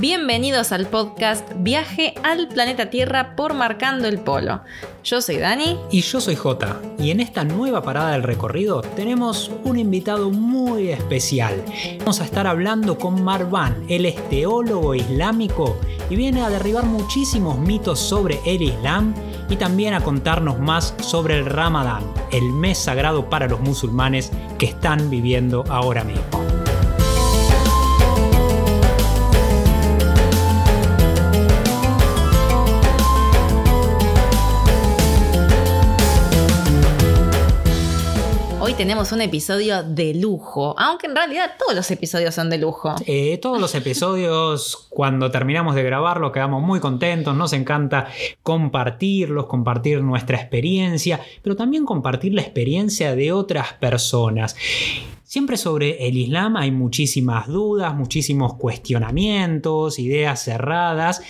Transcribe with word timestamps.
Bienvenidos 0.00 0.70
al 0.70 0.86
podcast 0.86 1.44
Viaje 1.56 2.14
al 2.22 2.46
planeta 2.46 2.88
Tierra 2.88 3.34
por 3.34 3.54
Marcando 3.54 4.06
el 4.06 4.20
Polo. 4.20 4.60
Yo 5.02 5.20
soy 5.20 5.38
Dani. 5.38 5.76
Y 5.90 6.02
yo 6.02 6.20
soy 6.20 6.36
Jota. 6.36 6.80
Y 7.00 7.10
en 7.10 7.18
esta 7.18 7.42
nueva 7.42 7.82
parada 7.82 8.12
del 8.12 8.22
recorrido 8.22 8.80
tenemos 8.80 9.50
un 9.64 9.76
invitado 9.76 10.30
muy 10.30 10.90
especial. 10.90 11.64
Vamos 11.98 12.20
a 12.20 12.24
estar 12.24 12.46
hablando 12.46 12.96
con 12.96 13.24
Marwan. 13.24 13.86
Él 13.88 14.06
es 14.06 14.14
teólogo 14.28 14.94
islámico 14.94 15.76
y 16.08 16.14
viene 16.14 16.42
a 16.42 16.48
derribar 16.48 16.84
muchísimos 16.84 17.58
mitos 17.58 17.98
sobre 17.98 18.38
el 18.46 18.62
Islam 18.62 19.16
y 19.50 19.56
también 19.56 19.94
a 19.94 20.04
contarnos 20.04 20.60
más 20.60 20.94
sobre 21.00 21.36
el 21.38 21.44
Ramadán, 21.44 22.04
el 22.30 22.44
mes 22.52 22.78
sagrado 22.78 23.28
para 23.28 23.48
los 23.48 23.58
musulmanes 23.58 24.30
que 24.58 24.66
están 24.66 25.10
viviendo 25.10 25.64
ahora 25.68 26.04
mismo. 26.04 26.57
Tenemos 38.78 39.10
un 39.10 39.20
episodio 39.20 39.82
de 39.82 40.14
lujo, 40.14 40.78
aunque 40.78 41.08
en 41.08 41.16
realidad 41.16 41.56
todos 41.58 41.74
los 41.74 41.90
episodios 41.90 42.32
son 42.32 42.48
de 42.48 42.58
lujo. 42.58 42.94
Eh, 43.06 43.36
todos 43.42 43.60
los 43.60 43.74
episodios, 43.74 44.86
cuando 44.88 45.32
terminamos 45.32 45.74
de 45.74 45.82
grabarlo, 45.82 46.30
quedamos 46.30 46.62
muy 46.62 46.78
contentos, 46.78 47.34
nos 47.34 47.52
encanta 47.54 48.06
compartirlos, 48.44 49.46
compartir 49.46 50.00
nuestra 50.00 50.36
experiencia, 50.36 51.20
pero 51.42 51.56
también 51.56 51.84
compartir 51.84 52.34
la 52.34 52.42
experiencia 52.42 53.16
de 53.16 53.32
otras 53.32 53.72
personas. 53.72 54.54
Siempre 55.24 55.56
sobre 55.56 56.06
el 56.06 56.16
Islam 56.16 56.56
hay 56.56 56.70
muchísimas 56.70 57.48
dudas, 57.48 57.92
muchísimos 57.96 58.54
cuestionamientos, 58.54 59.98
ideas 59.98 60.44
cerradas. 60.44 61.20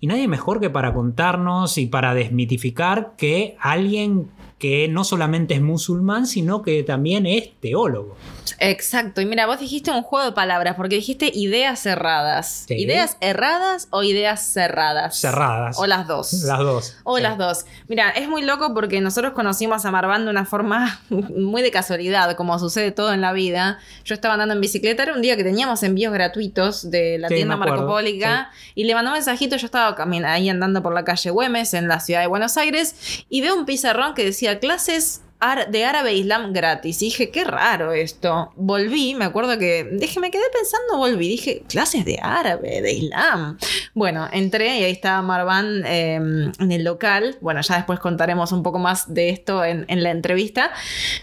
Y 0.00 0.08
nadie 0.08 0.26
mejor 0.26 0.58
que 0.58 0.70
para 0.70 0.92
contarnos 0.92 1.78
y 1.78 1.86
para 1.86 2.14
desmitificar 2.14 3.12
que 3.16 3.56
alguien 3.60 4.28
que 4.60 4.88
no 4.88 5.04
solamente 5.04 5.54
es 5.54 5.62
musulmán, 5.62 6.26
sino 6.26 6.60
que 6.60 6.82
también 6.82 7.24
es 7.24 7.50
teólogo. 7.60 8.14
Exacto. 8.58 9.22
Y 9.22 9.26
mira, 9.26 9.46
vos 9.46 9.58
dijiste 9.58 9.90
un 9.90 10.02
juego 10.02 10.26
de 10.26 10.32
palabras, 10.32 10.76
porque 10.76 10.96
dijiste 10.96 11.30
ideas 11.34 11.80
cerradas. 11.80 12.66
¿Ideas 12.68 13.16
erradas 13.20 13.88
o 13.90 14.02
ideas 14.02 14.52
cerradas? 14.52 15.18
Cerradas. 15.18 15.78
O 15.78 15.86
las 15.86 16.06
dos. 16.06 16.32
Las 16.44 16.58
dos. 16.58 16.96
O 17.04 17.18
las 17.18 17.38
dos. 17.38 17.64
Mira, 17.88 18.10
es 18.10 18.28
muy 18.28 18.42
loco 18.42 18.74
porque 18.74 19.00
nosotros 19.00 19.32
conocimos 19.32 19.86
a 19.86 19.90
Marván 19.90 20.26
de 20.26 20.30
una 20.30 20.44
forma 20.44 21.00
muy 21.08 21.62
de 21.62 21.70
casualidad, 21.70 22.36
como 22.36 22.58
sucede 22.58 22.92
todo 22.92 23.14
en 23.14 23.22
la 23.22 23.32
vida. 23.32 23.78
Yo 24.04 24.14
estaba 24.14 24.34
andando 24.34 24.54
en 24.54 24.60
bicicleta, 24.60 25.04
era 25.04 25.14
un 25.14 25.22
día 25.22 25.36
que 25.36 25.44
teníamos 25.44 25.82
envíos 25.82 26.12
gratuitos 26.12 26.90
de 26.90 27.18
la 27.18 27.28
tienda 27.28 27.56
Marcopólica 27.56 28.50
y 28.74 28.84
le 28.84 28.94
mandó 28.94 29.10
un 29.10 29.14
mensajito, 29.14 29.56
yo 29.56 29.64
estaba 29.64 29.96
ahí 30.26 30.50
andando 30.50 30.82
por 30.82 30.92
la 30.92 31.04
calle 31.04 31.30
Güemes 31.30 31.72
en 31.72 31.88
la 31.88 31.98
ciudad 32.00 32.20
de 32.20 32.26
Buenos 32.26 32.58
Aires 32.58 33.24
y 33.30 33.40
veo 33.40 33.54
un 33.56 33.64
pizarrón 33.64 34.12
que 34.12 34.22
decía 34.22 34.49
clases 34.58 35.20
de 35.70 35.84
árabe 35.84 36.10
e 36.10 36.16
islam 36.16 36.52
gratis. 36.52 37.00
Y 37.02 37.06
dije, 37.06 37.30
qué 37.30 37.44
raro 37.44 37.92
esto. 37.92 38.52
Volví, 38.56 39.14
me 39.14 39.24
acuerdo 39.24 39.58
que. 39.58 39.88
Dije, 39.92 40.20
me 40.20 40.30
quedé 40.30 40.44
pensando, 40.52 40.98
volví. 40.98 41.28
Dije, 41.28 41.62
clases 41.68 42.04
de 42.04 42.18
árabe, 42.22 42.82
de 42.82 42.92
islam. 42.92 43.58
Bueno, 43.94 44.28
entré 44.32 44.78
y 44.78 44.84
ahí 44.84 44.92
estaba 44.92 45.22
Marwan 45.22 45.84
em, 45.86 46.52
en 46.58 46.72
el 46.72 46.84
local. 46.84 47.38
Bueno, 47.40 47.62
ya 47.62 47.76
después 47.76 47.98
contaremos 48.00 48.52
un 48.52 48.62
poco 48.62 48.78
más 48.78 49.12
de 49.12 49.30
esto 49.30 49.64
en, 49.64 49.86
en, 49.88 50.02
la 50.02 50.10
entrevista. 50.10 50.72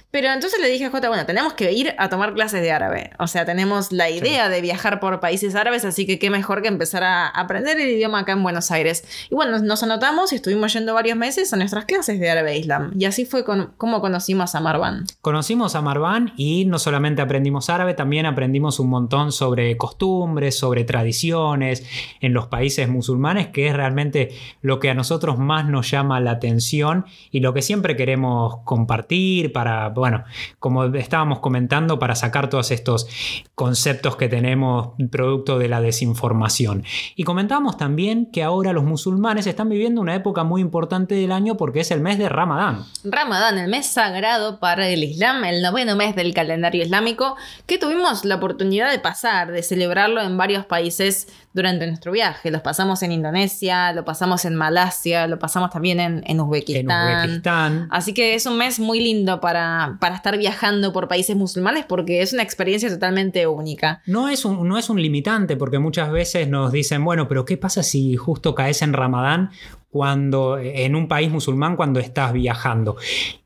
Pero 0.09 0.29
entonces 0.29 0.59
le 0.59 0.67
dije 0.69 0.85
a 0.85 0.89
Jota, 0.89 1.09
bueno, 1.09 1.25
tenemos 1.25 1.53
que 1.53 1.71
ir 1.73 1.93
a 1.97 2.09
tomar 2.09 2.33
clases 2.33 2.61
de 2.61 2.71
árabe. 2.71 3.11
O 3.19 3.27
sea, 3.27 3.45
tenemos 3.45 3.91
la 3.91 4.09
idea 4.09 4.49
de 4.49 4.61
viajar 4.61 4.99
por 4.99 5.19
países 5.19 5.53
árabes, 5.53 5.85
así 5.85 6.07
que 6.07 6.17
qué 6.17 6.31
mejor 6.31 6.61
que 6.63 6.69
empezar 6.69 7.03
a 7.03 7.27
aprender 7.27 7.79
el 7.79 7.89
idioma 7.89 8.19
acá 8.19 8.31
en 8.31 8.41
Buenos 8.41 8.71
Aires. 8.71 9.03
Y 9.29 9.35
bueno, 9.35 9.59
nos 9.59 9.83
anotamos 9.83 10.33
y 10.33 10.37
estuvimos 10.37 10.73
yendo 10.73 10.93
varios 10.95 11.17
meses 11.17 11.53
a 11.53 11.57
nuestras 11.57 11.85
clases 11.85 12.19
de 12.19 12.29
árabe 12.31 12.53
e 12.53 12.57
islam. 12.57 12.93
Y 12.97 13.05
así 13.05 13.25
fue 13.25 13.43
con, 13.43 13.73
como 13.77 14.01
conocimos 14.07 14.55
a 14.55 14.61
Marwan. 14.61 15.05
Conocimos 15.21 15.75
a 15.75 15.81
Marwan 15.81 16.31
y 16.37 16.63
no 16.63 16.79
solamente 16.79 17.21
aprendimos 17.21 17.69
árabe, 17.69 17.93
también 17.93 18.25
aprendimos 18.25 18.79
un 18.79 18.89
montón 18.89 19.33
sobre 19.33 19.75
costumbres, 19.75 20.57
sobre 20.57 20.85
tradiciones 20.85 21.85
en 22.21 22.31
los 22.33 22.47
países 22.47 22.87
musulmanes, 22.87 23.47
que 23.47 23.67
es 23.67 23.75
realmente 23.75 24.29
lo 24.61 24.79
que 24.79 24.89
a 24.89 24.93
nosotros 24.93 25.37
más 25.37 25.67
nos 25.67 25.91
llama 25.91 26.21
la 26.21 26.31
atención 26.31 27.05
y 27.31 27.41
lo 27.41 27.53
que 27.53 27.61
siempre 27.61 27.97
queremos 27.97 28.59
compartir 28.63 29.51
para, 29.51 29.89
bueno, 29.89 30.23
como 30.59 30.85
estábamos 30.85 31.39
comentando, 31.39 31.99
para 31.99 32.15
sacar 32.15 32.49
todos 32.49 32.71
estos 32.71 33.09
conceptos 33.55 34.15
que 34.15 34.29
tenemos 34.29 34.91
producto 35.11 35.59
de 35.59 35.67
la 35.67 35.81
desinformación. 35.81 36.85
Y 37.17 37.23
comentábamos 37.23 37.75
también 37.75 38.27
que 38.31 38.41
ahora 38.41 38.71
los 38.71 38.85
musulmanes 38.85 39.47
están 39.47 39.67
viviendo 39.67 39.99
una 39.99 40.15
época 40.15 40.45
muy 40.45 40.61
importante 40.61 41.15
del 41.15 41.33
año 41.33 41.57
porque 41.57 41.81
es 41.81 41.91
el 41.91 41.99
mes 41.99 42.17
de 42.17 42.29
Ramadán. 42.29 42.85
Ramadán, 43.03 43.57
el 43.57 43.69
mes 43.69 43.96
sagrado 43.97 44.59
para 44.59 44.87
el 44.89 45.03
Islam, 45.03 45.43
el 45.43 45.63
noveno 45.63 45.95
mes 45.95 46.15
del 46.15 46.31
calendario 46.31 46.83
islámico, 46.83 47.35
que 47.65 47.79
tuvimos 47.79 48.25
la 48.25 48.35
oportunidad 48.35 48.91
de 48.91 48.99
pasar, 48.99 49.51
de 49.51 49.63
celebrarlo 49.63 50.21
en 50.21 50.37
varios 50.37 50.67
países 50.67 51.27
durante 51.51 51.87
nuestro 51.87 52.11
viaje. 52.11 52.51
Los 52.51 52.61
pasamos 52.61 53.01
en 53.01 53.11
Indonesia, 53.11 53.91
lo 53.93 54.05
pasamos 54.05 54.45
en 54.45 54.53
Malasia, 54.53 55.25
lo 55.25 55.39
pasamos 55.39 55.71
también 55.71 55.99
en, 55.99 56.39
Uzbekistán. 56.39 57.87
Así 57.89 58.13
que 58.13 58.35
es 58.35 58.45
un 58.45 58.59
mes 58.59 58.79
muy 58.79 58.99
lindo 58.99 59.41
para, 59.41 59.97
para 59.99 60.15
estar 60.15 60.37
viajando 60.37 60.93
por 60.93 61.07
países 61.07 61.35
musulmanes 61.35 61.83
porque 61.87 62.21
es 62.21 62.33
una 62.33 62.43
experiencia 62.43 62.89
totalmente 62.89 63.47
única. 63.47 64.03
No 64.05 64.29
es, 64.29 64.45
un, 64.45 64.67
no 64.67 64.77
es 64.77 64.91
un 64.91 65.01
limitante 65.01 65.57
porque 65.57 65.79
muchas 65.79 66.11
veces 66.11 66.47
nos 66.47 66.71
dicen, 66.71 67.03
bueno, 67.03 67.27
pero 67.27 67.45
¿qué 67.45 67.57
pasa 67.57 67.81
si 67.81 68.15
justo 68.15 68.53
caes 68.53 68.83
en 68.83 68.93
Ramadán 68.93 69.49
cuando 69.97 70.59
en 70.59 70.95
un 70.95 71.07
país 71.07 71.31
musulmán 71.31 71.75
cuando 71.75 71.99
estás 71.99 72.31
viajando. 72.31 72.97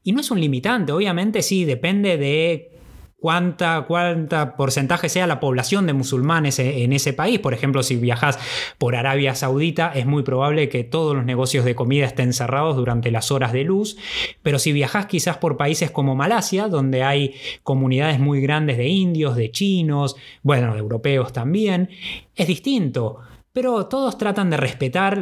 Y 0.03 0.11
no 0.11 0.19
es 0.19 0.31
un 0.31 0.41
limitante, 0.41 0.91
obviamente 0.91 1.41
sí, 1.43 1.63
depende 1.63 2.17
de 2.17 2.71
cuánta, 3.15 3.85
cuánta 3.87 4.57
porcentaje 4.57 5.07
sea 5.07 5.27
la 5.27 5.39
población 5.39 5.87
de 5.87 5.93
musulmanes 5.93 6.59
e, 6.59 6.83
en 6.83 6.91
ese 6.91 7.13
país. 7.13 7.39
Por 7.39 7.53
ejemplo, 7.53 7.83
si 7.83 7.95
viajas 7.95 8.37
por 8.77 8.97
Arabia 8.97 9.33
Saudita, 9.33 9.93
es 9.95 10.05
muy 10.05 10.23
probable 10.23 10.67
que 10.67 10.83
todos 10.83 11.15
los 11.15 11.23
negocios 11.23 11.63
de 11.63 11.73
comida 11.73 12.05
estén 12.05 12.33
cerrados 12.33 12.75
durante 12.75 13.11
las 13.11 13.31
horas 13.31 13.53
de 13.53 13.63
luz. 13.63 13.95
Pero 14.43 14.59
si 14.59 14.73
viajas 14.73 15.05
quizás 15.05 15.37
por 15.37 15.55
países 15.55 15.89
como 15.89 16.15
Malasia, 16.15 16.67
donde 16.67 17.03
hay 17.03 17.35
comunidades 17.63 18.19
muy 18.19 18.41
grandes 18.41 18.77
de 18.77 18.89
indios, 18.89 19.37
de 19.37 19.51
chinos, 19.51 20.17
bueno, 20.43 20.73
de 20.73 20.79
europeos 20.79 21.31
también, 21.31 21.89
es 22.35 22.45
distinto. 22.45 23.21
Pero 23.53 23.87
todos 23.87 24.17
tratan 24.17 24.49
de 24.49 24.57
respetar 24.57 25.19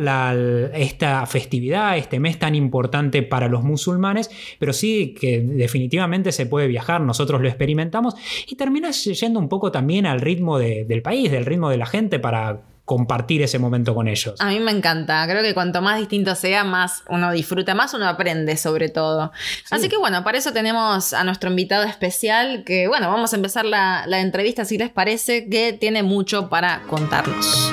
esta 0.74 1.26
festividad, 1.26 1.98
este 1.98 2.20
mes 2.20 2.38
tan 2.38 2.54
importante 2.54 3.24
para 3.24 3.48
los 3.48 3.64
musulmanes, 3.64 4.30
pero 4.60 4.72
sí 4.72 5.16
que 5.20 5.42
definitivamente 5.42 6.32
se 6.32 6.46
puede 6.46 6.68
viajar, 6.68 7.02
nosotros 7.02 7.42
lo 7.42 7.48
experimentamos 7.48 8.16
y 8.48 8.56
terminas 8.56 9.04
yendo 9.04 9.40
un 9.40 9.50
poco 9.50 9.72
también 9.72 10.06
al 10.06 10.22
ritmo 10.22 10.60
del 10.60 11.02
país, 11.02 11.32
del 11.32 11.46
ritmo 11.46 11.70
de 11.70 11.78
la 11.78 11.88
gente 11.88 12.20
para 12.20 12.62
compartir 12.90 13.44
ese 13.44 13.60
momento 13.60 13.94
con 13.94 14.08
ellos. 14.08 14.34
A 14.40 14.48
mí 14.48 14.60
me 14.60 14.72
encanta, 14.72 15.24
creo 15.28 15.44
que 15.44 15.54
cuanto 15.54 15.80
más 15.80 16.00
distinto 16.00 16.34
sea, 16.34 16.64
más 16.64 17.04
uno 17.08 17.32
disfruta, 17.32 17.76
más 17.76 17.94
uno 17.94 18.08
aprende 18.08 18.58
sobre 18.58 18.90
todo. 18.90 19.32
Así 19.70 19.90
que 19.90 19.98
bueno, 19.98 20.24
para 20.24 20.40
eso 20.40 20.54
tenemos 20.54 21.14
a 21.14 21.24
nuestro 21.24 21.52
invitado 21.52 21.84
especial, 21.84 22.64
que 22.64 22.88
bueno, 22.88 23.08
vamos 23.08 23.32
a 23.34 23.36
empezar 23.36 23.66
la, 23.66 24.06
la 24.08 24.22
entrevista 24.22 24.66
si 24.66 24.80
les 24.80 24.90
parece, 24.90 25.48
que 25.50 25.74
tiene 25.74 26.02
mucho 26.02 26.50
para 26.50 26.82
contarnos. 26.88 27.72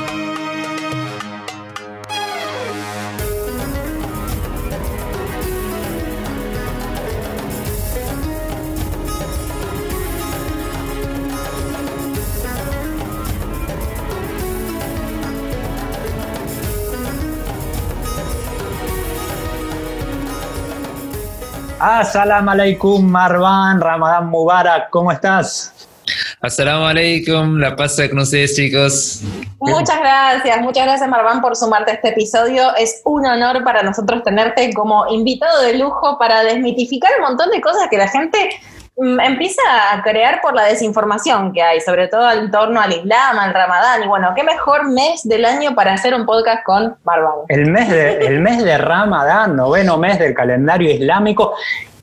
Assalamu 21.96 22.50
alaikum, 22.50 23.08
Marwan, 23.08 23.80
Ramadán 23.80 24.28
Mubarak, 24.28 24.90
¿cómo 24.90 25.10
estás? 25.10 25.72
Assalamu 26.42 26.84
alaikum, 26.84 27.56
la 27.56 27.74
paz 27.74 27.96
con 28.10 28.18
ustedes, 28.18 28.54
chicos. 28.54 29.22
Muchas 29.60 29.98
gracias, 29.98 30.60
muchas 30.60 30.84
gracias, 30.84 31.08
Marwan, 31.08 31.40
por 31.40 31.56
sumarte 31.56 31.92
a 31.92 31.94
este 31.94 32.10
episodio. 32.10 32.76
Es 32.76 33.00
un 33.06 33.24
honor 33.24 33.64
para 33.64 33.82
nosotros 33.82 34.22
tenerte 34.24 34.74
como 34.74 35.06
invitado 35.08 35.62
de 35.62 35.78
lujo 35.78 36.18
para 36.18 36.42
desmitificar 36.42 37.10
un 37.18 37.28
montón 37.28 37.50
de 37.50 37.62
cosas 37.62 37.88
que 37.90 37.96
la 37.96 38.08
gente 38.08 38.50
empieza 38.96 39.62
a 39.92 40.02
crear 40.02 40.40
por 40.40 40.54
la 40.54 40.64
desinformación 40.64 41.52
que 41.52 41.62
hay, 41.62 41.80
sobre 41.80 42.08
todo 42.08 42.30
en 42.32 42.50
torno 42.50 42.80
al 42.80 42.92
Islam, 42.92 43.38
al 43.38 43.52
Ramadán. 43.52 44.02
Y 44.02 44.06
bueno, 44.06 44.32
qué 44.34 44.42
mejor 44.42 44.90
mes 44.90 45.22
del 45.24 45.44
año 45.44 45.74
para 45.74 45.92
hacer 45.92 46.14
un 46.14 46.24
podcast 46.24 46.64
con 46.64 46.96
Marwan. 47.04 47.34
El 47.48 47.70
mes 47.70 47.90
de, 47.90 48.18
el 48.26 48.40
mes 48.40 48.64
de 48.64 48.78
Ramadán, 48.78 49.56
noveno 49.56 49.98
mes 49.98 50.18
del 50.18 50.34
calendario 50.34 50.90
islámico. 50.90 51.54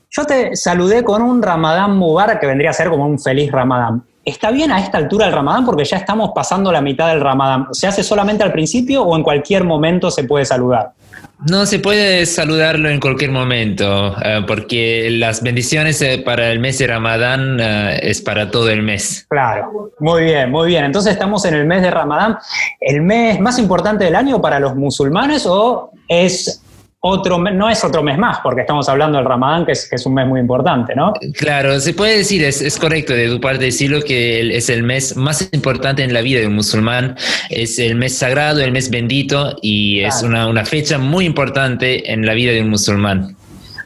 Yo 0.10 0.25
te 0.25 0.56
saludé 0.56 1.04
con 1.04 1.24
un 1.24 1.42
Ramadán 1.42 1.98
Mubarak 1.98 2.40
que 2.40 2.45
vendría 2.45 2.69
a 2.69 2.74
ser 2.74 2.90
como 2.90 3.06
un 3.06 3.19
feliz 3.19 3.51
Ramadán. 3.51 4.04
¿Está 4.24 4.51
bien 4.51 4.72
a 4.72 4.80
esta 4.80 5.00
altura 5.00 5.25
el 5.25 5.34
Ramadán? 5.34 5.66
Porque 5.66 5.84
ya 5.84 5.98
estamos 5.98 6.31
pasando 6.34 6.72
la 6.72 6.81
mitad 6.81 7.10
del 7.10 7.19
Ramadán. 7.19 7.68
¿Se 7.72 7.88
hace 7.88 8.04
solamente 8.04 8.44
al 8.44 8.54
principio 8.54 9.04
o 9.04 9.18
en 9.18 9.24
cualquier 9.24 9.63
momento 9.63 10.12
se 10.12 10.24
puede 10.24 10.46
saludar? 10.46 10.92
No, 11.50 11.66
se 11.66 11.80
puede 11.80 12.25
saludarlo 12.25 12.90
en 12.90 13.01
cualquier 13.01 13.31
momento, 13.31 14.16
eh, 14.24 14.44
porque 14.48 15.10
las 15.12 15.44
bendiciones 15.44 16.01
eh, 16.01 16.22
para 16.24 16.50
el 16.51 16.60
mes 16.60 16.78
de 16.80 16.88
Ramadán 16.88 17.60
eh, 17.60 18.00
es 18.01 18.22
para 18.22 18.50
todo 18.50 18.69
el 18.69 18.81
mes. 18.81 19.25
Claro, 19.30 19.92
muy 20.00 20.24
bien, 20.24 20.51
muy 20.51 20.69
bien. 20.69 20.86
Entonces 20.86 21.12
estamos 21.12 21.44
en 21.44 21.56
el 21.56 21.66
mes 21.66 21.81
de 21.81 21.92
Ramadán, 21.92 22.38
el 22.80 23.01
mes 23.01 23.42
más 23.42 23.60
importante 23.60 24.06
del 24.06 24.16
año 24.16 24.42
para 24.42 24.60
los 24.60 24.75
musulmanes 24.75 25.45
o 25.45 25.92
es 26.07 26.62
otro, 27.06 27.38
no 27.38 27.70
es 27.70 27.84
otro 27.84 28.02
mes 28.02 28.18
más, 28.18 28.40
porque 28.40 28.62
estamos 28.62 28.88
hablando 28.88 29.18
del 29.18 29.28
Ramadán, 29.28 29.66
que 29.66 29.74
es, 29.74 29.90
que 29.90 29.98
es 29.98 30.06
un 30.06 30.14
mes 30.14 30.26
muy 30.26 30.40
importante, 30.40 30.96
¿no? 30.96 31.12
Claro, 31.38 31.78
se 31.82 31.94
puede 31.94 32.18
decir, 32.20 32.42
es, 32.46 32.62
es 32.62 32.80
correcto 32.80 33.12
de 33.12 33.28
tu 33.28 33.42
parte 33.42 33.66
decirlo 33.66 34.02
que 34.02 34.56
es 34.56 34.70
el 34.70 34.84
mes 34.84 35.18
más 35.18 35.50
importante 35.52 36.02
en 36.02 36.14
la 36.14 36.22
vida 36.22 36.40
de 36.40 36.48
un 36.48 36.56
musulmán, 36.56 37.18
es 37.50 37.78
el 37.78 37.96
mes 37.96 38.18
sagrado, 38.18 38.62
el 38.62 38.72
mes 38.72 38.90
bendito 38.90 39.58
y 39.62 40.00
es 40.00 40.24
una, 40.24 40.48
una 40.48 40.64
fecha 40.64 40.98
muy 40.98 41.26
importante 41.26 42.10
en 42.10 42.26
la 42.26 42.34
vida 42.34 42.54
de 42.54 42.62
un 42.62 42.70
musulmán. 42.70 43.36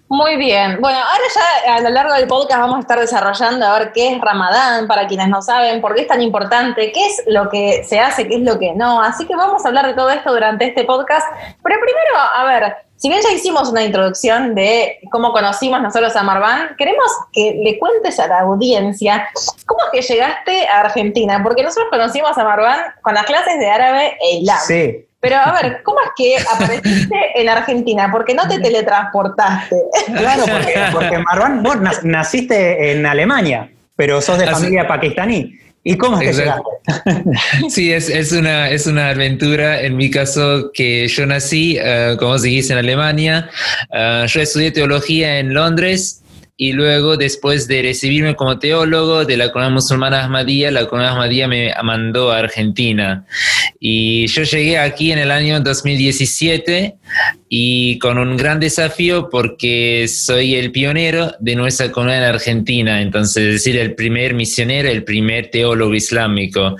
Muy 0.10 0.38
bien. 0.38 0.78
Bueno, 0.80 1.00
ahora 1.00 1.24
ya 1.66 1.76
a 1.76 1.82
lo 1.82 1.90
largo 1.90 2.14
del 2.14 2.28
podcast 2.28 2.62
vamos 2.62 2.78
a 2.78 2.80
estar 2.80 3.00
desarrollando 3.00 3.66
a 3.66 3.80
ver 3.80 3.92
qué 3.94 4.14
es 4.14 4.22
Ramadán, 4.22 4.88
para 4.88 5.06
quienes 5.08 5.28
no 5.28 5.42
saben, 5.42 5.82
por 5.82 5.96
qué 5.96 6.02
es 6.04 6.08
tan 6.08 6.22
importante, 6.22 6.92
qué 6.94 7.06
es 7.08 7.24
lo 7.28 7.50
que 7.50 7.84
se 7.84 8.00
hace, 8.00 8.28
qué 8.28 8.36
es 8.36 8.42
lo 8.42 8.58
que 8.58 8.74
no. 8.74 9.02
Así 9.02 9.26
que 9.26 9.36
vamos 9.36 9.66
a 9.66 9.68
hablar 9.68 9.88
de 9.88 9.96
todo 9.96 10.10
esto 10.10 10.32
durante 10.32 10.68
este 10.68 10.86
podcast. 10.86 11.26
Pero 11.62 11.76
primero, 11.82 12.20
a 12.36 12.46
ver, 12.46 12.87
si 12.98 13.10
bien 13.10 13.22
ya 13.22 13.32
hicimos 13.32 13.70
una 13.70 13.84
introducción 13.84 14.56
de 14.56 15.00
cómo 15.12 15.32
conocimos 15.32 15.82
nosotros 15.82 16.16
a 16.16 16.24
Marván, 16.24 16.76
queremos 16.78 17.06
que 17.32 17.60
le 17.64 17.78
cuentes 17.78 18.20
a 18.20 18.28
la 18.28 18.40
audiencia 18.42 19.30
cómo 19.66 19.82
es 19.86 20.08
que 20.08 20.14
llegaste 20.14 20.68
a 20.68 20.82
Argentina, 20.82 21.42
porque 21.44 21.64
nosotros 21.64 21.90
conocimos 21.92 22.38
a 22.38 22.44
Marván 22.44 22.80
con 23.04 23.14
las 23.14 23.26
clases 23.26 23.60
de 23.60 23.70
árabe 23.70 24.18
e 24.20 24.38
islam. 24.38 24.60
Sí. 24.66 25.06
Pero 25.20 25.36
a 25.38 25.52
ver, 25.62 25.82
¿cómo 25.84 26.00
es 26.02 26.10
que 26.16 26.38
apareciste 26.38 27.16
en 27.36 27.50
Argentina? 27.50 28.12
¿Por 28.12 28.26
qué 28.26 28.34
no 28.34 28.48
te 28.48 28.60
teletransportaste? 28.60 29.76
Claro, 30.16 30.44
porque, 30.52 30.74
porque 30.92 31.18
Marwan, 31.20 31.64
vos 31.64 31.78
naciste 32.04 32.92
en 32.92 33.06
Alemania, 33.06 33.70
pero 33.96 34.22
sos 34.22 34.38
de 34.40 34.48
familia 34.48 34.88
pakistaní. 34.88 35.60
¿Y 35.84 35.98
cómo 35.98 36.20
es 36.20 36.30
que 36.30 36.36
llegaste? 36.36 36.64
Sí, 37.70 37.92
es, 37.92 38.10
es, 38.10 38.32
una, 38.32 38.70
es 38.70 38.88
una 38.88 39.10
aventura. 39.10 39.82
En 39.82 39.96
mi 39.96 40.10
caso, 40.10 40.72
que 40.74 41.08
yo 41.08 41.26
nací, 41.26 41.80
uh, 41.80 42.18
como 42.18 42.38
se 42.40 42.48
dice, 42.48 42.74
en 42.74 42.80
Alemania. 42.80 43.50
Uh, 43.90 44.26
yo 44.26 44.42
estudié 44.42 44.72
teología 44.72 45.40
en 45.40 45.54
Londres 45.54 46.24
y 46.60 46.74
luego 46.74 47.18
después 47.18 47.68
de 47.68 47.84
recibirme 47.84 48.36
como 48.36 48.58
teólogo 48.58 49.26
de 49.26 49.38
la 49.38 49.52
comunidad 49.52 49.74
musulmana 49.74 50.24
Ahmadía, 50.24 50.72
la 50.72 50.88
comunidad 50.88 51.14
Ahmadía 51.14 51.48
me 51.48 51.72
mandó 51.84 52.32
a 52.32 52.40
Argentina. 52.40 53.26
Y 53.80 54.28
yo 54.28 54.44
llegué 54.44 54.80
aquí 54.80 55.12
en 55.12 55.20
el 55.20 55.30
año 55.30 55.60
2017 55.60 56.96
y 57.50 58.00
con 58.00 58.18
un 58.18 58.36
gran 58.36 58.60
desafío 58.60 59.30
porque 59.30 60.08
soy 60.08 60.56
el 60.56 60.72
pionero 60.72 61.32
de 61.40 61.56
nuestra 61.56 61.92
comunidad 61.92 62.24
en 62.24 62.36
Argentina, 62.36 63.02
entonces 63.02 63.44
es 63.44 63.54
decir, 63.54 63.78
el 63.78 63.94
primer 63.94 64.34
misionero, 64.34 64.90
el 64.90 65.04
primer 65.04 65.52
teólogo 65.52 65.94
islámico. 65.94 66.76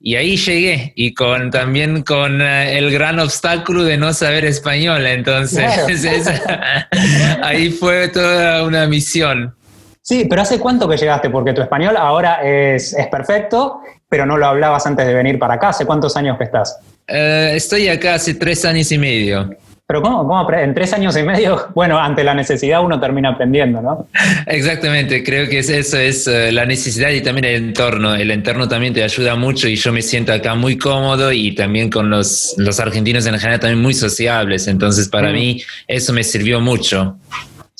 Y 0.00 0.16
ahí 0.16 0.36
llegué 0.36 0.92
y 0.96 1.12
con 1.12 1.50
también 1.50 2.02
con 2.02 2.40
eh, 2.40 2.78
el 2.78 2.90
gran 2.90 3.20
obstáculo 3.20 3.84
de 3.84 3.98
no 3.98 4.12
saber 4.12 4.44
español, 4.46 5.06
entonces 5.06 5.64
ahí 7.42 7.70
fue 7.70 8.08
toda 8.08 8.64
una 8.64 8.86
misión. 8.86 9.54
Sí, 10.00 10.26
pero 10.28 10.40
¿hace 10.40 10.58
cuánto 10.58 10.88
que 10.88 10.96
llegaste? 10.96 11.28
Porque 11.28 11.52
tu 11.52 11.60
español 11.60 11.94
ahora 11.98 12.40
es, 12.42 12.94
es 12.94 13.08
perfecto, 13.08 13.82
pero 14.08 14.26
no 14.26 14.36
lo 14.36 14.46
hablabas 14.46 14.86
antes 14.86 15.06
de 15.06 15.14
venir 15.14 15.38
para 15.38 15.54
acá. 15.54 15.70
¿Hace 15.70 15.86
cuántos 15.86 16.16
años 16.16 16.38
que 16.38 16.44
estás? 16.44 16.78
Eh, 17.06 17.52
estoy 17.54 17.88
acá 17.88 18.14
hace 18.14 18.34
tres 18.34 18.64
años 18.64 18.90
y 18.92 18.98
medio. 18.98 19.50
Pero 19.86 20.02
¿cómo, 20.02 20.18
¿cómo, 20.18 20.52
En 20.52 20.74
tres 20.74 20.92
años 20.92 21.16
y 21.16 21.22
medio, 21.22 21.68
bueno, 21.74 21.98
ante 21.98 22.22
la 22.22 22.34
necesidad 22.34 22.84
uno 22.84 23.00
termina 23.00 23.30
aprendiendo, 23.30 23.80
¿no? 23.80 24.06
Exactamente, 24.46 25.24
creo 25.24 25.48
que 25.48 25.60
eso 25.60 25.96
es 25.96 26.26
eh, 26.26 26.52
la 26.52 26.66
necesidad 26.66 27.08
y 27.08 27.22
también 27.22 27.46
el 27.46 27.54
entorno. 27.68 28.14
El 28.14 28.30
entorno 28.30 28.68
también 28.68 28.92
te 28.92 29.02
ayuda 29.02 29.34
mucho 29.34 29.66
y 29.66 29.76
yo 29.76 29.90
me 29.90 30.02
siento 30.02 30.34
acá 30.34 30.54
muy 30.54 30.76
cómodo 30.76 31.32
y 31.32 31.54
también 31.54 31.88
con 31.88 32.10
los, 32.10 32.54
los 32.58 32.78
argentinos 32.80 33.26
en 33.26 33.38
general 33.38 33.60
también 33.60 33.80
muy 33.80 33.94
sociables. 33.94 34.68
Entonces 34.68 35.08
para 35.08 35.30
mm. 35.30 35.32
mí 35.32 35.62
eso 35.86 36.12
me 36.12 36.22
sirvió 36.22 36.60
mucho. 36.60 37.16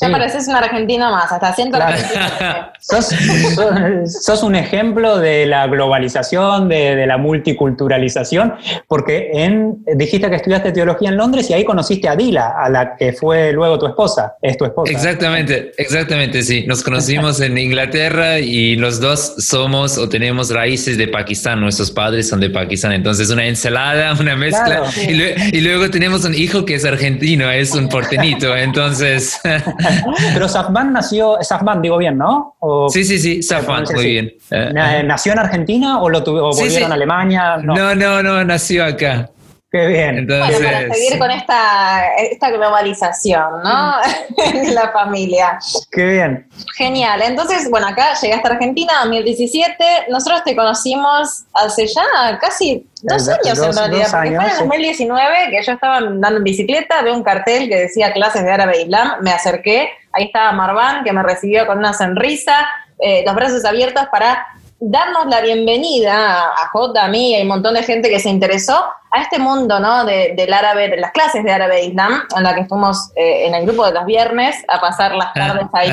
Ya 0.01 0.11
pareces 0.11 0.47
un 0.47 0.55
argentino 0.55 1.11
más, 1.11 1.33
hasta 1.33 1.53
siento 1.55 1.77
sos, 2.79 4.43
un 4.45 4.55
ejemplo 4.55 5.19
de 5.19 5.45
la 5.45 5.67
globalización, 5.67 6.69
de, 6.69 7.05
la 7.05 7.19
multiculturalización, 7.19 8.55
porque 8.87 9.31
en, 9.33 9.85
dijiste 9.97 10.31
que 10.31 10.37
estudiaste 10.37 10.71
teología 10.71 11.09
en 11.09 11.17
Londres 11.17 11.51
y 11.51 11.55
ahí 11.55 11.65
conociste 11.65 12.09
a 12.09 12.15
Dila, 12.15 12.55
a 12.57 12.69
la 12.69 12.95
que 12.97 13.13
fue 13.13 13.53
luego 13.53 13.77
tu 13.77 13.89
esposa, 13.89 14.37
es 14.41 14.57
tu 14.57 14.67
esposa. 14.67 14.93
Exactamente, 14.93 15.73
exactamente, 15.77 16.43
sí. 16.43 16.65
Nos 16.69 16.85
conocimos 16.85 17.41
en 17.41 17.59
Inglaterra 17.59 18.39
y 18.39 18.77
los 18.77 19.01
dos 19.01 19.35
somos 19.39 19.99
o 19.99 20.09
tenemos 20.09 20.51
raíces 20.51 20.97
de 20.97 21.09
Pakistán, 21.09 21.61
nuestros 21.61 21.91
padres 21.91 22.29
son 22.29 22.39
de 22.39 22.51
Pakistán, 22.51 22.93
entonces 22.93 23.31
una 23.31 23.47
ensalada, 23.47 24.15
una 24.21 24.37
mezcla, 24.37 24.85
y, 24.97 25.61
luego 25.61 25.91
tenemos 25.91 26.25
un 26.25 26.35
hijo 26.37 26.65
que 26.65 26.77
es 26.77 26.85
argentino, 26.85 27.51
es 27.51 27.75
un 27.75 27.89
portenito, 27.89 28.57
entonces... 28.57 29.41
Pero 30.35 30.49
Safman 30.49 30.93
nació, 30.93 31.39
Safman 31.41 31.83
digo 31.83 31.99
bien, 31.99 32.19
¿no? 32.19 32.57
sí, 32.91 33.05
sí, 33.05 33.19
sí, 33.19 33.43
Safman, 33.43 33.85
muy 33.95 34.05
bien. 34.05 34.33
Eh, 34.51 35.03
¿Nació 35.05 35.33
en 35.33 35.39
Argentina 35.39 36.01
o 36.01 36.09
lo 36.09 36.23
tuvo, 36.23 36.51
volvieron 36.53 36.93
a 36.93 36.95
Alemania? 36.95 37.57
No. 37.59 37.95
no, 37.95 38.23
no, 38.23 38.45
nació 38.45 38.85
acá. 38.85 39.31
Qué 39.71 39.87
bien. 39.87 40.19
Entonces, 40.19 40.61
para 40.65 40.95
seguir 40.95 41.19
con 41.19 41.31
esta, 41.31 42.15
esta 42.17 42.51
globalización, 42.51 43.63
¿no? 43.63 43.97
en 44.55 44.75
la 44.75 44.91
familia. 44.93 45.59
Qué 45.93 46.07
bien. 46.07 46.49
Genial. 46.75 47.21
Entonces, 47.21 47.69
bueno, 47.71 47.87
acá 47.87 48.15
llegaste 48.15 48.49
a 48.49 48.53
Argentina 48.53 48.93
en 49.03 49.11
2017. 49.11 49.85
Nosotros 50.09 50.43
te 50.45 50.57
conocimos 50.57 51.45
hace 51.53 51.87
ya 51.87 52.39
casi 52.41 52.87
dos 53.03 53.29
años 53.29 53.59
en 53.59 53.75
realidad, 53.75 54.11
porque 54.11 54.37
fue 54.37 54.47
en 54.47 54.51
el 54.51 54.59
2019 54.59 55.35
que 55.51 55.63
yo 55.63 55.73
estaba 55.73 55.99
andando 55.99 56.39
en 56.39 56.45
bicicleta, 56.45 57.03
veo 57.03 57.15
un 57.15 57.23
cartel 57.23 57.69
que 57.69 57.77
decía 57.77 58.13
clases 58.15 58.45
de 58.45 58.51
árabe 58.51 58.79
e 58.79 58.83
islam, 58.83 59.19
me 59.21 59.33
acerqué, 59.33 59.91
ahí 60.13 60.25
estaba 60.25 60.53
Marván 60.53 61.05
que 61.05 61.13
me 61.13 61.23
recibió 61.23 61.67
con 61.67 61.77
una 61.79 61.93
sonrisa, 61.93 62.67
eh, 63.01 63.23
los 63.25 63.35
brazos 63.35 63.65
abiertos 63.67 64.07
para 64.11 64.47
darnos 64.81 65.27
la 65.27 65.41
bienvenida 65.41 66.51
a 66.51 66.69
J, 66.73 67.05
a 67.05 67.09
mí 67.09 67.33
y 67.33 67.39
a 67.39 67.43
un 67.43 67.49
montón 67.49 67.75
de 67.75 67.83
gente 67.83 68.09
que 68.09 68.21
se 68.21 68.29
interesó 68.31 68.85
a 69.11 69.23
este 69.23 69.39
mundo 69.39 69.81
¿no? 69.81 70.05
de, 70.05 70.35
del 70.37 70.53
árabe, 70.53 70.89
de 70.89 70.99
las 70.99 71.13
clases 71.13 71.43
de 71.43 71.51
árabe 71.51 71.81
e 71.81 71.87
islam, 71.87 72.23
en 72.37 72.43
la 72.43 72.55
que 72.55 72.65
fuimos 72.67 73.11
eh, 73.17 73.47
en 73.47 73.55
el 73.55 73.65
grupo 73.67 73.87
de 73.87 73.93
los 73.93 74.05
viernes 74.05 74.57
a 74.69 74.81
pasar 74.81 75.15
las 75.15 75.33
tardes 75.33 75.67
ahí 75.73 75.89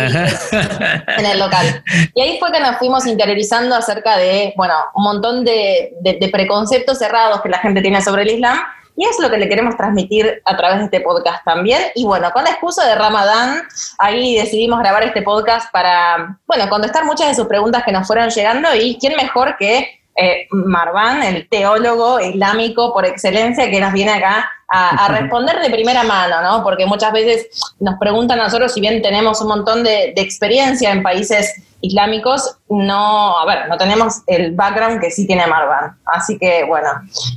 en 1.18 1.26
el 1.26 1.40
local. 1.40 1.84
Y 2.14 2.22
ahí 2.22 2.38
fue 2.40 2.52
que 2.52 2.60
nos 2.60 2.78
fuimos 2.78 3.08
interiorizando 3.08 3.76
acerca 3.76 4.18
de, 4.18 4.54
bueno, 4.56 4.76
un 4.94 5.04
montón 5.04 5.44
de, 5.44 5.94
de 6.02 6.30
preconceptos 6.30 7.00
cerrados 7.00 7.42
que 7.42 7.50
la 7.50 7.60
gente 7.60 7.82
tiene 7.82 8.02
sobre 8.02 8.24
el 8.24 8.32
islam 8.32 8.60
y 8.96 9.06
es 9.06 9.20
lo 9.20 9.30
que 9.30 9.38
le 9.38 9.50
queremos 9.50 9.76
transmitir 9.76 10.42
a 10.46 10.56
través 10.56 10.80
de 10.80 10.86
este 10.86 11.02
podcast 11.02 11.44
también. 11.44 11.82
Y 11.96 12.06
bueno, 12.06 12.32
con 12.32 12.44
la 12.44 12.52
excusa 12.52 12.86
de 12.86 12.96
Ramadán, 12.96 13.64
ahí 13.98 14.36
decidimos 14.36 14.80
grabar 14.80 15.04
este 15.04 15.22
podcast 15.22 15.72
para, 15.72 16.40
bueno, 16.48 16.70
contestar 16.70 17.06
muchas 17.06 17.28
de 17.28 17.36
sus 17.36 17.48
preguntas 17.48 17.84
que 17.84 17.92
nos 17.92 18.08
fueron 18.08 18.30
llegando. 18.30 18.74
Y 18.74 18.98
quién 18.98 19.16
mejor 19.16 19.58
que 19.58 20.05
eh, 20.16 20.48
Marván, 20.52 21.24
el 21.24 21.50
teólogo 21.50 22.20
islámico 22.20 22.94
por 22.94 23.06
excelencia, 23.06 23.70
que 23.70 23.82
nos 23.82 23.94
viene 23.94 24.14
acá 24.14 24.50
a, 24.68 25.08
responder 25.10 25.60
de 25.60 25.70
primera 25.70 26.04
mano, 26.04 26.42
¿no? 26.42 26.64
Porque 26.64 26.86
muchas 26.86 27.14
veces 27.14 27.48
nos 27.80 28.00
preguntan 28.00 28.40
a 28.40 28.46
nosotros, 28.46 28.74
si 28.74 28.82
bien 28.82 29.02
tenemos 29.02 29.40
un 29.42 29.48
montón 29.48 29.84
de, 29.84 30.14
de 30.16 30.22
experiencia 30.22 30.92
en 30.92 31.04
países 31.04 31.62
islámicos, 31.82 32.58
no, 32.70 33.38
a 33.38 33.46
ver, 33.46 33.70
no 33.70 33.78
tenemos 33.78 34.22
el 34.28 34.56
background 34.56 35.00
que 35.00 35.12
sí 35.12 35.28
tiene 35.28 35.48
Marwan. 35.48 35.98
Así 36.06 36.38
que, 36.38 36.64
bueno, 36.64 36.90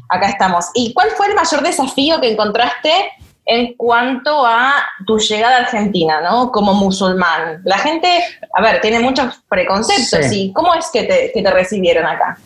acá 0.08 0.28
estamos. 0.28 0.66
¿Y 0.74 0.92
cuál 0.94 1.10
fue 1.10 1.26
el 1.26 1.34
mayor 1.34 1.62
desafío 1.62 2.20
que 2.20 2.32
encontraste 2.32 2.92
en 3.44 3.74
cuanto 3.74 4.44
a 4.46 4.74
tu 5.06 5.18
llegada 5.18 5.56
a 5.56 5.60
Argentina, 5.60 6.20
¿no? 6.20 6.52
Como 6.52 6.74
musulmán. 6.74 7.62
La 7.64 7.78
gente, 7.78 8.08
a 8.54 8.62
ver, 8.62 8.80
tiene 8.80 9.00
muchos 9.00 9.40
preconceptos. 9.48 10.32
¿Y 10.32 10.52
cómo 10.52 10.74
es 10.74 10.90
que 10.92 11.04
te, 11.04 11.32
que 11.32 11.42
te 11.42 11.50
recibieron 11.50 12.06
acá? 12.06 12.38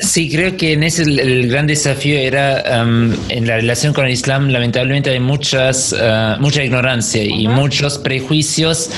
Sí, 0.00 0.28
creo 0.30 0.56
que 0.56 0.72
en 0.72 0.82
ese 0.82 1.04
el, 1.04 1.48
gran 1.48 1.66
desafío 1.66 2.18
era 2.18 2.82
um, 2.82 3.12
en 3.28 3.46
la 3.46 3.56
relación 3.56 3.94
con 3.94 4.04
el 4.04 4.10
Islam, 4.10 4.48
lamentablemente 4.48 5.10
hay 5.10 5.20
muchas, 5.20 5.92
uh, 5.92 6.40
mucha 6.40 6.64
ignorancia 6.64 7.22
y 7.22 7.46
muchos 7.46 7.96
prejuicios 7.98 8.90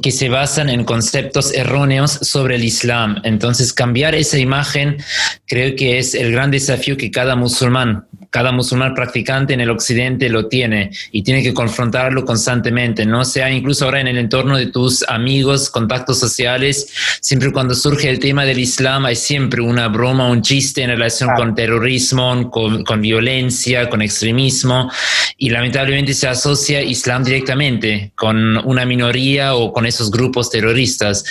que 0.00 0.12
se 0.12 0.28
basan 0.28 0.68
en 0.68 0.84
conceptos 0.84 1.52
erróneos 1.52 2.12
sobre 2.12 2.56
el 2.56 2.64
Islam. 2.64 3.20
Entonces, 3.24 3.72
cambiar 3.72 4.14
esa 4.14 4.38
imagen 4.38 4.98
creo 5.46 5.74
que 5.74 5.98
es 5.98 6.14
el 6.14 6.30
gran 6.30 6.52
desafío 6.52 6.96
que 6.96 7.10
cada 7.10 7.34
musulmán 7.34 8.06
cada 8.36 8.52
musulmán 8.52 8.92
practicante 8.92 9.54
en 9.54 9.62
el 9.62 9.70
occidente 9.70 10.28
lo 10.28 10.46
tiene 10.46 10.90
y 11.10 11.22
tiene 11.22 11.42
que 11.42 11.54
confrontarlo 11.54 12.26
constantemente, 12.26 13.06
¿no? 13.06 13.24
Sea 13.24 13.50
incluso 13.50 13.86
ahora 13.86 14.02
en 14.02 14.08
el 14.08 14.18
entorno 14.18 14.58
de 14.58 14.66
tus 14.66 15.02
amigos, 15.08 15.70
contactos 15.70 16.18
sociales, 16.18 16.86
siempre 17.22 17.50
cuando 17.50 17.74
surge 17.74 18.10
el 18.10 18.18
tema 18.18 18.44
del 18.44 18.58
Islam 18.58 19.06
hay 19.06 19.16
siempre 19.16 19.62
una 19.62 19.88
broma, 19.88 20.28
un 20.28 20.42
chiste 20.42 20.82
en 20.82 20.90
relación 20.90 21.30
con 21.34 21.54
terrorismo, 21.54 22.50
con, 22.50 22.84
con, 22.84 23.00
violencia, 23.00 23.88
con 23.88 24.02
extremismo 24.02 24.90
y 25.38 25.48
lamentablemente 25.48 26.12
se 26.12 26.28
asocia 26.28 26.82
Islam 26.82 27.24
directamente 27.24 28.12
con 28.16 28.58
una 28.66 28.84
minoría 28.84 29.54
o 29.54 29.72
con 29.72 29.86
esos 29.86 30.10
grupos 30.10 30.50
terroristas. 30.50 31.24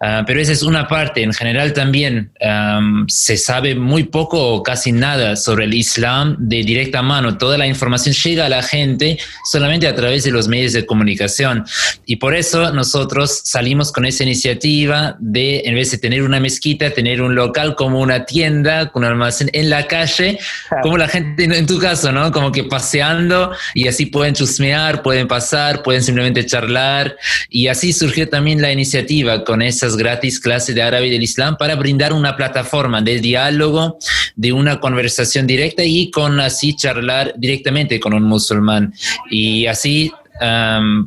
Uh, 0.00 0.24
pero 0.26 0.40
esa 0.40 0.52
es 0.52 0.64
una 0.64 0.88
parte, 0.88 1.22
en 1.22 1.32
general 1.32 1.72
también 1.72 2.32
um, 2.40 3.06
se 3.06 3.36
sabe 3.36 3.76
muy 3.76 4.04
poco 4.04 4.54
o 4.54 4.62
casi 4.64 4.90
nada 4.90 5.36
sobre 5.36 5.64
el 5.64 5.74
Islam 5.74 6.47
de 6.48 6.64
directa 6.64 7.02
mano. 7.02 7.36
Toda 7.36 7.58
la 7.58 7.66
información 7.66 8.14
llega 8.14 8.46
a 8.46 8.48
la 8.48 8.62
gente 8.62 9.18
solamente 9.44 9.86
a 9.86 9.94
través 9.94 10.24
de 10.24 10.30
los 10.30 10.48
medios 10.48 10.72
de 10.72 10.86
comunicación. 10.86 11.64
Y 12.06 12.16
por 12.16 12.34
eso 12.34 12.72
nosotros 12.72 13.42
salimos 13.44 13.92
con 13.92 14.06
esa 14.06 14.24
iniciativa 14.24 15.16
de, 15.20 15.62
en 15.64 15.74
vez 15.74 15.90
de 15.90 15.98
tener 15.98 16.22
una 16.22 16.40
mezquita, 16.40 16.90
tener 16.90 17.20
un 17.20 17.34
local 17.34 17.74
como 17.74 18.00
una 18.00 18.24
tienda, 18.24 18.90
con 18.90 19.04
un 19.04 19.10
almacén 19.10 19.50
en 19.52 19.68
la 19.68 19.86
calle, 19.86 20.38
como 20.82 20.96
la 20.96 21.08
gente, 21.08 21.44
en 21.44 21.66
tu 21.66 21.78
caso, 21.78 22.12
¿no? 22.12 22.32
Como 22.32 22.50
que 22.50 22.64
paseando 22.64 23.52
y 23.74 23.86
así 23.88 24.06
pueden 24.06 24.34
chusmear, 24.34 25.02
pueden 25.02 25.28
pasar, 25.28 25.82
pueden 25.82 26.02
simplemente 26.02 26.46
charlar. 26.46 27.16
Y 27.50 27.68
así 27.68 27.92
surgió 27.92 28.28
también 28.28 28.62
la 28.62 28.72
iniciativa 28.72 29.44
con 29.44 29.60
esas 29.60 29.96
gratis 29.96 30.40
clases 30.40 30.74
de 30.74 30.82
árabe 30.82 31.10
del 31.10 31.22
Islam 31.22 31.56
para 31.58 31.76
brindar 31.76 32.12
una 32.12 32.36
plataforma 32.36 33.02
de 33.02 33.20
diálogo, 33.20 33.98
de 34.34 34.52
una 34.52 34.80
conversación 34.80 35.46
directa 35.46 35.84
y 35.84 36.10
con 36.10 36.37
así 36.40 36.74
charlar 36.74 37.34
directamente 37.36 37.98
con 38.00 38.14
un 38.14 38.24
musulmán. 38.24 38.92
Y 39.30 39.66
así 39.66 40.12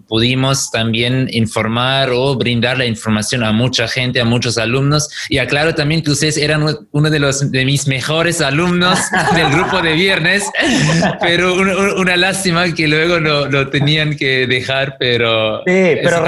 pudimos 0.08 0.72
también 0.72 1.28
informar 1.32 2.10
o 2.14 2.36
brindar 2.36 2.78
la 2.78 2.86
información 2.86 3.44
a 3.44 3.52
mucha 3.52 3.88
gente, 3.88 4.20
a 4.20 4.26
muchos 4.26 4.58
alumnos. 4.58 5.10
Y 5.30 5.38
aclaro 5.38 5.76
también 5.76 6.04
que 6.04 6.12
ustedes 6.12 6.38
eran 6.38 6.66
uno 6.92 7.10
de, 7.10 7.20
los, 7.20 7.52
de 7.52 7.66
mis 7.66 7.88
mejores 7.88 8.42
alumnos 8.42 9.00
del 9.36 9.50
grupo 9.52 9.82
de 9.82 9.94
viernes, 9.94 10.50
pero 11.20 11.54
una 11.98 12.18
lástima 12.18 12.74
que 12.74 12.88
luego 12.88 13.20
lo, 13.20 13.70
tenían 13.70 14.16
que 14.16 14.48
dejar, 14.48 14.98
pero... 15.00 15.60
Sí, 15.66 15.98
pero 16.04 16.24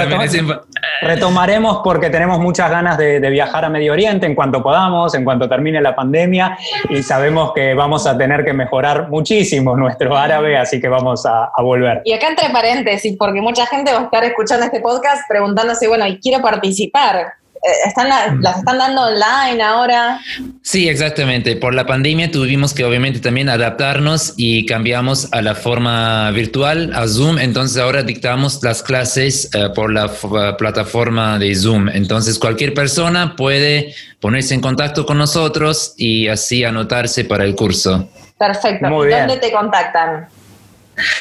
retomaremos 1.02 1.80
porque 1.82 2.10
tenemos 2.10 2.38
muchas 2.38 2.70
ganas 2.70 2.98
de, 2.98 3.24
viajar 3.34 3.64
a 3.64 3.68
Medio 3.68 3.92
Oriente 3.92 4.26
en 4.26 4.34
cuanto 4.34 4.62
podamos, 4.62 5.14
en 5.14 5.24
cuanto 5.24 5.48
termine 5.48 5.80
la 5.80 5.94
pandemia, 5.96 6.56
y 6.88 7.02
sabemos 7.02 7.52
que 7.52 7.74
vamos 7.74 8.06
a 8.06 8.16
tener 8.16 8.44
que 8.44 8.52
mejorar 8.52 9.08
muchísimo 9.08 9.76
nuestro 9.76 10.16
árabe, 10.16 10.56
así 10.56 10.80
que 10.80 10.88
vamos 10.88 11.26
a, 11.26 11.50
a 11.54 11.62
volver. 11.62 12.02
Y 12.04 12.12
acá 12.12 12.28
entre 12.28 12.50
paréntesis, 12.50 12.93
porque 13.18 13.40
mucha 13.40 13.66
gente 13.66 13.92
va 13.92 14.00
a 14.00 14.04
estar 14.04 14.24
escuchando 14.24 14.66
este 14.66 14.80
podcast 14.80 15.22
preguntándose, 15.28 15.88
bueno, 15.88 16.06
y 16.06 16.18
quiero 16.18 16.42
participar. 16.42 17.34
Eh, 17.64 17.88
¿Están 17.88 18.10
¿Las 18.42 18.58
están 18.58 18.76
dando 18.76 19.02
online 19.02 19.62
ahora? 19.62 20.20
Sí, 20.60 20.86
exactamente. 20.86 21.56
Por 21.56 21.74
la 21.74 21.86
pandemia 21.86 22.30
tuvimos 22.30 22.74
que 22.74 22.84
obviamente 22.84 23.20
también 23.20 23.48
adaptarnos 23.48 24.34
y 24.36 24.66
cambiamos 24.66 25.32
a 25.32 25.40
la 25.40 25.54
forma 25.54 26.30
virtual, 26.32 26.92
a 26.94 27.08
Zoom. 27.08 27.38
Entonces 27.38 27.80
ahora 27.80 28.02
dictamos 28.02 28.62
las 28.62 28.82
clases 28.82 29.48
eh, 29.54 29.70
por 29.74 29.90
la 29.90 30.08
plataforma 30.58 31.38
de 31.38 31.54
Zoom. 31.54 31.88
Entonces 31.88 32.38
cualquier 32.38 32.74
persona 32.74 33.34
puede 33.34 33.94
ponerse 34.20 34.52
en 34.52 34.60
contacto 34.60 35.06
con 35.06 35.16
nosotros 35.16 35.94
y 35.96 36.28
así 36.28 36.64
anotarse 36.64 37.24
para 37.24 37.44
el 37.44 37.54
curso. 37.54 38.10
Perfecto. 38.38 38.90
¿Dónde 38.90 39.38
te 39.38 39.50
contactan? 39.50 40.28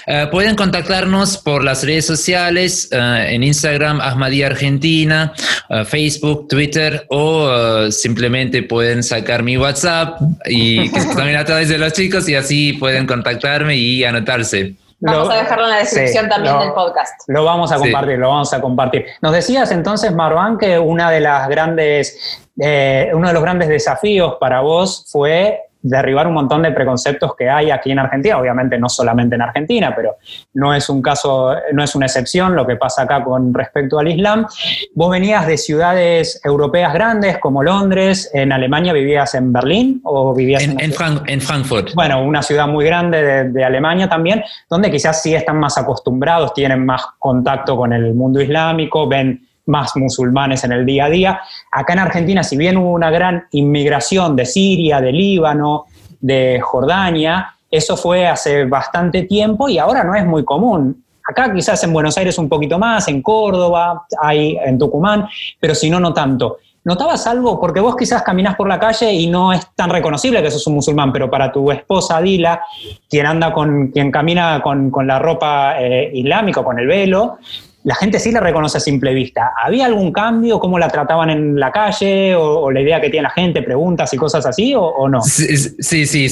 Eh, 0.05 0.27
pueden 0.31 0.55
contactarnos 0.55 1.37
por 1.37 1.63
las 1.63 1.83
redes 1.83 2.05
sociales, 2.05 2.89
eh, 2.91 3.27
en 3.29 3.43
Instagram, 3.43 4.01
Ahmadía 4.01 4.47
Argentina, 4.47 5.33
eh, 5.69 5.85
Facebook, 5.85 6.47
Twitter 6.47 7.05
o 7.09 7.91
simplemente 7.91 8.63
pueden 8.63 9.03
sacar 9.03 9.43
mi 9.43 9.57
WhatsApp 9.57 10.19
y 10.45 10.91
también 11.15 11.37
a 11.37 11.45
través 11.45 11.69
de 11.69 11.77
los 11.77 11.93
chicos 11.93 12.27
y 12.29 12.35
así 12.35 12.73
pueden 12.73 13.07
contactarme 13.07 13.75
y 13.75 14.03
anotarse. 14.03 14.75
Vamos 14.99 15.29
a 15.31 15.35
dejarlo 15.35 15.65
en 15.65 15.69
la 15.71 15.77
descripción 15.79 16.29
también 16.29 16.57
del 16.59 16.71
podcast. 16.71 17.23
Lo 17.27 17.43
vamos 17.43 17.73
a 17.73 17.77
compartir, 17.77 18.17
lo 18.17 18.29
vamos 18.29 18.53
a 18.53 18.61
compartir. 18.61 19.05
Nos 19.21 19.33
decías 19.33 19.69
entonces, 19.71 20.13
Marwan, 20.13 20.57
que 20.57 20.79
una 20.79 21.11
de 21.11 21.19
las 21.19 21.49
grandes, 21.49 22.39
uno 22.55 23.27
de 23.27 23.33
los 23.33 23.43
grandes 23.43 23.67
desafíos 23.67 24.35
para 24.39 24.61
vos 24.61 25.05
fue 25.11 25.59
derribar 25.83 26.27
un 26.27 26.33
montón 26.33 26.63
de 26.63 26.71
preconceptos 26.71 27.35
que 27.35 27.49
hay 27.49 27.69
aquí 27.69 27.91
en 27.91 27.99
Argentina, 27.99 28.39
obviamente 28.39 28.79
no 28.79 28.87
solamente 28.87 29.35
en 29.35 29.41
Argentina, 29.41 29.93
pero 29.95 30.15
no 30.53 30.73
es 30.73 30.89
un 30.89 31.01
caso, 31.01 31.53
no 31.73 31.83
es 31.83 31.93
una 31.93 32.05
excepción 32.05 32.55
lo 32.55 32.65
que 32.65 32.77
pasa 32.77 33.03
acá 33.03 33.23
con 33.23 33.53
respecto 33.53 33.99
al 33.99 34.07
Islam. 34.07 34.47
Vos 34.95 35.11
venías 35.11 35.45
de 35.45 35.57
ciudades 35.57 36.39
europeas 36.43 36.93
grandes 36.93 37.37
como 37.39 37.61
Londres, 37.61 38.31
en 38.33 38.53
Alemania 38.53 38.93
vivías 38.93 39.35
en 39.35 39.51
Berlín 39.51 39.99
o 40.05 40.33
vivías 40.33 40.63
en, 40.63 40.79
en, 40.79 41.41
Frankfurt. 41.41 41.93
Bueno, 41.93 42.23
una 42.23 42.41
ciudad 42.41 42.67
muy 42.67 42.85
grande 42.85 43.21
de, 43.21 43.49
de, 43.49 43.63
Alemania 43.63 44.07
también, 44.07 44.41
donde 44.69 44.89
quizás 44.89 45.21
sí 45.21 45.35
están 45.35 45.59
más 45.59 45.77
acostumbrados, 45.77 46.53
tienen 46.53 46.85
más 46.85 47.05
contacto 47.19 47.75
con 47.75 47.91
el 47.91 48.13
mundo 48.13 48.41
islámico, 48.41 49.07
ven 49.07 49.45
más 49.65 49.95
musulmanes 49.95 50.63
en 50.63 50.71
el 50.71 50.85
día 50.85 51.05
a 51.05 51.09
día. 51.09 51.41
Acá 51.71 51.93
en 51.93 51.99
Argentina, 51.99 52.43
si 52.43 52.57
bien 52.57 52.77
hubo 52.77 52.91
una 52.91 53.09
gran 53.09 53.45
inmigración 53.51 54.35
de 54.35 54.45
Siria, 54.45 54.99
de 55.01 55.11
Líbano, 55.11 55.85
de 56.19 56.59
Jordania, 56.61 57.55
eso 57.69 57.97
fue 57.97 58.27
hace 58.27 58.65
bastante 58.65 59.23
tiempo 59.23 59.67
y 59.67 59.77
ahora 59.77 60.03
no 60.03 60.15
es 60.15 60.25
muy 60.25 60.43
común. 60.43 61.03
Acá 61.27 61.53
quizás 61.53 61.83
en 61.83 61.93
Buenos 61.93 62.17
Aires 62.17 62.37
un 62.37 62.49
poquito 62.49 62.77
más, 62.77 63.07
en 63.07 63.21
Córdoba, 63.21 64.05
hay 64.21 64.57
en 64.63 64.77
Tucumán, 64.77 65.27
pero 65.59 65.73
si 65.73 65.89
no, 65.89 65.99
no 65.99 66.13
tanto. 66.13 66.57
¿Notabas 66.85 67.25
algo? 67.27 67.61
Porque 67.61 67.79
vos 67.79 67.95
quizás 67.95 68.23
caminás 68.23 68.55
por 68.55 68.67
la 68.67 68.77
calle 68.77 69.13
y 69.13 69.27
no 69.27 69.53
es 69.53 69.69
tan 69.73 69.89
reconocible 69.89 70.43
que 70.43 70.51
sos 70.51 70.67
un 70.67 70.75
musulmán, 70.75 71.13
pero 71.13 71.31
para 71.31 71.49
tu 71.49 71.71
esposa 71.71 72.21
Dila, 72.21 72.61
quien 73.09 73.25
anda 73.25 73.53
con, 73.53 73.87
quien 73.87 74.11
camina 74.11 74.61
con, 74.61 74.91
la 75.07 75.17
ropa 75.17 75.81
eh, 75.81 76.11
islámica, 76.13 76.61
con 76.61 76.77
el 76.77 76.87
velo, 76.87 77.37
la 77.83 77.95
gente 77.95 78.19
sí 78.19 78.31
la 78.31 78.39
reconoce 78.39 78.77
a 78.77 78.81
simple 78.81 79.13
vista. 79.13 79.51
¿Había 79.61 79.85
algún 79.85 80.13
cambio? 80.13 80.59
¿Cómo 80.59 80.79
la 80.79 80.87
trataban 80.87 81.29
en 81.29 81.59
la 81.59 81.71
calle? 81.71 82.33
¿O, 82.35 82.71
la 82.71 82.81
idea 82.81 83.01
que 83.01 83.09
tiene 83.09 83.23
la 83.23 83.29
gente? 83.29 83.61
¿Preguntas 83.61 84.13
y 84.13 84.17
cosas 84.17 84.45
así 84.45 84.73
o, 84.75 85.09
no? 85.09 85.21
Sí, 85.21 86.05
sí, 86.05 86.27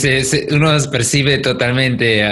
uno 0.52 0.72
percibe 0.92 1.40
totalmente 1.40 2.24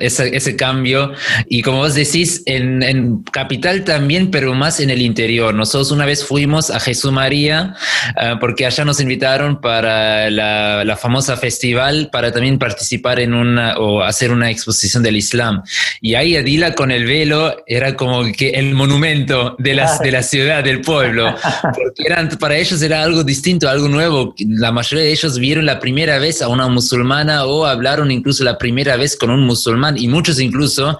ese, 0.00 0.56
cambio. 0.56 1.12
Y 1.48 1.62
como 1.62 1.78
vos 1.78 1.94
decís, 1.94 2.42
en, 2.46 3.22
Capital 3.30 3.84
también, 3.84 4.30
pero 4.30 4.54
más 4.54 4.80
en 4.80 4.90
el 4.90 5.00
interior. 5.00 5.54
Nosotros 5.54 5.92
una 5.92 6.06
vez 6.06 6.24
fuimos 6.24 6.70
a 6.70 6.80
Jesús 6.80 7.12
María 7.12 7.74
uh, 8.16 8.38
porque 8.40 8.66
allá 8.66 8.84
nos 8.84 9.00
invitaron 9.00 9.60
para 9.60 10.30
la, 10.30 10.96
famosa 10.96 11.36
festival 11.36 12.08
para 12.10 12.32
también 12.32 12.58
participar 12.58 13.20
en 13.20 13.34
una 13.34 13.76
o 13.78 14.02
hacer 14.02 14.32
una 14.32 14.50
exposición 14.50 15.02
del 15.02 15.16
Islam. 15.16 15.62
Y 16.00 16.14
ahí 16.14 16.36
Adila 16.36 16.74
con 16.74 16.90
el 16.90 17.04
velo 17.04 17.62
era 17.66 17.94
como 17.96 18.24
que 18.32 18.55
el 18.56 18.74
monumento 18.74 19.54
de, 19.58 19.74
las, 19.74 19.98
de 19.98 20.10
la 20.10 20.22
ciudad, 20.22 20.64
del 20.64 20.80
pueblo, 20.80 21.34
porque 21.62 22.04
eran, 22.06 22.30
para 22.40 22.56
ellos 22.56 22.80
era 22.80 23.02
algo 23.02 23.22
distinto, 23.22 23.68
algo 23.68 23.86
nuevo. 23.86 24.34
La 24.48 24.72
mayoría 24.72 25.04
de 25.04 25.12
ellos 25.12 25.38
vieron 25.38 25.66
la 25.66 25.78
primera 25.78 26.18
vez 26.18 26.40
a 26.40 26.48
una 26.48 26.66
musulmana 26.66 27.44
o 27.44 27.66
hablaron 27.66 28.10
incluso 28.10 28.44
la 28.44 28.56
primera 28.56 28.96
vez 28.96 29.14
con 29.14 29.28
un 29.28 29.44
musulmán 29.44 29.98
y 29.98 30.08
muchos 30.08 30.40
incluso, 30.40 30.98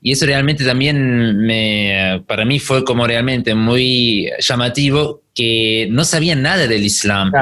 y 0.00 0.12
eso 0.12 0.26
realmente 0.26 0.64
también 0.64 1.38
me, 1.38 2.22
para 2.28 2.44
mí 2.44 2.60
fue 2.60 2.84
como 2.84 3.04
realmente 3.04 3.52
muy 3.56 4.30
llamativo 4.38 5.22
que 5.34 5.88
no 5.90 6.04
sabían 6.04 6.42
nada 6.42 6.68
del 6.68 6.84
Islam, 6.84 7.32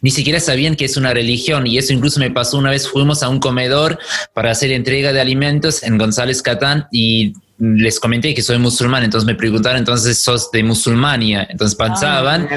ni 0.00 0.10
siquiera 0.10 0.40
sabían 0.40 0.74
que 0.74 0.86
es 0.86 0.96
una 0.96 1.12
religión 1.12 1.66
y 1.66 1.76
eso 1.76 1.92
incluso 1.92 2.18
me 2.18 2.30
pasó 2.30 2.56
una 2.56 2.70
vez, 2.70 2.88
fuimos 2.88 3.22
a 3.22 3.28
un 3.28 3.40
comedor 3.40 3.98
para 4.32 4.52
hacer 4.52 4.70
entrega 4.70 5.12
de 5.12 5.20
alimentos 5.20 5.82
en 5.82 5.98
González 5.98 6.40
Catán 6.40 6.86
y 6.92 7.34
les 7.76 7.98
comenté 7.98 8.34
que 8.34 8.42
soy 8.42 8.58
musulmán, 8.58 9.04
entonces 9.04 9.26
me 9.26 9.34
preguntaron, 9.34 9.78
entonces 9.78 10.18
sos 10.18 10.50
de 10.50 10.62
Musulmania, 10.62 11.46
entonces 11.48 11.76
ah, 11.80 11.84
pensaban, 11.86 12.48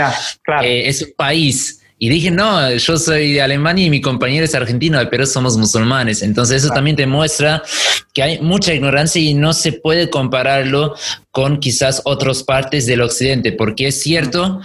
eh, 0.63 0.83
es 0.87 1.01
un 1.01 1.13
país. 1.15 1.81
Y 1.99 2.09
dije, 2.09 2.29
no, 2.29 2.71
yo 2.75 2.97
soy 2.97 3.33
de 3.33 3.41
Alemania 3.41 3.85
y 3.85 3.89
mi 3.89 4.01
compañero 4.01 4.45
es 4.45 4.53
argentino, 4.53 4.99
pero 5.09 5.25
somos 5.25 5.57
musulmanes. 5.57 6.21
Entonces 6.21 6.63
eso 6.63 6.71
también 6.71 6.95
te 6.95 7.07
muestra 7.07 7.63
que 8.13 8.21
hay 8.21 8.39
mucha 8.39 8.71
ignorancia 8.71 9.19
y 9.19 9.33
no 9.33 9.51
se 9.51 9.71
puede 9.71 10.07
compararlo 10.07 10.93
con 11.37 11.59
quizás 11.59 12.01
otras 12.05 12.41
partes 12.41 12.87
del 12.87 12.99
occidente, 12.99 13.51
porque 13.51 13.89
es 13.89 14.01
cierto, 14.01 14.59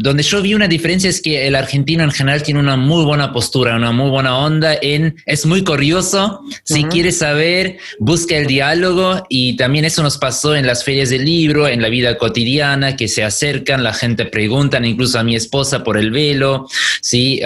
donde 0.00 0.24
yo 0.24 0.42
vi 0.42 0.52
una 0.52 0.66
diferencia 0.66 1.08
es 1.08 1.22
que 1.22 1.46
el 1.46 1.54
argentino 1.54 2.02
en 2.02 2.10
general 2.10 2.42
tiene 2.42 2.58
una 2.58 2.76
muy 2.76 3.04
buena 3.04 3.32
postura, 3.32 3.76
una 3.76 3.92
muy 3.92 4.10
buena 4.10 4.36
onda, 4.36 4.76
en, 4.82 5.14
es 5.24 5.46
muy 5.46 5.62
curioso, 5.62 6.40
si 6.64 6.82
quiere 6.86 7.12
saber, 7.12 7.78
busca 8.00 8.36
el 8.36 8.48
diálogo 8.48 9.22
y 9.28 9.56
también 9.56 9.84
eso 9.84 10.02
nos 10.02 10.18
pasó 10.18 10.56
en 10.56 10.66
las 10.66 10.82
ferias 10.82 11.10
del 11.10 11.24
libro, 11.24 11.68
en 11.68 11.80
la 11.80 11.88
vida 11.88 12.18
cotidiana, 12.18 12.96
que 12.96 13.06
se 13.06 13.22
acercan, 13.22 13.84
la 13.84 13.94
gente 13.94 14.24
pregunta, 14.24 14.84
incluso 14.84 15.20
a 15.20 15.22
mi 15.22 15.36
esposa 15.36 15.84
por 15.84 15.96
el 15.96 16.10
velo, 16.10 16.66
¿sí? 17.02 17.40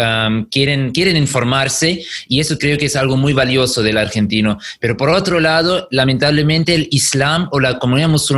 quieren, 0.51 0.93
quieren 0.93 1.19
informarse 1.19 2.03
y 2.29 2.41
eso 2.41 2.57
creo 2.57 2.79
que 2.79 2.87
es 2.87 2.97
algo 2.97 3.19
muy 3.19 3.35
valioso 3.35 3.83
del 3.83 3.99
argentino. 3.99 4.59
Pero 4.81 4.97
por 4.97 5.11
otro 5.11 5.39
lado, 5.39 5.87
lamentablemente 5.91 6.75
el 6.75 6.89
Islam 6.91 7.51
o 7.53 7.61
la 7.61 7.79
comunidad 7.79 8.09
musulmana, 8.09 8.38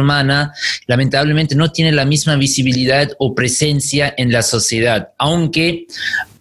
lamentablemente 0.86 1.54
no 1.54 1.70
tiene 1.72 1.92
la 1.92 2.04
misma 2.04 2.36
visibilidad 2.36 3.10
o 3.18 3.34
presencia 3.34 4.12
en 4.16 4.32
la 4.32 4.42
sociedad, 4.42 5.10
aunque 5.18 5.86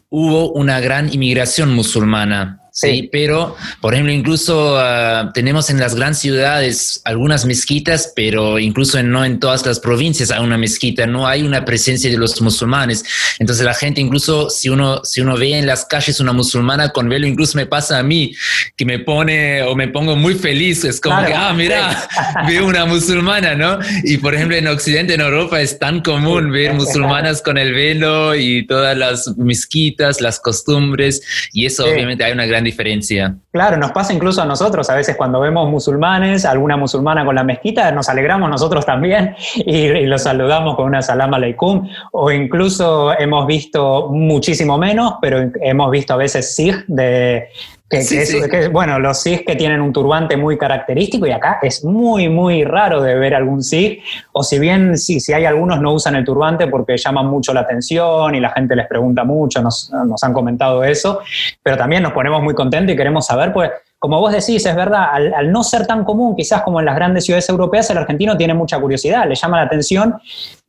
hubo 0.10 0.52
una 0.54 0.80
gran 0.80 1.14
inmigración 1.14 1.74
musulmana 1.74 2.59
Sí, 2.72 3.10
pero, 3.12 3.56
por 3.82 3.94
ejemplo, 3.94 4.14
incluso 4.14 4.78
ah, 4.78 5.32
tenemos 5.34 5.70
en 5.70 5.80
las 5.80 5.96
grandes 5.96 6.20
ciudades 6.20 7.02
algunas 7.04 7.46
mezquitas, 7.46 8.14
pero 8.16 8.60
incluso 8.60 9.02
no 9.04 9.26
en 9.26 9.40
todas 9.40 9.66
las 9.66 9.80
provincias 9.80 10.32
hay 10.32 10.44
una 10.44 10.58
mezquita, 10.58 11.06
no 11.08 11.28
hay 11.28 11.44
una 11.44 11.66
presencia 11.66 12.10
de 12.10 12.18
los 12.18 12.42
musulmanes. 12.42 13.04
Entonces 13.40 13.66
la 13.66 13.74
gente, 13.74 14.02
incluso 14.02 14.50
si 14.50 14.70
uno, 14.70 15.04
si 15.04 15.22
uno 15.22 15.38
ve 15.38 15.58
en 15.58 15.66
las 15.66 15.86
calles 15.86 16.20
una 16.20 16.34
musulmana 16.34 16.90
con 16.90 17.10
velo, 17.10 17.28
incluso 17.28 17.58
me 17.58 17.66
pasa 17.66 18.00
a 18.00 18.04
mí, 18.04 18.36
que 18.76 18.86
me 18.86 19.00
pone 19.00 19.64
o 19.64 19.76
me 19.76 19.88
pongo 19.88 20.16
muy 20.16 20.36
feliz, 20.36 20.84
es 20.84 21.02
como 21.02 21.26
que, 21.26 21.34
ah, 21.34 21.54
mira, 21.54 22.08
veo 22.48 22.66
una 22.66 22.86
musulmana, 22.86 23.56
¿no? 23.56 23.80
Y 24.04 24.18
por 24.18 24.36
ejemplo, 24.36 24.56
en 24.56 24.68
Occidente, 24.68 25.16
en 25.16 25.22
Europa, 25.22 25.62
es 25.62 25.80
tan 25.80 26.02
común 26.02 26.52
ver 26.52 26.74
musulmanas 26.74 27.42
con 27.42 27.58
el 27.58 27.74
velo 27.74 28.36
y 28.36 28.66
todas 28.66 28.98
las 28.98 29.38
mezquitas, 29.38 30.22
las 30.22 30.40
costumbres, 30.40 31.22
y 31.52 31.66
eso 31.66 31.86
obviamente 31.86 32.24
hay 32.24 32.32
una 32.32 32.46
gran 32.46 32.59
diferencia. 32.64 33.36
Claro, 33.52 33.78
nos 33.78 33.92
pasa 33.92 34.14
incluso 34.14 34.42
a 34.42 34.46
nosotros, 34.46 34.90
a 34.90 34.96
veces 34.96 35.16
cuando 35.16 35.40
vemos 35.40 35.70
musulmanes, 35.70 36.46
alguna 36.46 36.78
musulmana 36.78 37.26
con 37.26 37.36
la 37.36 37.44
mezquita, 37.44 37.92
nos 37.92 38.10
alegramos 38.10 38.50
nosotros 38.50 38.86
también 38.86 39.36
y, 39.56 40.06
los 40.06 40.24
saludamos 40.24 40.76
con 40.76 40.86
una 40.86 41.02
salam 41.02 41.34
aleikum, 41.34 41.88
o 42.12 42.32
incluso 42.32 43.18
hemos 43.18 43.46
visto 43.46 44.10
muchísimo 44.10 44.78
menos, 44.78 45.16
pero 45.22 45.52
hemos 45.62 45.92
visto 45.92 46.14
a 46.14 46.18
veces 46.18 46.56
sig 46.56 46.86
de, 46.88 47.50
que, 47.90 48.68
bueno, 48.68 49.00
los 49.00 49.22
SIG 49.22 49.46
que 49.46 49.56
tienen 49.56 49.82
un 49.82 49.92
turbante 49.92 50.38
muy 50.38 50.58
característico 50.58 51.26
y 51.26 51.32
acá 51.32 51.60
es 51.62 51.84
muy, 51.84 52.30
muy 52.30 52.64
raro 52.64 53.02
de 53.02 53.16
ver 53.16 53.34
algún 53.34 53.64
SIG, 53.64 54.04
o 54.32 54.44
si 54.44 54.60
bien 54.60 54.98
sí, 54.98 55.20
si 55.20 55.34
hay 55.34 55.46
algunos 55.46 55.82
no 55.82 55.94
usan 55.94 56.16
el 56.16 56.24
turbante 56.24 56.68
porque 56.68 56.98
llaman 56.98 57.26
mucho 57.26 57.54
la 57.54 57.62
atención 57.62 58.36
y 58.36 58.40
la 58.40 58.52
gente 58.52 58.76
les 58.76 58.88
pregunta 58.88 59.24
mucho, 59.24 59.62
nos, 59.62 59.92
nos 60.06 60.24
han 60.24 60.34
comentado 60.34 60.84
eso, 60.84 61.22
pero 61.64 61.78
también 61.78 62.04
nos 62.04 62.14
ponemos 62.14 62.44
muy 62.44 62.54
contentos 62.54 62.94
y 62.94 62.98
queremos 62.98 63.26
saber, 63.26 63.52
pues, 63.52 63.72
como 64.00 64.22
vos 64.22 64.32
decís, 64.32 64.66
es 64.66 64.76
verdad, 64.76 65.08
al, 65.12 65.52
no 65.52 65.62
ser 65.62 65.86
tan 65.86 66.06
común, 66.06 66.34
quizás 66.34 66.62
como 66.62 66.80
en 66.80 66.86
las 66.86 66.96
grandes 66.96 67.26
ciudades 67.26 67.50
europeas, 67.50 67.90
el 67.90 67.98
argentino 67.98 68.38
tiene 68.38 68.54
mucha 68.54 68.80
curiosidad, 68.80 69.28
le 69.28 69.36
llama 69.36 69.58
la 69.58 69.64
atención 69.64 70.16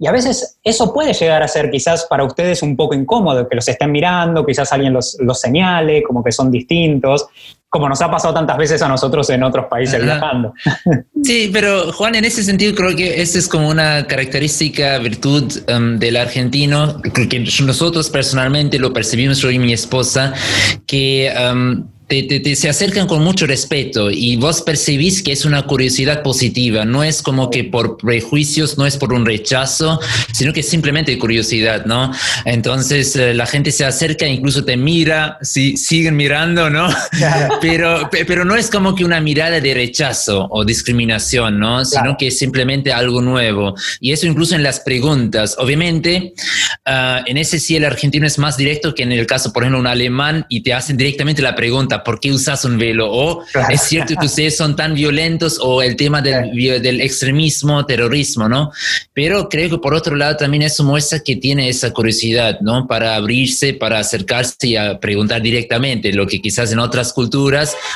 y 0.01 0.09
a 0.09 0.13
veces 0.13 0.59
eso 0.65 0.93
puede 0.93 1.13
llegar 1.13 1.41
a 1.41 1.47
ser 1.47 1.71
quizás 1.71 2.07
para 2.07 2.25
ustedes 2.25 2.61
un 2.65 2.77
poco 2.77 2.95
incómodo, 2.95 3.49
que 3.49 3.55
los 3.55 3.69
estén 3.69 3.93
mirando, 3.93 4.45
quizás 4.45 4.73
alguien 4.73 4.93
los, 4.93 5.17
señale, 5.35 6.03
como 6.03 6.25
que 6.25 6.33
son 6.33 6.51
distintos, 6.51 7.29
como 7.71 7.89
nos 7.89 8.03
ha 8.03 8.11
pasado 8.11 8.35
tantas 8.35 8.59
veces 8.59 8.83
a 8.83 8.89
nosotros 8.89 9.31
en 9.31 9.45
otros 9.45 9.67
países 9.67 10.03
viajando. 10.03 10.53
Sí, 11.23 11.51
pero 11.53 11.93
Juan, 11.93 12.15
en 12.15 12.25
ese 12.25 12.43
sentido 12.43 12.75
creo 12.75 12.97
que 12.97 13.21
esta 13.21 13.39
es 13.39 13.47
como 13.47 13.69
una 13.69 14.07
característica, 14.07 14.97
virtud 14.99 15.53
um, 15.69 15.99
del 15.99 16.17
argentino, 16.17 17.01
que 17.03 17.47
nosotros 17.63 18.09
personalmente 18.09 18.79
lo 18.79 18.93
percibimos 18.93 19.39
yo 19.39 19.51
y 19.51 19.59
mi 19.59 19.73
esposa, 19.73 20.33
que... 20.87 21.33
Um, 21.53 21.85
te, 22.11 22.57
se 22.57 22.69
acercan 22.69 23.07
con 23.07 23.23
mucho 23.23 23.47
respeto 23.47 24.11
y 24.11 24.35
vos 24.37 24.63
percibís 24.63 25.23
que 25.23 25.31
es 25.31 25.45
una 25.45 25.63
curiosidad 25.63 26.23
positiva, 26.23 26.85
no 26.85 27.05
es 27.05 27.23
como 27.23 27.51
que 27.51 27.63
por 27.63 27.99
prejuicios, 27.99 28.77
no 28.77 28.85
es 28.85 28.97
por 28.97 29.13
un 29.13 29.25
rechazo, 29.25 30.01
sino 30.33 30.53
que 30.53 30.61
es 30.61 30.69
simplemente 30.69 31.17
curiosidad, 31.19 31.85
¿no? 31.87 32.11
Entonces 32.45 33.15
eh, 33.15 33.33
la 33.33 33.47
gente 33.47 33.71
se 33.71 33.85
acerca, 33.85 34.27
incluso 34.27 34.65
te 34.65 34.77
mira, 34.77 35.39
sí, 35.41 35.77
siguen 35.77 36.17
mirando, 36.17 36.69
¿no? 36.69 36.89
Pero, 37.61 38.09
pero 38.11 38.45
no 38.45 38.57
es 38.57 38.71
como 38.71 38.95
que 38.95 39.05
una 39.05 39.21
mirada 39.21 39.61
de 39.61 39.75
rechazo 39.75 40.47
o 40.51 40.65
discriminación, 40.65 41.59
¿no? 41.59 41.85
Sino 41.85 42.17
que 42.17 42.29
es 42.29 42.39
simplemente 42.39 42.93
algo 42.93 43.21
nuevo. 43.21 43.75
Y 44.01 44.13
eso 44.13 44.27
incluso 44.27 44.55
en 44.55 44.63
las 44.63 44.81
preguntas. 44.81 45.57
Obviamente, 45.59 46.33
ah, 46.85 47.23
en 47.27 47.37
ese 47.37 47.59
sí 47.59 47.77
el 47.77 47.85
argentino 47.85 48.27
es 48.27 48.39
más 48.39 48.57
directo 48.57 48.95
que 48.95 49.03
en 49.03 49.13
el 49.13 49.27
caso, 49.27 49.53
por 49.53 49.63
ejemplo, 49.63 49.81
un 49.81 49.87
alemán 49.87 50.47
y 50.49 50.63
te 50.63 50.73
hacen 50.73 50.97
directamente 50.97 51.43
la 51.43 51.55
pregunta 51.55 52.03
¿por 52.05 52.21
qué 52.21 52.33
usas 52.33 52.65
un 52.65 52.79
velo? 52.79 53.11
O 53.11 53.45
es 53.71 53.83
cierto 53.83 54.15
que 54.19 54.27
ustedes 54.27 54.57
son 54.57 54.77
tan 54.77 54.95
violentos 54.95 55.59
o 55.61 55.83
el 55.83 55.97
tema 55.97 56.23
del, 56.23 56.51
del, 56.83 57.01
extremismo, 57.01 57.85
terrorismo, 57.87 58.49
¿no? 58.49 58.73
Pero 59.13 59.49
creo 59.49 59.71
que 59.71 59.79
por 59.79 59.95
otro 59.95 60.17
lado 60.17 60.37
también 60.37 60.63
eso 60.63 60.85
muestra 60.85 61.21
que 61.21 61.37
tiene 61.37 61.69
esa 61.69 61.93
curiosidad, 61.93 62.61
¿no? 62.61 62.87
Para 62.87 63.15
abrirse, 63.17 63.75
para 63.75 63.99
acercarse 63.99 64.69
y 64.69 64.77
a 64.77 64.99
preguntar 64.99 65.43
directamente, 65.43 66.13
lo 66.13 66.27
que 66.27 66.41
quizás 66.41 66.73
en 66.73 66.79
otras 66.79 67.13
culturas, 67.13 67.31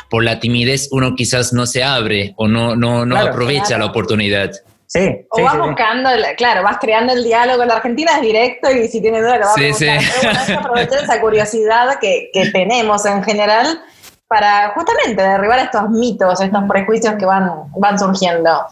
por 0.08 0.24
la 0.24 0.40
timidez, 0.40 0.88
uno 0.90 1.14
quizás 1.14 1.52
no 1.52 1.66
se 1.66 1.82
abre 1.82 2.34
o 2.36 2.48
no, 2.48 2.76
no, 2.76 3.04
no 3.06 3.16
aprovecha 3.16 3.78
la 3.78 3.86
oportunidad. 3.86 4.50
Sí, 4.86 5.26
o 5.30 5.42
vas 5.42 5.58
buscando, 5.58 6.10
claro, 6.36 6.62
vas 6.62 6.78
creando 6.80 7.12
el 7.14 7.24
diálogo. 7.24 7.64
La 7.64 7.76
Argentina 7.76 8.12
es 8.16 8.22
directo 8.22 8.70
y 8.70 8.86
si 8.86 9.00
tiene 9.00 9.20
duda 9.20 9.38
lo 9.38 9.46
vas 9.46 9.58
a 9.58 9.60
buscar. 9.60 9.98
Pero 9.98 10.22
bueno, 10.22 10.40
es 10.40 10.50
aprovechar 10.56 11.04
esa 11.04 11.20
curiosidad 11.20 11.98
que, 12.00 12.30
que 12.32 12.50
tenemos 12.50 13.04
en 13.06 13.24
general 13.24 13.80
para 14.28 14.70
justamente 14.70 15.22
derribar 15.22 15.58
estos 15.58 15.90
mitos, 15.90 16.40
estos 16.40 16.64
prejuicios 16.68 17.14
que 17.18 17.26
van, 17.26 17.50
van 17.76 17.98
surgiendo. 17.98 18.66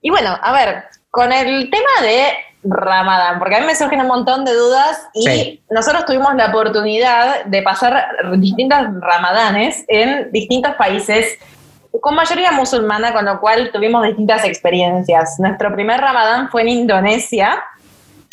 Y 0.00 0.10
bueno, 0.10 0.38
a 0.40 0.52
ver, 0.52 0.84
con 1.10 1.32
el 1.32 1.70
tema 1.70 2.02
de 2.02 2.28
Ramadán, 2.62 3.38
porque 3.38 3.56
a 3.56 3.60
mí 3.60 3.66
me 3.66 3.74
surgen 3.74 4.00
un 4.00 4.08
montón 4.08 4.44
de 4.44 4.52
dudas 4.52 5.08
y 5.14 5.60
nosotros 5.70 6.04
tuvimos 6.06 6.34
la 6.34 6.46
oportunidad 6.48 7.44
de 7.44 7.62
pasar 7.62 8.08
distintas 8.36 8.88
Ramadanes 9.00 9.84
en 9.88 10.30
distintos 10.32 10.74
países 10.74 11.38
con 12.00 12.14
mayoría 12.14 12.52
musulmana, 12.52 13.12
con 13.12 13.24
lo 13.24 13.40
cual 13.40 13.70
tuvimos 13.72 14.04
distintas 14.04 14.44
experiencias. 14.44 15.36
Nuestro 15.38 15.72
primer 15.74 16.00
Ramadán 16.00 16.48
fue 16.50 16.62
en 16.62 16.68
Indonesia, 16.68 17.62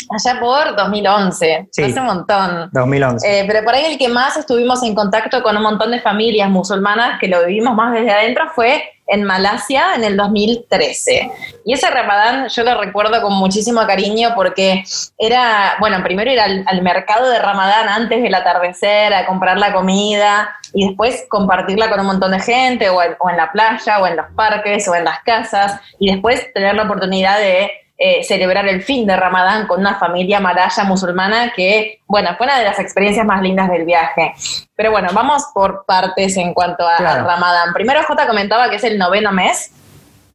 Allá 0.09 0.39
por 0.39 0.75
2011, 0.75 1.69
hace 1.71 1.99
un 1.99 2.05
montón. 2.05 2.69
2011. 2.71 3.27
Eh, 3.27 3.43
pero 3.47 3.65
por 3.65 3.73
ahí 3.73 3.85
el 3.85 3.97
que 3.97 4.07
más 4.07 4.37
estuvimos 4.37 4.83
en 4.83 4.93
contacto 4.93 5.41
con 5.41 5.57
un 5.57 5.63
montón 5.63 5.89
de 5.89 5.99
familias 5.99 6.49
musulmanas 6.49 7.19
que 7.19 7.27
lo 7.27 7.43
vivimos 7.43 7.73
más 7.75 7.93
desde 7.93 8.11
adentro 8.11 8.45
fue 8.53 8.83
en 9.07 9.23
Malasia 9.23 9.95
en 9.95 10.03
el 10.03 10.17
2013. 10.17 11.31
Y 11.65 11.73
ese 11.73 11.89
Ramadán 11.89 12.47
yo 12.49 12.63
lo 12.63 12.79
recuerdo 12.79 13.21
con 13.21 13.33
muchísimo 13.33 13.85
cariño 13.85 14.33
porque 14.35 14.83
era, 15.17 15.75
bueno, 15.79 16.01
primero 16.03 16.31
ir 16.31 16.39
al, 16.39 16.81
mercado 16.81 17.29
de 17.29 17.39
Ramadán 17.39 17.89
antes 17.89 18.21
del 18.21 18.35
atardecer 18.35 19.13
a 19.13 19.25
comprar 19.25 19.57
la 19.57 19.73
comida 19.73 20.55
y 20.73 20.87
después 20.87 21.25
compartirla 21.29 21.89
con 21.89 21.99
un 21.99 22.05
montón 22.07 22.31
de 22.31 22.39
gente 22.39 22.89
o 22.89 22.95
o 22.95 23.29
en 23.29 23.37
la 23.37 23.51
playa 23.51 23.99
o 23.99 24.07
en 24.07 24.15
los 24.15 24.25
parques 24.35 24.87
o 24.87 24.95
en 24.95 25.05
las 25.05 25.19
casas 25.23 25.79
y 25.99 26.11
después 26.11 26.53
tener 26.53 26.75
la 26.75 26.83
oportunidad 26.83 27.39
de 27.39 27.71
eh, 27.97 28.23
celebrar 28.23 28.67
el 28.67 28.81
fin 28.83 29.07
de 29.07 29.15
Ramadán 29.15 29.67
con 29.67 29.79
una 29.79 29.95
familia 29.95 30.41
maraya 30.41 30.83
musulmana 30.83 31.53
que, 31.55 32.01
bueno, 32.07 32.29
fue 32.37 32.45
una 32.45 32.59
de 32.59 32.65
las 32.65 32.77
experiencias 32.77 33.25
más 33.25 33.41
lindas 33.41 33.69
del 33.69 33.85
viaje. 33.85 34.33
Pero 34.75 34.91
bueno, 34.91 35.09
vamos 35.13 35.45
por 35.53 35.85
partes 35.85 36.35
en 36.35 36.53
cuanto 36.53 36.85
a, 36.85 36.97
Ramadán. 36.97 37.73
Primero 37.73 38.03
J 38.03 38.27
comentaba 38.27 38.69
que 38.69 38.75
es 38.75 38.83
el 38.83 38.97
noveno 38.97 39.31
mes 39.31 39.71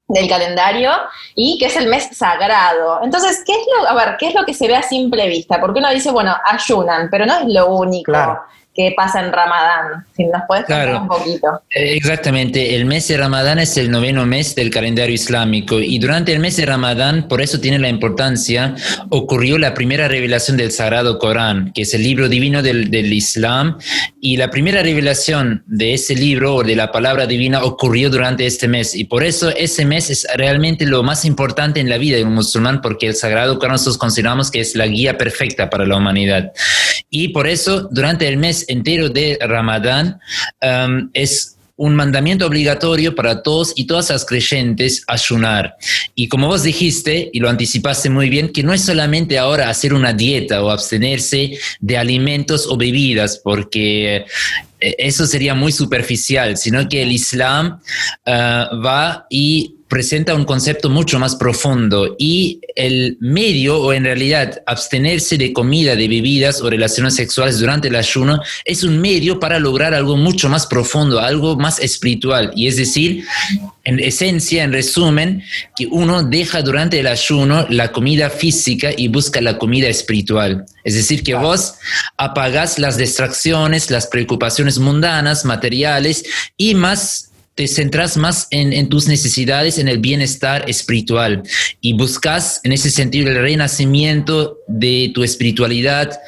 del 0.09 0.29
calendario 0.29 0.91
y 1.35 1.59
que 1.59 1.67
es 1.67 1.77
el 1.77 1.89
mes 1.89 2.09
sagrado. 2.17 3.01
Entonces, 3.03 3.43
¿qué 3.45 3.53
es 3.53 3.67
lo, 3.77 3.89
a 3.89 3.95
ver, 3.95 4.17
qué 4.19 4.29
es 4.29 4.35
lo 4.35 4.45
que 4.45 4.55
se 4.55 4.67
ve 4.67 4.77
a 4.77 4.83
simple 4.83 5.29
vista? 5.29 5.61
Porque 5.61 5.81
uno 5.81 5.91
dice, 5.91 6.11
bueno, 6.11 6.35
ayunan, 6.45 7.09
pero 7.11 7.27
no 7.27 7.41
es 7.41 7.45
lo 7.47 7.75
único 7.75 8.13
pasa 8.97 9.21
en 9.21 9.33
Ramadán. 9.33 10.07
Si 10.17 10.25
nos 10.25 10.43
puedes 10.47 10.65
contar 10.65 10.95
un 10.95 11.09
poquito. 11.09 11.63
Eh, 11.75 11.95
exactamente, 11.95 12.77
el 12.77 12.85
mes 12.85 13.09
de 13.09 13.17
Ramadán 13.17 13.59
es 13.59 13.77
el 13.77 13.91
noveno 13.91 14.27
mes 14.27 14.55
del 14.55 14.71
calendario 14.71 15.15
islámico 15.15 15.81
y 15.81 15.99
durante 15.99 16.33
el 16.33 16.41
mes 16.41 16.57
de 16.57 16.67
Ramadán, 16.67 17.29
por 17.29 17.41
eso 17.41 17.61
tiene 17.61 17.79
la 17.79 17.89
importancia, 17.89 18.75
ocurrió 19.11 19.59
la 19.59 19.75
primera 19.75 20.09
revelación 20.09 20.57
del 20.57 20.73
Sagrado 20.73 21.19
Corán, 21.19 21.73
que 21.73 21.83
es 21.83 21.95
el 21.95 22.03
libro 22.03 22.29
divino 22.29 22.63
del, 22.63 22.91
del 22.91 23.13
Islam, 23.13 23.79
y 24.21 24.37
la 24.37 24.51
primera 24.51 24.83
revelación 24.83 25.63
de 25.67 25.95
ese 25.95 26.15
libro 26.15 26.57
o 26.57 26.63
de 26.63 26.77
la 26.77 26.93
palabra 26.93 27.27
divina 27.27 27.63
ocurrió 27.63 28.11
durante 28.11 28.47
este 28.47 28.69
mes 28.69 28.95
y 28.95 29.05
por 29.05 29.25
eso 29.25 29.51
ese 29.51 29.85
mes 29.85 30.11
es 30.11 30.27
realmente 30.35 30.87
lo 30.87 31.03
más 31.03 31.25
importante 31.25 31.81
en 31.81 31.89
la 31.89 31.99
vida 31.99 32.17
de 32.17 32.25
un 32.25 32.35
musulmán 32.35 32.81
porque 32.81 33.07
el 33.07 33.15
Sagrado 33.15 33.59
Corán 33.59 33.73
nosotros 33.73 33.99
consideramos 33.99 34.51
que 34.51 34.61
es 34.61 34.75
la 34.77 34.87
guía 34.87 35.17
perfecta 35.17 35.71
para 35.71 35.87
la 35.87 35.97
humanidad. 35.97 36.53
Y 37.11 37.29
por 37.29 37.47
eso 37.47 37.89
durante 37.91 38.27
el 38.29 38.37
mes 38.37 38.65
entero 38.69 39.09
de 39.09 39.37
Ramadán 39.41 40.21
um, 40.63 41.11
es 41.13 41.57
un 41.81 41.95
mandamiento 41.95 42.47
obligatorio 42.47 43.15
para 43.15 43.43
todos 43.43 43.73
y 43.75 43.87
todas 43.87 44.11
las 44.11 44.27
creyentes 44.27 45.03
ayunar. 45.07 45.77
Y 46.15 46.29
como 46.29 46.47
vos 46.47 46.63
dijiste, 46.63 47.31
y 47.33 47.41
lo 47.41 47.49
anticipaste 47.49 48.11
muy 48.11 48.29
bien, 48.29 48.53
que 48.53 48.63
no 48.63 48.75
es 48.75 48.83
solamente 48.83 49.39
ahora 49.39 49.71
hacer 49.71 49.95
una 49.95 50.13
dieta 50.13 50.63
o 50.63 50.71
abstenerse 50.71 51.59
de 51.81 51.97
alimentos 51.97 52.67
o 52.67 52.77
bebidas, 52.77 53.41
porque 53.43 54.27
eh, 54.79 54.95
eso 54.99 55.25
sería 55.25 55.55
muy 55.55 55.73
superficial, 55.73 56.59
sino 56.59 56.87
que 56.87 57.03
el 57.03 57.13
Islam 57.13 57.81
uh, 58.27 58.77
va 58.85 59.27
y 59.31 59.77
presenta 59.91 60.37
un 60.37 60.45
concepto 60.45 60.89
mucho 60.89 61.19
más 61.19 61.35
profundo 61.35 62.15
y 62.17 62.61
el 62.77 63.19
medio, 63.21 63.81
o 63.81 63.93
en 63.93 64.05
realidad 64.05 64.63
abstenerse 64.65 65.37
de 65.37 65.53
comida, 65.53 65.97
de 65.97 66.07
bebidas 66.07 66.63
o 66.63 66.71
relaciones 66.71 67.17
sexuales 67.17 67.59
durante 67.59 67.89
el 67.89 67.97
ayuno, 67.97 68.41
es 68.65 68.85
un 68.85 69.01
medio 69.01 69.41
para 69.41 69.59
lograr 69.59 69.93
algo 69.93 70.17
mucho 70.17 70.49
más 70.49 70.67
profundo, 70.67 71.19
algo 71.19 71.57
más 71.57 71.81
espiritual. 71.81 72.53
Y 72.55 72.69
es 72.69 72.77
decir, 72.77 73.25
en 73.83 73.99
esencia, 73.99 74.63
en 74.63 74.73
resumen, 74.73 75.43
que 75.77 75.87
uno 75.87 76.23
deja 76.23 76.63
durante 76.63 77.01
el 77.01 77.09
ayuno 77.09 77.67
la 77.69 77.91
comida 77.91 78.31
física 78.31 78.91
y 78.97 79.09
busca 79.09 79.41
la 79.41 79.59
comida 79.59 79.89
espiritual. 79.89 80.67
Es 80.85 80.95
decir, 80.95 81.25
que 81.25 81.35
vos 81.35 81.75
apagas 82.17 82.79
las 82.79 82.97
distracciones, 82.97 83.91
las 83.91 84.07
preocupaciones 84.07 84.79
mundanas, 84.79 85.45
materiales 85.45 86.25
y 86.57 86.77
más 86.77 87.30
te 87.55 87.67
centras 87.67 88.17
más 88.17 88.47
en, 88.51 88.89
tus 88.89 89.07
necesidades, 89.07 89.79
en 89.79 89.89
el 89.89 89.99
bienestar 89.99 90.69
espiritual 90.69 91.43
y 91.81 91.93
buscas 91.93 92.61
en 92.65 92.73
ese 92.73 92.91
sentido 92.91 93.29
el 93.29 93.37
renacimiento 93.37 94.59
de 94.67 95.11
tu 95.15 95.23
espiritualidad. 95.23 96.19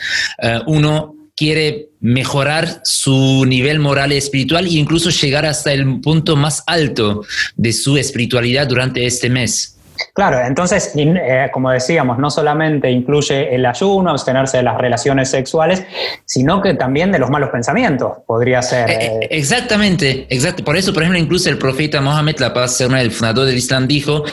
Eh, 0.42 0.60
uno 0.66 1.14
quiere 1.36 1.88
mejorar 2.00 2.82
su 2.84 3.44
nivel 3.46 3.78
moral 3.78 4.12
y 4.12 4.16
espiritual 4.16 4.66
e 4.66 4.70
incluso 4.70 5.10
llegar 5.10 5.46
hasta 5.46 5.72
el 5.72 6.00
punto 6.00 6.36
más 6.36 6.62
alto 6.66 7.24
de 7.56 7.72
su 7.72 7.96
espiritualidad 7.96 8.66
durante 8.66 9.06
este 9.06 9.30
mes. 9.30 9.76
Claro, 10.14 10.40
entonces, 10.40 10.92
eh, 10.96 11.48
como 11.52 11.70
decíamos, 11.70 12.18
no 12.18 12.30
solamente 12.30 12.90
incluye 12.90 13.54
el 13.54 13.64
ayuno, 13.66 14.10
abstenerse 14.10 14.58
de 14.58 14.62
las 14.62 14.78
relaciones 14.78 15.30
sexuales, 15.30 15.84
sino 16.24 16.60
que 16.60 16.74
también 16.74 17.12
de 17.12 17.18
los 17.18 17.30
malos 17.30 17.50
pensamientos, 17.50 18.18
podría 18.26 18.62
ser. 18.62 18.90
Eh, 18.90 18.96
eh. 19.00 19.28
exactamente, 19.30 20.26
exacto. 20.28 20.64
Por 20.64 20.76
eso, 20.76 20.92
por 20.92 21.02
ejemplo, 21.02 21.20
incluso 21.20 21.48
el 21.48 21.58
profeta 21.58 22.00
Mohammed, 22.00 22.38
la 22.38 22.52
paz 22.52 22.80
el 22.80 23.10
fundador 23.10 23.46
del 23.46 23.56
Islam, 23.56 23.86
dijo 23.86 24.24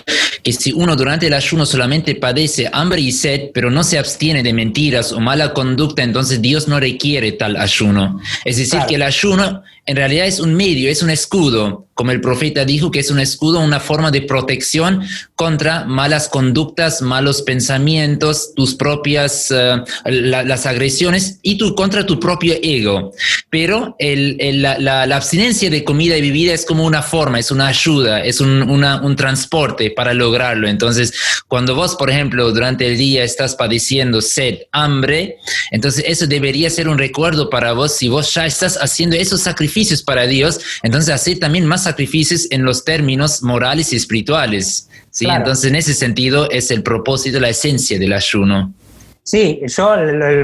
que 0.43 0.53
si 0.53 0.71
uno 0.71 0.95
durante 0.95 1.27
el 1.27 1.33
ayuno 1.33 1.65
solamente 1.65 2.15
padece 2.15 2.69
hambre 2.71 3.01
y 3.01 3.11
sed, 3.11 3.51
pero 3.53 3.69
no 3.69 3.83
se 3.83 3.97
abstiene 3.97 4.43
de 4.43 4.53
mentiras 4.53 5.11
o 5.11 5.19
mala 5.19 5.53
conducta, 5.53 6.03
entonces 6.03 6.41
Dios 6.41 6.67
no 6.67 6.79
requiere 6.79 7.31
tal 7.33 7.57
ayuno. 7.57 8.19
Es 8.45 8.57
decir, 8.57 8.79
que 8.87 8.95
el 8.95 9.03
ayuno 9.03 9.63
en 9.89 9.95
realidad 9.95 10.27
es 10.27 10.39
un 10.39 10.53
medio, 10.53 10.87
es 10.87 11.01
un 11.01 11.09
escudo, 11.09 11.87
como 11.95 12.11
el 12.11 12.21
profeta 12.21 12.63
dijo, 12.63 12.91
que 12.91 12.99
es 12.99 13.09
un 13.09 13.19
escudo, 13.19 13.59
una 13.59 13.79
forma 13.79 14.11
de 14.11 14.21
protección 14.21 15.01
contra 15.33 15.83
malas 15.85 16.29
conductas, 16.29 17.01
malos 17.01 17.41
pensamientos, 17.41 18.53
tus 18.55 18.75
propias, 18.75 19.49
eh, 19.49 19.81
las 20.05 20.67
agresiones 20.67 21.39
y 21.41 21.57
tu, 21.57 21.73
contra 21.73 22.05
tu 22.05 22.19
propio 22.19 22.53
ego. 22.61 23.11
Pero 23.49 23.97
la, 23.99 25.03
abstinencia 25.15 25.71
de 25.71 25.83
comida 25.83 26.15
y 26.15 26.21
bebida 26.21 26.53
es 26.53 26.65
como 26.65 26.85
una 26.85 27.01
forma, 27.01 27.39
es 27.39 27.49
una 27.49 27.67
ayuda, 27.67 28.23
es 28.23 28.39
un, 28.39 28.61
un 28.61 29.15
transporte 29.15 29.89
para 29.89 30.13
lograrlo. 30.13 30.69
Entonces, 30.69 31.13
cuando 31.47 31.73
vos, 31.73 31.95
por 31.95 32.11
ejemplo, 32.11 32.51
durante 32.51 32.85
el 32.85 32.95
día 32.95 33.23
estás 33.23 33.55
padeciendo 33.55 34.21
sed, 34.21 34.59
hambre, 34.71 35.37
entonces 35.71 36.05
eso 36.07 36.27
debería 36.27 36.69
ser 36.69 36.87
un 36.87 36.99
recuerdo 36.99 37.49
para 37.49 37.73
vos 37.73 37.97
si 37.97 38.07
vos 38.07 38.31
ya 38.35 38.45
estás 38.45 38.77
haciendo 38.77 39.15
esos 39.15 39.41
sacrificios 39.41 39.78
para 40.05 40.27
Dios, 40.27 40.59
entonces 40.83 41.13
hacer 41.13 41.39
también 41.39 41.65
más 41.65 41.83
sacrificios 41.83 42.47
en 42.51 42.63
los 42.63 42.83
términos 42.85 43.43
morales 43.43 43.93
y 43.93 43.95
espirituales. 43.95 44.89
¿sí? 45.11 45.27
Entonces, 45.29 45.69
en 45.69 45.75
ese 45.75 45.93
sentido, 45.93 46.49
es 46.49 46.71
el 46.71 46.83
propósito, 46.83 47.39
la 47.39 47.49
esencia 47.49 47.97
del 47.99 48.13
ayuno. 48.13 48.73
Sí, 49.23 49.61
yo 49.67 49.95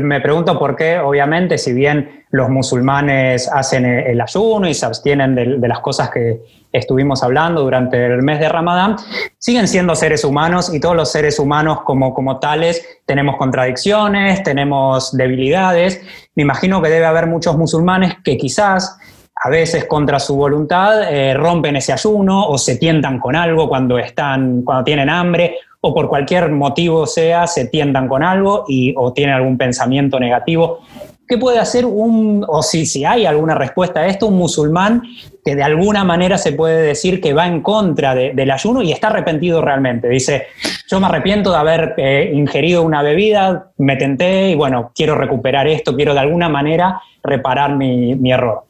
me 0.02 0.22
pregunto 0.22 0.60
por 0.60 0.76
qué, 0.76 1.00
obviamente, 1.00 1.58
si 1.58 1.74
bien 1.74 2.26
los 2.30 2.50
musulmanes 2.50 3.50
hacen 3.52 3.86
el 3.86 4.22
ayuno 4.22 4.68
y 4.68 4.74
se 4.74 4.86
abstienen 4.86 5.34
de, 5.34 5.68
las 5.68 5.80
cosas 5.80 6.12
que 6.12 6.42
estuvimos 6.72 7.24
hablando 7.24 7.62
durante 7.64 8.06
el 8.06 8.22
mes 8.22 8.40
de 8.40 8.50
Ramadán, 8.50 8.98
siguen 9.40 9.68
siendo 9.68 9.96
seres 9.96 10.24
humanos 10.24 10.72
y 10.72 10.80
todos 10.80 10.96
los 10.96 11.12
seres 11.12 11.40
humanos 11.40 11.80
como, 11.84 12.14
como 12.14 12.38
tales 12.40 12.86
tenemos 13.06 13.38
contradicciones, 13.38 14.44
tenemos 14.44 15.16
debilidades. 15.16 16.02
Me 16.36 16.44
imagino 16.44 16.82
que 16.82 16.90
debe 16.90 17.06
haber 17.06 17.26
muchos 17.26 17.58
musulmanes 17.58 18.14
que 18.24 18.38
quizás 18.38 18.98
a 19.36 19.50
veces 19.50 19.86
contra 19.86 20.20
su 20.20 20.36
voluntad 20.36 21.12
eh, 21.12 21.34
rompen 21.34 21.76
ese 21.76 21.94
ayuno 21.94 22.48
o 22.48 22.58
se 22.58 22.78
tientan 22.78 23.20
con 23.20 23.36
algo 23.36 23.68
cuando, 23.68 23.98
están, 24.00 24.62
cuando 24.64 24.84
tienen 24.84 25.10
hambre 25.10 25.58
o 25.82 25.94
por 25.94 26.10
cualquier 26.10 26.50
motivo 26.52 27.06
sea, 27.06 27.46
se 27.46 27.66
tientan 27.66 28.08
con 28.08 28.24
algo 28.24 28.66
y, 28.68 28.94
o 28.98 29.14
tienen 29.14 29.36
algún 29.36 29.58
pensamiento 29.58 30.20
negativo. 30.20 30.80
¿Qué 31.28 31.38
puede 31.38 31.60
hacer 31.60 31.86
un, 31.86 32.46
o 32.48 32.64
si, 32.64 32.86
si 32.86 33.04
hay 33.04 33.26
alguna 33.26 33.56
respuesta 33.56 34.02
a 34.02 34.08
esto, 34.08 34.28
un 34.28 34.38
musulmán 34.38 35.04
que 35.44 35.56
de 35.56 35.64
alguna 35.64 36.04
manera 36.04 36.38
se 36.38 36.54
puede 36.54 36.82
decir 36.82 37.20
que 37.22 37.34
va 37.34 37.46
en 37.46 37.62
contra 37.62 38.16
del 38.16 38.52
ayuno 38.52 38.82
y 38.82 38.92
está 38.92 39.08
arrepentido 39.08 39.62
realmente? 39.62 40.08
Dice, 40.08 40.48
yo 40.88 41.00
me 41.00 41.08
arrepiento 41.08 41.52
de 41.52 41.58
haber 41.58 41.94
eh, 41.98 42.32
ingerido 42.34 42.84
una 42.84 43.04
bebida, 43.04 43.72
me 43.78 43.96
tenté 43.96 44.50
y 44.50 44.56
bueno, 44.56 44.92
quiero 44.96 45.16
recuperar 45.16 45.68
esto, 45.68 45.96
quiero 45.96 46.14
de 46.14 46.20
alguna 46.20 46.48
manera 46.48 47.02
reparar 47.24 47.76
mi, 47.76 48.16
mi 48.16 48.32
error. 48.32 48.64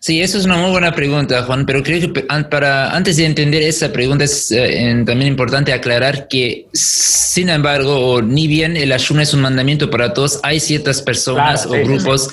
Sí, 0.00 0.20
eso 0.20 0.38
es 0.38 0.44
una 0.44 0.56
muy 0.56 0.70
buena 0.70 0.94
pregunta, 0.94 1.42
Juan, 1.44 1.64
pero 1.66 1.82
creo 1.82 2.00
que 2.00 2.22
para, 2.50 2.94
antes 2.94 3.16
de 3.16 3.24
entender 3.24 3.62
esa 3.62 3.92
pregunta 3.92 4.24
es 4.24 4.50
eh, 4.50 5.02
también 5.06 5.28
importante 5.28 5.72
aclarar 5.72 6.28
que, 6.28 6.66
sin 6.72 7.48
embargo, 7.48 8.20
ni 8.22 8.46
bien 8.46 8.76
el 8.76 8.92
ayuno 8.92 9.22
es 9.22 9.32
un 9.34 9.40
mandamiento 9.40 9.90
para 9.90 10.12
todos, 10.12 10.40
hay 10.42 10.60
ciertas 10.60 11.02
personas 11.02 11.66
o 11.66 11.70
grupos 11.70 12.28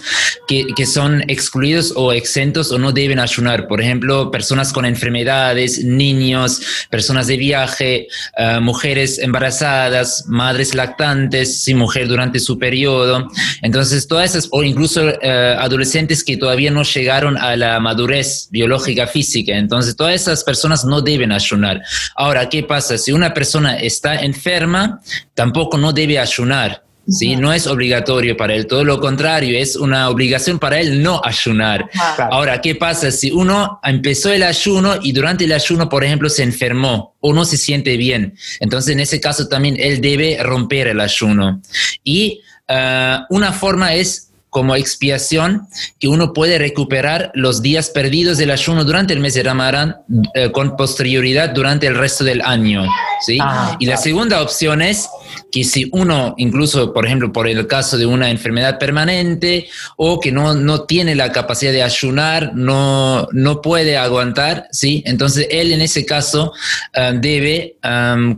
Que, 0.47 0.65
que, 0.75 0.85
son 0.85 1.21
excluidos 1.29 1.93
o 1.95 2.11
exentos 2.11 2.71
o 2.71 2.77
no 2.77 2.91
deben 2.91 3.19
ayunar. 3.19 3.67
Por 3.67 3.79
ejemplo, 3.79 4.29
personas 4.31 4.73
con 4.73 4.85
enfermedades, 4.85 5.83
niños, 5.83 6.61
personas 6.89 7.27
de 7.27 7.37
viaje, 7.37 8.07
eh, 8.37 8.59
mujeres 8.59 9.19
embarazadas, 9.19 10.25
madres 10.27 10.75
lactantes, 10.75 11.67
y 11.67 11.73
mujer 11.73 12.07
durante 12.07 12.39
su 12.39 12.57
periodo. 12.57 13.27
Entonces, 13.61 14.07
todas 14.07 14.31
esas, 14.31 14.49
o 14.51 14.63
incluso 14.63 15.01
eh, 15.21 15.55
adolescentes 15.57 16.23
que 16.23 16.37
todavía 16.37 16.71
no 16.71 16.83
llegaron 16.83 17.20
a 17.27 17.55
la 17.55 17.79
madurez 17.79 18.47
biológica 18.51 19.07
física. 19.07 19.57
Entonces, 19.57 19.95
todas 19.95 20.15
esas 20.15 20.43
personas 20.43 20.85
no 20.85 21.01
deben 21.01 21.31
ayunar. 21.31 21.81
Ahora, 22.15 22.49
¿qué 22.49 22.63
pasa? 22.63 22.97
Si 22.97 23.11
una 23.11 23.33
persona 23.33 23.77
está 23.77 24.15
enferma, 24.15 25.01
tampoco 25.33 25.77
no 25.77 25.93
debe 25.93 26.19
ayunar. 26.19 26.83
¿sí? 27.07 27.35
No 27.35 27.53
es 27.53 27.67
obligatorio 27.67 28.37
para 28.37 28.55
él, 28.55 28.67
todo 28.67 28.83
lo 28.83 28.99
contrario, 28.99 29.57
es 29.57 29.75
una 29.75 30.09
obligación 30.09 30.59
para 30.59 30.79
él 30.79 31.01
no 31.01 31.21
ayunar. 31.23 31.89
Ahora, 32.31 32.61
¿qué 32.61 32.75
pasa 32.75 33.11
si 33.11 33.31
uno 33.31 33.79
empezó 33.83 34.31
el 34.31 34.43
ayuno 34.43 34.95
y 35.01 35.11
durante 35.11 35.45
el 35.45 35.51
ayuno, 35.51 35.89
por 35.89 36.03
ejemplo, 36.03 36.29
se 36.29 36.43
enfermó 36.43 37.15
o 37.19 37.33
no 37.33 37.45
se 37.45 37.57
siente 37.57 37.97
bien? 37.97 38.35
Entonces, 38.59 38.93
en 38.93 38.99
ese 38.99 39.19
caso 39.19 39.47
también 39.47 39.77
él 39.79 40.01
debe 40.01 40.41
romper 40.41 40.87
el 40.87 40.99
ayuno. 40.99 41.61
Y 42.03 42.41
ah, 42.67 43.25
una 43.29 43.51
forma 43.51 43.93
es 43.93 44.30
como 44.51 44.75
expiación 44.75 45.69
que 45.97 46.09
uno 46.09 46.33
puede 46.33 46.57
recuperar 46.57 47.31
los 47.33 47.61
días 47.61 47.89
perdidos 47.89 48.37
del 48.37 48.51
ayuno 48.51 48.83
durante 48.83 49.13
el 49.13 49.21
mes 49.21 49.33
de 49.33 49.43
Ramadán 49.43 49.95
eh, 50.35 50.51
con 50.51 50.75
posterioridad 50.75 51.51
durante 51.51 51.87
el 51.87 51.95
resto 51.95 52.25
del 52.25 52.41
año. 52.41 52.83
¿sí? 53.25 53.37
Ah, 53.41 53.77
y 53.79 53.85
la 53.85 53.95
segunda 53.95 54.41
opción 54.41 54.81
es 54.81 55.07
que 55.53 55.63
si 55.63 55.89
uno, 55.93 56.35
incluso 56.37 56.91
por 56.91 57.05
ejemplo 57.05 57.31
por 57.31 57.47
el 57.47 57.65
caso 57.65 57.97
de 57.97 58.05
una 58.05 58.29
enfermedad 58.29 58.77
permanente 58.77 59.69
o 59.95 60.19
que 60.19 60.33
no, 60.33 60.53
no 60.53 60.81
tiene 60.81 61.15
la 61.15 61.31
capacidad 61.31 61.71
de 61.71 61.83
ayunar, 61.83 62.51
no, 62.53 63.29
no 63.31 63.61
puede 63.61 63.95
aguantar, 63.95 64.67
¿sí? 64.73 65.01
entonces 65.05 65.47
él 65.49 65.71
en 65.71 65.79
ese 65.79 66.05
caso 66.05 66.51
eh, 66.93 67.13
debe 67.15 67.77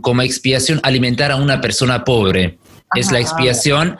como 0.00 0.22
expiación 0.22 0.78
alimentar 0.84 1.32
a 1.32 1.36
una 1.36 1.60
persona 1.60 2.04
pobre 2.04 2.56
es 2.94 3.12
la 3.12 3.20
expiación. 3.20 3.98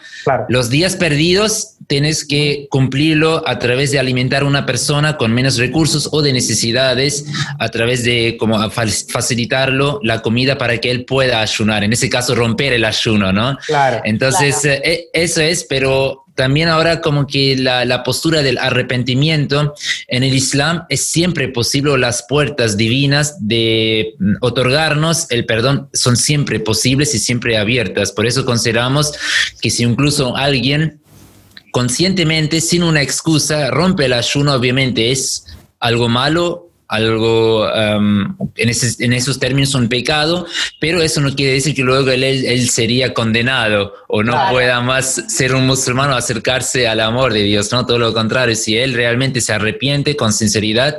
Los 0.49 0.71
días 0.71 0.97
perdidos 0.97 1.75
tienes 1.87 2.25
que 2.25 2.67
cumplirlo 2.71 3.47
a 3.47 3.59
través 3.59 3.91
de 3.91 3.99
alimentar 3.99 4.43
a 4.43 4.47
una 4.47 4.65
persona 4.65 5.17
con 5.17 5.33
menos 5.33 5.59
recursos 5.59 6.09
o 6.13 6.23
de 6.23 6.33
necesidades, 6.33 7.27
a 7.59 7.69
través 7.69 8.05
de 8.05 8.37
como 8.39 8.59
facilitarlo 8.71 10.01
la 10.03 10.23
comida 10.23 10.57
para 10.57 10.79
que 10.79 10.91
él 10.91 11.05
pueda 11.05 11.41
ayunar. 11.41 11.85
En 11.85 11.93
ese 11.93 12.09
caso, 12.09 12.35
romper 12.35 12.73
el 12.73 12.85
ayuno, 12.85 13.33
¿no? 13.33 13.59
Claro. 13.67 14.01
Entonces, 14.05 14.65
eh, 14.65 14.81
eh, 14.85 15.09
eso 15.13 15.41
es, 15.41 15.65
pero 15.65 16.24
también 16.35 16.69
ahora 16.69 17.01
como 17.01 17.27
que 17.27 17.57
la, 17.57 18.03
postura 18.03 18.43
del 18.43 18.59
arrepentimiento 18.59 19.75
en 20.09 20.25
el 20.25 20.35
Islam 20.35 20.85
es 20.89 21.07
siempre 21.07 21.49
posible, 21.49 21.97
las 21.97 22.25
puertas 22.29 22.77
divinas 22.77 23.37
de 23.41 24.15
mm, 24.19 24.35
otorgarnos 24.41 25.31
el 25.31 25.47
perdón 25.47 25.89
son 25.93 26.17
siempre 26.17 26.61
posibles 26.61 27.15
y 27.15 27.19
siempre 27.19 27.57
abiertas. 27.57 28.13
Por 28.13 28.27
eso 28.27 28.45
consideramos 28.45 29.13
que 29.61 29.71
si 29.71 29.85
incluso 29.85 30.37
alguien 30.37 31.01
conscientemente, 31.71 32.61
sin 32.61 32.83
una 32.83 33.03
excusa, 33.03 33.71
rompe 33.71 34.07
el 34.07 34.13
ayuno, 34.13 34.55
obviamente 34.55 35.11
es 35.11 35.47
algo 35.81 36.09
malo 36.09 36.64
algo 36.89 37.67
um, 37.67 38.37
en, 38.57 38.71
en, 38.99 39.13
esos 39.13 39.39
términos 39.39 39.75
un 39.75 39.89
pecado, 39.89 40.47
pero 40.81 41.03
eso 41.03 41.21
no 41.21 41.35
quiere 41.35 41.55
decir 41.55 41.75
que 41.75 41.83
luego 41.83 42.11
él, 42.11 42.23
él 42.23 42.69
sería 42.69 43.15
condenado 43.15 43.95
o 44.09 44.23
no 44.23 44.37
pueda 44.51 44.81
más 44.81 45.25
ser 45.29 45.55
un 45.55 45.67
musulmán 45.67 46.11
o 46.11 46.15
acercarse 46.15 46.87
al 46.87 47.01
amor 47.01 47.33
de 47.33 47.41
Dios, 47.41 47.73
no 47.73 47.87
todo 47.87 47.99
lo 47.99 48.13
contrario, 48.13 48.55
si 48.55 48.77
él 48.77 48.95
realmente 48.95 49.41
se 49.41 49.53
arrepiente 49.53 50.17
con 50.17 50.33
sinceridad 50.33 50.99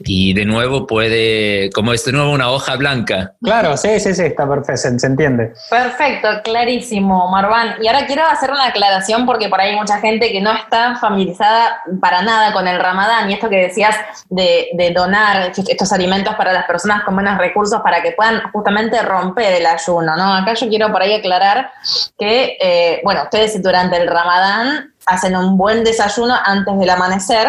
y 0.00 0.32
de 0.32 0.44
nuevo 0.44 0.86
puede, 0.86 1.70
como 1.74 1.92
es 1.92 2.04
de 2.04 2.12
nuevo 2.12 2.32
una 2.32 2.50
hoja 2.50 2.76
blanca. 2.76 3.34
Claro, 3.42 3.76
sí, 3.76 4.00
sí, 4.00 4.14
sí, 4.14 4.22
está 4.22 4.48
perfecto, 4.48 4.98
se, 4.98 5.06
entiende. 5.06 5.52
Perfecto, 5.70 6.28
clarísimo, 6.42 7.30
Marván. 7.30 7.76
Y 7.82 7.86
ahora 7.86 8.06
quiero 8.06 8.24
hacer 8.26 8.50
una 8.50 8.66
aclaración 8.66 9.26
porque 9.26 9.48
por 9.48 9.60
ahí 9.60 9.70
hay 9.70 9.76
mucha 9.76 10.00
gente 10.00 10.32
que 10.32 10.40
no 10.40 10.52
está 10.52 10.96
familiarizada 10.96 11.82
para 12.00 12.22
nada 12.22 12.52
con 12.52 12.66
el 12.66 12.80
ramadán 12.80 13.30
y 13.30 13.34
esto 13.34 13.48
que 13.48 13.56
decías 13.56 13.94
de, 14.30 14.68
de 14.74 14.90
donar 14.90 15.17
estos 15.56 15.92
alimentos 15.92 16.34
para 16.34 16.52
las 16.52 16.64
personas 16.64 17.04
con 17.04 17.14
menos 17.14 17.38
recursos 17.38 17.80
para 17.82 18.02
que 18.02 18.12
puedan 18.12 18.50
justamente 18.52 19.00
romper 19.02 19.54
el 19.54 19.66
ayuno, 19.66 20.16
¿no? 20.16 20.34
Acá 20.34 20.54
yo 20.54 20.68
quiero 20.68 20.90
por 20.90 21.02
ahí 21.02 21.14
aclarar 21.14 21.70
que, 22.18 22.56
eh, 22.60 23.00
bueno, 23.04 23.24
ustedes 23.24 23.62
durante 23.62 23.96
el 23.96 24.08
ramadán 24.08 24.94
hacen 25.06 25.36
un 25.36 25.56
buen 25.56 25.84
desayuno 25.84 26.34
antes 26.44 26.78
del 26.78 26.90
amanecer 26.90 27.48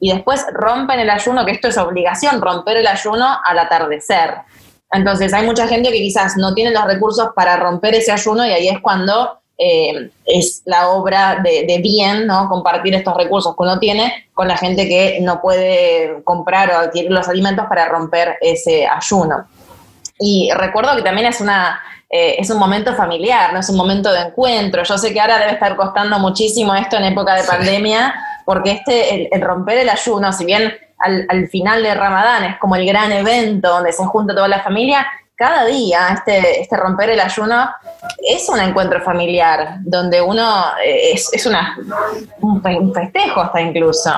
y 0.00 0.12
después 0.12 0.46
rompen 0.52 1.00
el 1.00 1.10
ayuno, 1.10 1.44
que 1.44 1.52
esto 1.52 1.68
es 1.68 1.78
obligación, 1.78 2.40
romper 2.40 2.76
el 2.76 2.86
ayuno 2.86 3.38
al 3.44 3.58
atardecer. 3.58 4.34
Entonces 4.90 5.32
hay 5.34 5.44
mucha 5.44 5.66
gente 5.66 5.90
que 5.90 5.98
quizás 5.98 6.36
no 6.36 6.54
tiene 6.54 6.70
los 6.70 6.84
recursos 6.84 7.30
para 7.34 7.56
romper 7.56 7.94
ese 7.94 8.12
ayuno 8.12 8.46
y 8.46 8.50
ahí 8.50 8.68
es 8.68 8.80
cuando 8.80 9.40
eh, 9.60 10.10
es 10.24 10.62
la 10.66 10.90
obra 10.90 11.42
de, 11.42 11.80
bien, 11.82 12.28
¿no? 12.28 12.48
Compartir 12.48 12.94
estos 12.94 13.16
recursos 13.16 13.56
que 13.56 13.62
uno 13.64 13.80
tiene 13.80 14.28
con 14.32 14.46
la 14.46 14.56
gente 14.56 14.88
que 14.88 15.18
no 15.20 15.40
puede 15.40 16.22
comprar 16.22 16.70
o 16.70 16.78
adquirir 16.78 17.10
los 17.10 17.28
alimentos 17.28 17.66
para 17.68 17.88
romper 17.88 18.36
ese 18.40 18.86
ayuno. 18.86 19.48
Y 20.20 20.50
recuerdo 20.54 20.94
que 20.94 21.02
también 21.02 21.26
es 21.26 21.40
una 21.40 21.80
eh, 22.10 22.36
es 22.38 22.48
un 22.48 22.58
momento 22.58 22.94
familiar, 22.94 23.52
no 23.52 23.60
es 23.60 23.68
un 23.68 23.76
momento 23.76 24.12
de 24.12 24.20
encuentro. 24.20 24.82
Yo 24.84 24.96
sé 24.96 25.12
que 25.12 25.20
ahora 25.20 25.38
debe 25.38 25.52
estar 25.52 25.76
costando 25.76 26.18
muchísimo 26.18 26.74
esto 26.74 26.96
en 26.96 27.04
época 27.04 27.34
de 27.34 27.42
pandemia, 27.42 28.14
porque 28.46 28.70
este, 28.70 29.34
el, 29.34 29.42
romper 29.42 29.78
el 29.78 29.88
ayuno, 29.90 30.32
si 30.32 30.44
bien 30.46 30.72
al, 30.98 31.26
al, 31.28 31.48
final 31.48 31.82
de 31.82 31.94
Ramadán 31.94 32.44
es 32.44 32.58
como 32.58 32.76
el 32.76 32.86
gran 32.86 33.12
evento 33.12 33.68
donde 33.68 33.92
se 33.92 34.04
junta 34.06 34.34
toda 34.34 34.48
la 34.48 34.62
familia, 34.62 35.06
cada 35.38 35.66
día 35.66 36.08
este, 36.08 36.62
este 36.62 36.76
romper 36.76 37.10
el 37.10 37.20
ayuno 37.20 37.68
es 38.28 38.48
un 38.48 38.58
encuentro 38.58 39.00
familiar, 39.02 39.76
donde 39.82 40.20
uno 40.20 40.64
eh, 40.84 41.12
es, 41.12 41.32
es 41.32 41.46
una, 41.46 41.78
un 42.40 42.92
festejo 42.92 43.40
hasta 43.42 43.60
incluso. 43.60 44.10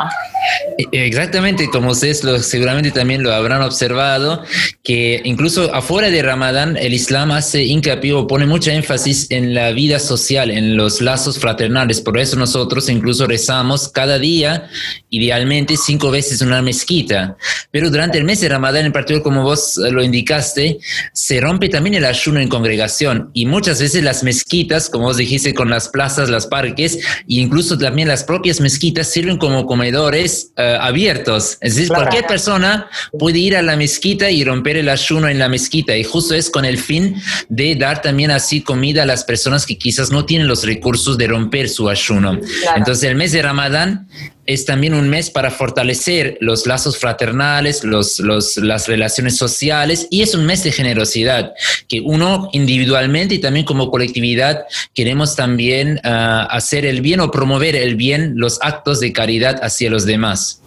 E, 0.79 1.07
exactamente, 1.07 1.69
como 1.69 1.91
ustedes 1.91 2.25
lo, 2.25 2.39
seguramente 2.39 2.91
también 2.91 3.23
lo 3.23 3.35
habrán 3.35 3.61
observado, 3.61 4.43
que 4.83 5.21
incluso 5.25 5.73
afuera 5.75 6.09
de 6.09 6.23
Ramadán 6.23 6.79
el 6.79 6.95
Islam 6.95 7.33
hace 7.33 7.65
hincapié 7.65 8.15
o 8.15 8.27
pone 8.27 8.47
mucha 8.47 8.73
énfasis 8.73 9.31
en 9.31 9.55
la 9.55 9.73
vida 9.73 9.99
social, 9.99 10.51
en 10.51 10.77
los 10.77 11.03
lazos 11.03 11.39
fraternales. 11.39 12.01
Por 12.01 12.19
eso 12.19 12.37
nosotros 12.37 12.89
incluso 12.89 13.27
rezamos 13.27 13.89
cada 13.89 14.19
día, 14.19 14.69
idealmente 15.11 15.77
cinco 15.77 16.11
veces 16.11 16.41
una 16.41 16.63
mezquita. 16.63 17.37
Pero 17.71 17.91
durante 17.91 18.17
el 18.17 18.25
mes 18.25 18.41
de 18.41 18.49
Ramadán 18.49 18.87
en 18.87 18.93
particular, 18.93 19.23
como 19.23 19.43
vos 19.43 19.77
lo 19.77 20.03
indicaste, 20.03 20.79
se 21.13 21.41
rompe 21.41 21.69
también 21.69 21.95
el 21.95 22.05
ayuno 22.05 22.41
en 22.41 22.49
congregación 22.49 23.31
y 23.35 23.47
muchas 23.47 23.81
veces 23.81 24.03
las 24.03 24.23
mezquitas, 24.23 24.89
como 24.89 25.09
os 25.09 25.17
dijiste, 25.17 25.55
con 25.55 25.71
las 25.71 25.89
plazas, 25.89 26.29
los 26.29 26.47
parques 26.47 26.97
e 26.97 27.01
incluso 27.27 27.77
también 27.79 28.09
las 28.09 28.25
propias 28.25 28.61
mezquitas 28.61 29.09
sirven 29.09 29.39
como 29.39 29.67
comedores 29.67 30.53
eh, 30.57 30.77
abiertos. 30.81 31.59
Es 31.61 31.77
decir, 31.77 31.89
cualquier 31.89 32.27
persona 32.27 32.89
puede 33.19 33.39
ir 33.39 33.57
a 33.57 33.63
la 33.63 33.77
mezquita 33.77 34.31
y 34.31 34.45
romper 34.45 34.77
el 34.77 34.89
ayuno 34.89 35.29
en 35.29 35.39
la 35.39 35.49
mezquita 35.49 35.97
y 35.97 36.05
justo 36.05 36.35
es 36.35 36.51
con 36.51 36.65
el 36.65 36.79
fin 36.79 37.17
de 37.49 37.75
dar 37.75 38.03
también 38.03 38.31
así 38.31 38.63
comida 38.63 39.03
a 39.03 39.07
las 39.07 39.25
personas 39.25 39.67
que 39.67 39.79
quizás 39.79 40.11
no 40.11 40.25
tienen 40.25 40.47
los 40.47 40.65
recursos 40.65 41.19
de 41.19 41.27
romper 41.27 41.69
su 41.69 41.89
ayuno. 41.89 42.39
Entonces 42.77 43.05
el 43.05 43.17
mes 43.17 43.33
de 43.33 43.43
Ramadán 43.43 44.09
es 44.47 44.65
también 44.65 44.95
un 44.95 45.09
mes 45.09 45.31
para 45.31 45.51
fortalecer 45.51 46.37
los 46.41 46.67
lazos 46.67 46.99
fraternales, 46.99 47.85
los, 47.85 48.19
las 48.19 48.89
relaciones 48.89 49.37
sociales 49.37 50.07
y 50.11 50.23
es 50.23 50.35
un 50.35 50.47
mes 50.47 50.65
de 50.65 50.73
generosidad 50.73 51.53
que 51.89 52.01
uno 52.01 52.49
individualmente 52.53 53.37
y 53.37 53.39
también 53.39 53.65
como 53.65 53.91
colectividad 53.91 54.65
queremos 54.95 55.37
también 55.37 56.01
ah, 56.05 56.49
hacer 56.51 56.85
el 56.85 57.01
bien 57.01 57.21
o 57.21 57.31
promover 57.31 57.77
el 57.77 57.97
bien, 57.97 58.35
los 58.37 58.59
actos 58.63 59.01
de 59.01 59.13
caridad 59.13 59.61
hacia 59.63 59.91
los 59.91 60.07
demás. 60.07 60.63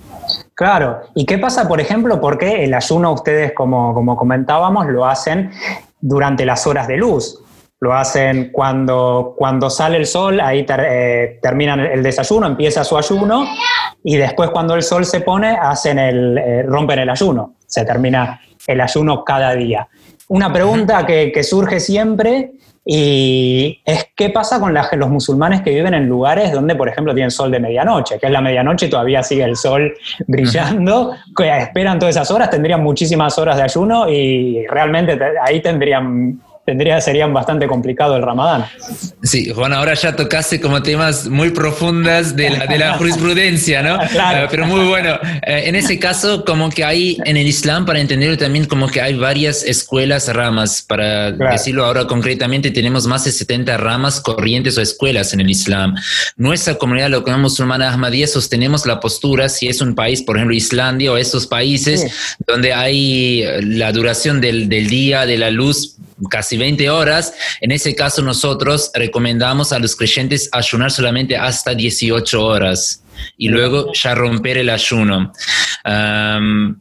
Claro, 0.55 1.01
¿y 1.15 1.25
qué 1.25 1.38
pasa, 1.38 1.67
por 1.67 1.81
ejemplo, 1.81 2.21
porque 2.21 2.63
el 2.63 2.73
ayuno 2.73 3.12
ustedes, 3.12 3.53
como, 3.53 3.93
como 3.93 4.15
comentábamos, 4.15 4.88
lo 4.88 5.05
hacen 5.05 5.51
durante 5.99 6.45
las 6.45 6.67
horas 6.67 6.88
de 6.88 6.97
luz? 6.97 7.42
Lo 7.84 7.93
hacen 7.93 8.50
cuando, 8.54 9.34
cuando 9.38 9.69
sale 9.69 9.98
el 9.98 10.06
sol, 10.06 10.39
ahí 10.39 10.65
eh, 10.69 11.38
terminan 11.41 11.82
el 11.82 12.02
desayuno, 12.02 12.48
empieza 12.48 12.82
su 12.86 12.98
ayuno, 12.98 13.46
y 14.02 14.15
después 14.15 14.52
cuando 14.52 14.74
el 14.74 14.84
sol 14.84 15.06
se 15.06 15.19
pone, 15.19 15.50
hacen 15.50 16.00
el, 16.00 16.38
eh, 16.38 16.63
rompen 16.63 17.00
el 17.00 17.10
ayuno, 17.10 17.56
se 17.67 17.84
termina 17.84 18.39
el 18.67 18.80
ayuno 18.80 19.26
cada 19.26 19.54
día. 19.54 19.89
Una 20.30 20.54
pregunta 20.54 21.06
que, 21.06 21.43
surge 21.43 21.82
siempre 21.82 22.54
y 22.86 23.82
es 23.84 24.08
qué 24.15 24.30
pasa 24.30 24.62
con 24.62 24.74
los 24.74 25.10
musulmanes 25.10 25.62
que 25.62 25.72
viven 25.72 25.93
en 25.93 26.08
lugares 26.08 26.54
donde, 26.54 26.76
por 26.76 26.88
ejemplo, 26.88 27.13
tienen 27.13 27.32
sol 27.32 27.52
de 27.52 27.60
medianoche, 27.60 28.17
que 28.17 28.28
es 28.28 28.32
la 28.32 28.39
medianoche 28.39 28.86
y 28.86 28.89
todavía 28.89 29.24
sigue 29.24 29.43
el 29.43 29.58
sol 29.58 29.93
brillando, 30.26 31.12
que 31.36 31.58
esperan 31.58 32.00
todas 32.00 32.15
esas 32.15 32.32
horas, 32.32 32.50
tendrían 32.50 32.82
muchísimas 32.82 33.38
horas 33.38 33.58
de 33.58 33.63
ayuno 33.63 34.10
y 34.10 34.65
realmente 34.67 35.19
ahí 35.41 35.62
tendrían 35.62 36.39
tendría, 36.65 37.02
serían 37.02 37.34
bastante 37.34 37.67
complicado 37.67 38.15
el 38.15 38.23
ramadán. 38.23 38.65
Sí, 39.21 39.49
Juan, 39.49 39.73
ahora 39.73 39.93
ya 39.95 40.15
tocaste 40.15 40.62
como 40.62 40.82
temas 40.82 41.28
muy 41.28 41.49
profundas 41.49 42.36
de 42.36 42.52
la, 42.52 42.67
de 42.67 42.78
la 42.78 42.93
jurisprudencia, 42.97 43.82
¿no? 43.82 43.99
Claro. 44.10 44.45
Eh, 44.45 44.47
pero 44.49 44.65
muy 44.65 44.86
bueno. 44.86 45.19
Eh, 45.45 45.63
en 45.65 45.76
ese 45.76 45.99
caso, 45.99 46.45
como 46.45 46.69
que 46.69 46.86
hay 46.86 47.17
en 47.26 47.36
el 47.36 47.47
Islam, 47.47 47.86
para 47.86 47.99
entenderlo 47.99 48.38
también, 48.38 48.65
como 48.65 48.88
que 48.88 49.02
hay 49.02 49.15
varias 49.15 49.63
escuelas, 49.63 50.34
ramas. 50.34 50.82
Para 50.82 51.32
decirlo 51.32 51.86
ahora 51.86 52.08
concretamente, 52.08 52.71
tenemos 52.71 53.08
más 53.08 53.26
de 53.26 53.32
70 53.32 53.76
ramas, 53.78 54.21
corrientes 54.21 54.78
o 54.78 54.82
escuelas 54.82 55.34
en 55.34 55.41
el 55.41 55.49
Islam. 55.49 55.95
Nuestra 56.38 56.76
comunidad, 56.76 57.10
lo 57.10 57.23
que 57.23 57.32
llamamos 57.32 57.54
musulmana 57.54 57.91
Ahmadiyya, 57.91 58.28
sostenemos 58.28 58.86
la 58.86 58.99
postura, 58.99 59.49
si 59.49 59.67
es 59.67 59.82
un 59.82 59.95
país, 59.95 60.21
por 60.21 60.38
ejemplo, 60.38 60.56
Islandia 60.56 61.12
o 61.12 61.17
estos 61.17 61.45
países, 61.45 62.38
donde 62.47 62.73
hay 62.73 63.43
la 63.62 63.91
duración 63.91 64.39
del, 64.39 64.69
del 64.69 64.88
día, 64.88 65.26
de 65.26 65.38
la 65.38 65.52
luz, 65.52 65.97
casi 66.30 66.53
20 66.58 66.89
horas. 66.89 67.34
En 67.62 67.72
ese 67.72 67.96
caso 67.96 68.22
nosotros 68.22 68.92
recomendamos 68.94 69.72
a 69.72 69.80
los 69.80 69.96
creyentes 69.96 70.50
ayunar 70.52 70.92
solamente 70.92 71.36
hasta 71.36 71.74
18 71.74 72.44
horas 72.44 73.04
y 73.38 73.50
luego 73.50 73.92
ya 73.94 74.16
romper 74.16 74.58
el 74.58 74.70
ayuno. 74.70 75.32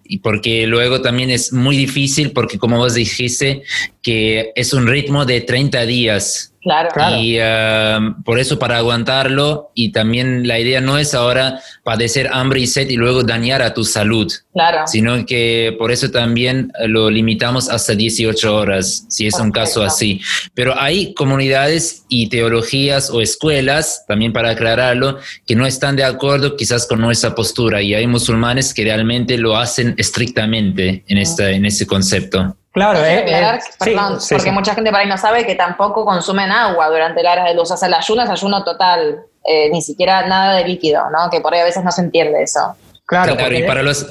y 0.05 0.19
porque 0.19 0.67
luego 0.67 1.01
también 1.01 1.31
es 1.31 1.53
muy 1.53 1.77
difícil 1.77 2.33
porque 2.33 2.59
como 2.59 2.79
vos 2.79 2.95
dijiste 2.95 3.63
que 4.01 4.53
es 4.55 4.73
un 4.73 4.87
ritmo 4.87 5.25
de 5.25 5.41
30 5.41 5.87
días 5.87 6.52
Claro. 6.63 6.91
Y 7.19 7.39
um, 7.41 8.23
por 8.23 8.39
eso 8.39 8.59
para 8.59 8.79
aguantarlo 8.79 9.73
y 9.75 9.91
también 9.91 10.47
la 10.47 10.61
idea 10.61 10.81
no 10.81 10.97
es 10.97 11.13
ahora 11.13 11.61
padecer 11.83 12.29
hambre 12.33 12.61
y 12.61 12.69
sed 12.69 12.89
y 12.89 12.97
luego 12.97 13.25
dañar 13.25 13.63
a 13.63 13.75
tu 13.75 13.83
salud. 13.83 14.33
Claro. 14.53 14.87
Sino 14.87 15.27
que 15.27 15.75
por 15.77 15.91
eso 15.91 16.11
también 16.11 16.71
lo 16.87 17.11
limitamos 17.11 17.69
hasta 17.69 17.95
18 17.95 18.55
horas, 18.55 19.07
si 19.09 19.27
es 19.27 19.35
un 19.41 19.51
caso 19.51 19.83
así. 19.83 20.21
Pero 20.55 20.79
hay 20.79 21.15
comunidades 21.15 22.05
y 22.09 22.29
teologías 22.29 23.11
o 23.11 23.21
escuelas, 23.21 24.05
también 24.07 24.33
para 24.33 24.51
aclararlo, 24.51 25.19
que 25.47 25.57
no 25.57 25.67
están 25.67 25.97
de 25.97 26.05
acuerdo 26.05 26.57
quizás 26.57 26.87
con 26.87 27.01
nuestra 27.01 27.35
postura 27.35 27.83
y 27.83 27.95
hay 27.95 28.07
musulmanes 28.07 28.73
que 28.73 28.85
realmente 28.85 29.37
lo 29.37 29.57
hacen 29.57 29.95
estrictamente 29.99 31.05
en, 31.09 31.19
esta, 31.19 31.51
en 31.51 31.65
ese 31.65 31.87
concepto. 31.87 32.57
Claro, 32.73 33.05
eh, 33.05 33.25
eh 33.27 33.59
perdón, 33.79 34.19
porque 34.31 34.51
mucha 34.51 34.75
gente 34.75 34.91
por 34.91 35.01
ahí 35.01 35.07
no 35.07 35.19
sabe 35.19 35.45
que 35.45 35.55
tampoco 35.55 36.07
consumen 36.07 36.51
agua 36.51 36.89
durante 36.89 37.23
la 37.23 37.33
hora 37.33 37.45
de 37.45 37.55
luz. 37.55 37.71
O 37.71 37.77
sea, 37.77 37.87
el 37.87 37.95
ayuno 37.95 38.23
es 38.23 38.31
ayuno 38.31 38.65
total, 38.65 39.21
eh, 39.47 39.69
ni 39.71 39.83
siquiera 39.83 40.27
nada 40.27 40.55
de 40.57 40.65
líquido, 40.65 41.03
¿no? 41.11 41.29
Que 41.31 41.43
por 41.43 41.53
ahí 41.53 41.61
a 41.61 41.65
veces 41.65 41.85
no 41.85 41.93
se 41.93 42.01
entiende 42.01 42.43
eso. 42.43 42.75
Claro, 43.05 43.37
y 43.53 43.63
para 43.65 43.83
los 43.83 44.07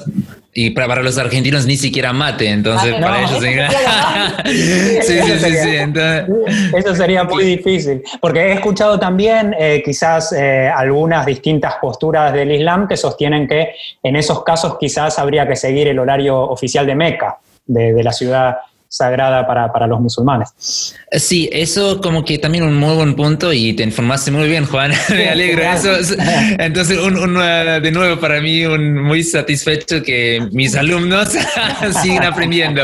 y 0.54 0.70
para, 0.70 1.02
los 1.02 1.16
argentinos 1.18 1.64
ni 1.66 1.76
siquiera 1.76 2.12
mate, 2.12 2.46
entonces 2.46 2.94
para 3.00 3.22
ellos 3.22 3.40
sí, 4.44 5.20
sí, 5.22 5.38
sí, 5.38 5.56
sí, 5.56 6.76
Eso 6.76 6.94
sería 6.94 7.24
muy 7.24 7.42
difícil, 7.42 8.02
porque 8.20 8.40
he 8.40 8.52
escuchado 8.52 9.00
también 9.00 9.56
eh, 9.58 9.82
quizás 9.82 10.32
algunas 10.76 11.24
distintas 11.24 11.76
posturas 11.80 12.34
del 12.34 12.52
Islam 12.52 12.86
que 12.86 12.98
sostienen 12.98 13.48
que 13.48 13.74
en 14.02 14.14
esos 14.14 14.44
casos 14.44 14.76
quizás 14.78 15.18
habría 15.18 15.48
que 15.48 15.56
seguir 15.56 15.88
el 15.88 15.98
horario 15.98 16.38
oficial 16.38 16.86
de 16.86 16.94
Meca 16.94 17.38
de, 17.72 18.02
la 18.02 18.12
ciudad 18.12 18.56
sagrada 18.92 19.46
para, 19.46 19.72
para 19.72 19.86
los 19.86 20.00
musulmanes. 20.00 20.94
Sí, 21.12 21.48
eso 21.50 21.98
como 22.02 22.26
que 22.26 22.36
también 22.36 22.64
un 22.64 22.76
muy 22.76 22.94
buen 22.94 23.14
punto 23.16 23.50
y 23.50 23.72
te 23.72 23.82
informaste 23.82 24.30
muy 24.30 24.46
bien, 24.48 24.66
Juan. 24.66 24.92
Me 25.08 25.30
alegro. 25.30 25.62
Eso, 25.62 26.14
entonces, 26.58 26.98
un, 26.98 27.34
de 27.34 27.90
nuevo 27.90 28.20
para 28.20 28.42
mí, 28.42 28.66
un 28.66 29.02
muy 29.02 29.22
satisfecho 29.22 30.02
que 30.02 30.46
mis 30.52 30.76
alumnos 30.76 31.30
siguen 32.02 32.22
aprendiendo. 32.22 32.82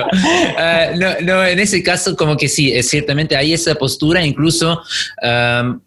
Ah, 0.57 0.87
no, 0.97 1.09
no, 1.21 1.44
en 1.44 1.59
ese 1.59 1.83
caso 1.83 2.16
como 2.16 2.38
que 2.38 2.49
sí, 2.49 2.73
es 2.73 2.88
ciertamente 2.88 3.37
hay 3.37 3.53
esa 3.53 3.75
postura, 3.75 4.25
incluso 4.25 4.81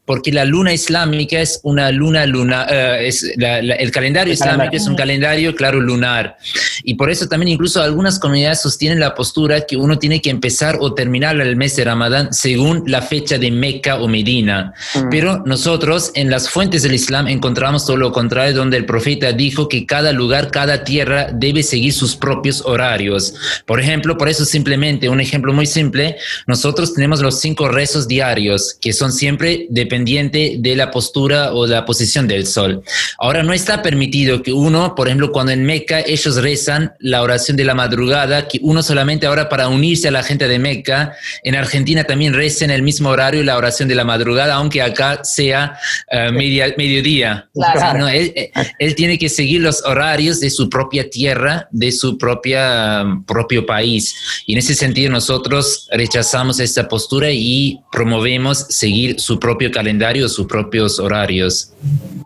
porque 0.06 0.32
la 0.32 0.46
luna 0.46 0.72
islámica 0.72 1.40
es 1.40 1.60
una 1.64 1.90
luna 1.90 2.28
luna, 2.28 2.68
eh, 2.70 3.08
es 3.08 3.24
el 3.24 3.92
calendario 3.92 4.34
islámico 4.34 4.76
es 4.76 4.86
un 4.86 4.96
calendario, 4.96 5.56
claro, 5.56 5.80
lunar. 5.80 6.38
Y 6.84 6.94
por 6.94 7.10
eso 7.10 7.28
también 7.28 7.54
incluso 7.54 7.82
algunas 7.82 8.20
comunidades 8.20 8.62
sostienen 8.62 9.00
la 9.00 9.16
postura 9.16 9.62
que 9.62 9.78
uno 9.78 9.98
tiene 9.98 10.11
que 10.20 10.30
empezar 10.30 10.78
o 10.82 10.94
terminar 10.94 11.40
el 11.40 11.56
mes 11.56 11.76
de 11.76 11.86
Ramadán 11.86 12.34
según 12.34 12.84
la 12.88 13.02
fecha 13.02 13.38
de 13.38 13.52
Meca 13.52 13.98
o 13.98 14.08
Medina. 14.08 14.74
Mm. 14.96 15.10
Pero 15.10 15.44
nosotros 15.46 16.12
en 16.16 16.30
las 16.30 16.50
fuentes 16.50 16.84
del 16.84 16.96
Islam 16.96 17.28
encontramos 17.28 17.86
todo 17.86 17.98
lo 17.98 18.12
contrario, 18.12 18.56
donde 18.56 18.78
el 18.78 18.86
profeta 18.86 19.32
dijo 19.32 19.70
que 19.70 19.86
cada 19.86 20.12
lugar, 20.12 20.52
cada 20.52 20.84
tierra 20.84 21.30
debe 21.32 21.64
seguir 21.64 21.94
sus 21.94 22.16
propios 22.16 22.62
horarios. 22.66 23.36
Por 23.66 23.80
ejemplo, 23.80 24.18
por 24.18 24.28
eso 24.28 24.44
simplemente, 24.46 25.08
un 25.08 25.22
ejemplo 25.22 25.54
muy 25.54 25.66
simple, 25.66 26.18
nosotros 26.48 26.94
tenemos 26.94 27.22
los 27.22 27.40
cinco 27.40 27.68
rezos 27.68 28.08
diarios, 28.08 28.76
que 28.82 28.94
son 28.94 29.12
siempre 29.12 29.68
dependientes 29.70 30.62
de 30.62 30.76
la 30.76 30.92
postura 30.92 31.54
o 31.54 31.68
la 31.68 31.86
posición 31.86 32.28
del 32.28 32.48
sol. 32.48 32.84
Ahora, 33.20 33.44
no 33.44 33.54
está 33.54 33.82
permitido 33.82 34.42
que 34.42 34.54
uno, 34.54 34.96
por 34.96 35.08
ejemplo, 35.08 35.32
cuando 35.32 35.52
en 35.52 35.64
Meca 35.64 36.00
ellos 36.02 36.42
rezan 36.42 36.94
la 37.00 37.22
oración 37.22 37.58
de 37.58 37.66
la 37.66 37.76
madrugada, 37.76 38.48
que 38.48 38.60
uno 38.62 38.82
solamente 38.84 39.28
ahora 39.28 39.50
para 39.50 39.68
unirse 39.68 40.01
a 40.08 40.12
la 40.12 40.24
gente 40.24 40.48
de 40.48 40.60
Meca, 40.60 41.14
en 41.44 41.56
Argentina 41.56 42.04
también 42.04 42.34
reza 42.34 42.66
en 42.66 42.72
el 42.72 42.82
mismo 42.82 43.10
horario 43.10 43.44
la 43.44 43.58
oración 43.58 43.88
de 43.88 43.96
la 43.96 44.04
madrugada, 44.04 44.56
aunque 44.56 44.82
acá 44.82 45.24
sea 45.24 45.78
uh, 46.12 46.32
media, 46.32 46.74
mediodía. 46.78 47.50
no, 47.98 48.08
él, 48.08 48.34
él, 48.80 48.96
tiene 48.96 49.18
que 49.18 49.30
seguir 49.30 49.62
los 49.62 49.84
horarios 49.86 50.40
de 50.40 50.50
su 50.50 50.70
propia 50.70 51.10
tierra, 51.10 51.68
de 51.72 51.92
su 51.92 52.18
propia, 52.18 53.04
um, 53.04 53.26
propio 53.26 53.66
país. 53.66 54.44
Y 54.46 54.54
en 54.54 54.60
ese 54.60 54.76
sentido 54.76 55.12
nosotros 55.12 55.88
rechazamos 55.92 56.60
esta 56.60 56.88
postura 56.88 57.30
y 57.32 57.80
promovemos 57.92 58.60
seguir 58.70 59.20
su 59.20 59.40
propio 59.40 59.72
calendario, 59.72 60.28
sus 60.30 60.48
propios 60.48 61.00
horarios. 61.00 61.72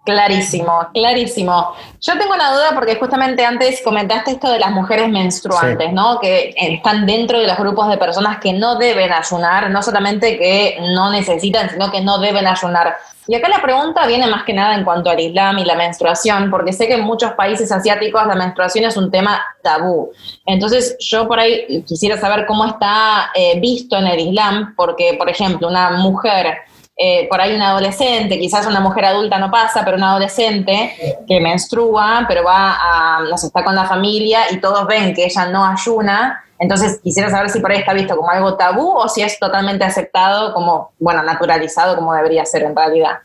Clarísimo, 0.05 0.88
clarísimo. 0.93 1.73
Yo 1.99 2.17
tengo 2.19 2.33
una 2.35 2.53
duda 2.53 2.71
porque 2.75 2.95
justamente 2.97 3.43
antes 3.43 3.81
comentaste 3.83 4.31
esto 4.31 4.51
de 4.51 4.59
las 4.59 4.71
mujeres 4.71 5.09
menstruantes, 5.09 5.91
¿no? 5.93 6.19
Que 6.19 6.53
están 6.55 7.07
dentro 7.07 7.39
de 7.39 7.47
los 7.47 7.54
grupos 7.57 7.89
de 7.89 7.97
personas 7.97 8.39
que 8.39 8.53
no 8.53 8.75
deben 8.75 9.11
ayunar, 9.11 9.69
no 9.69 9.81
solamente 9.81 10.37
que 10.37 10.77
no 10.95 11.11
necesitan, 11.11 11.69
sino 11.69 11.91
que 11.91 12.01
no 12.01 12.17
deben 12.19 12.47
ayunar. 12.47 12.95
Y 13.27 13.35
acá 13.35 13.49
la 13.49 13.61
pregunta 13.61 14.05
viene 14.05 14.27
más 14.27 14.43
que 14.43 14.53
nada 14.53 14.75
en 14.75 14.83
cuanto 14.83 15.09
al 15.09 15.19
Islam 15.19 15.57
y 15.57 15.65
la 15.65 15.75
menstruación, 15.75 16.51
porque 16.51 16.73
sé 16.73 16.87
que 16.87 16.93
en 16.93 17.01
muchos 17.01 17.31
países 17.33 17.71
asiáticos 17.71 18.25
la 18.27 18.35
menstruación 18.35 18.85
es 18.85 18.97
un 18.97 19.09
tema 19.09 19.41
tabú. 19.63 20.11
Entonces 20.45 20.95
yo 20.99 21.27
por 21.27 21.39
ahí 21.39 21.83
quisiera 21.87 22.17
saber 22.17 22.45
cómo 22.45 22.65
está 22.65 23.31
eh, 23.33 23.59
visto 23.59 23.97
en 23.97 24.07
el 24.07 24.19
Islam, 24.19 24.75
porque 24.75 25.15
por 25.17 25.29
ejemplo 25.29 25.67
una 25.67 25.91
mujer 25.91 26.57
eh, 26.97 27.27
por 27.29 27.41
ahí 27.41 27.53
una 27.53 27.71
adolescente, 27.71 28.39
quizás 28.39 28.65
una 28.67 28.79
mujer 28.79 29.03
adulta 29.05 29.37
no 29.37 29.51
pasa, 29.51 29.83
pero 29.83 29.97
una 29.97 30.11
adolescente 30.11 30.95
que 31.27 31.41
menstrua, 31.41 32.23
pero 32.25 32.45
va 32.45 32.77
a, 32.79 33.19
no 33.29 33.37
sé, 33.37 33.47
está 33.47 33.65
con 33.65 33.75
la 33.75 33.83
familia 33.83 34.43
y 34.49 34.57
todos 34.61 34.87
ven 34.87 35.13
que 35.13 35.25
ella 35.25 35.45
no 35.47 35.65
ayuna, 35.65 36.41
entonces, 36.57 36.99
quisiera 37.03 37.29
saber 37.29 37.49
si 37.49 37.59
por 37.59 37.71
ahí 37.71 37.79
está 37.79 37.93
visto 37.93 38.15
como 38.15 38.29
algo 38.29 38.55
tabú 38.55 38.89
o 38.95 39.09
si 39.09 39.21
es 39.21 39.37
totalmente 39.39 39.83
aceptado 39.83 40.53
como, 40.53 40.93
bueno, 40.99 41.21
naturalizado 41.21 41.97
como 41.97 42.13
debería 42.13 42.45
ser 42.45 42.63
en 42.63 42.73
realidad. 42.73 43.17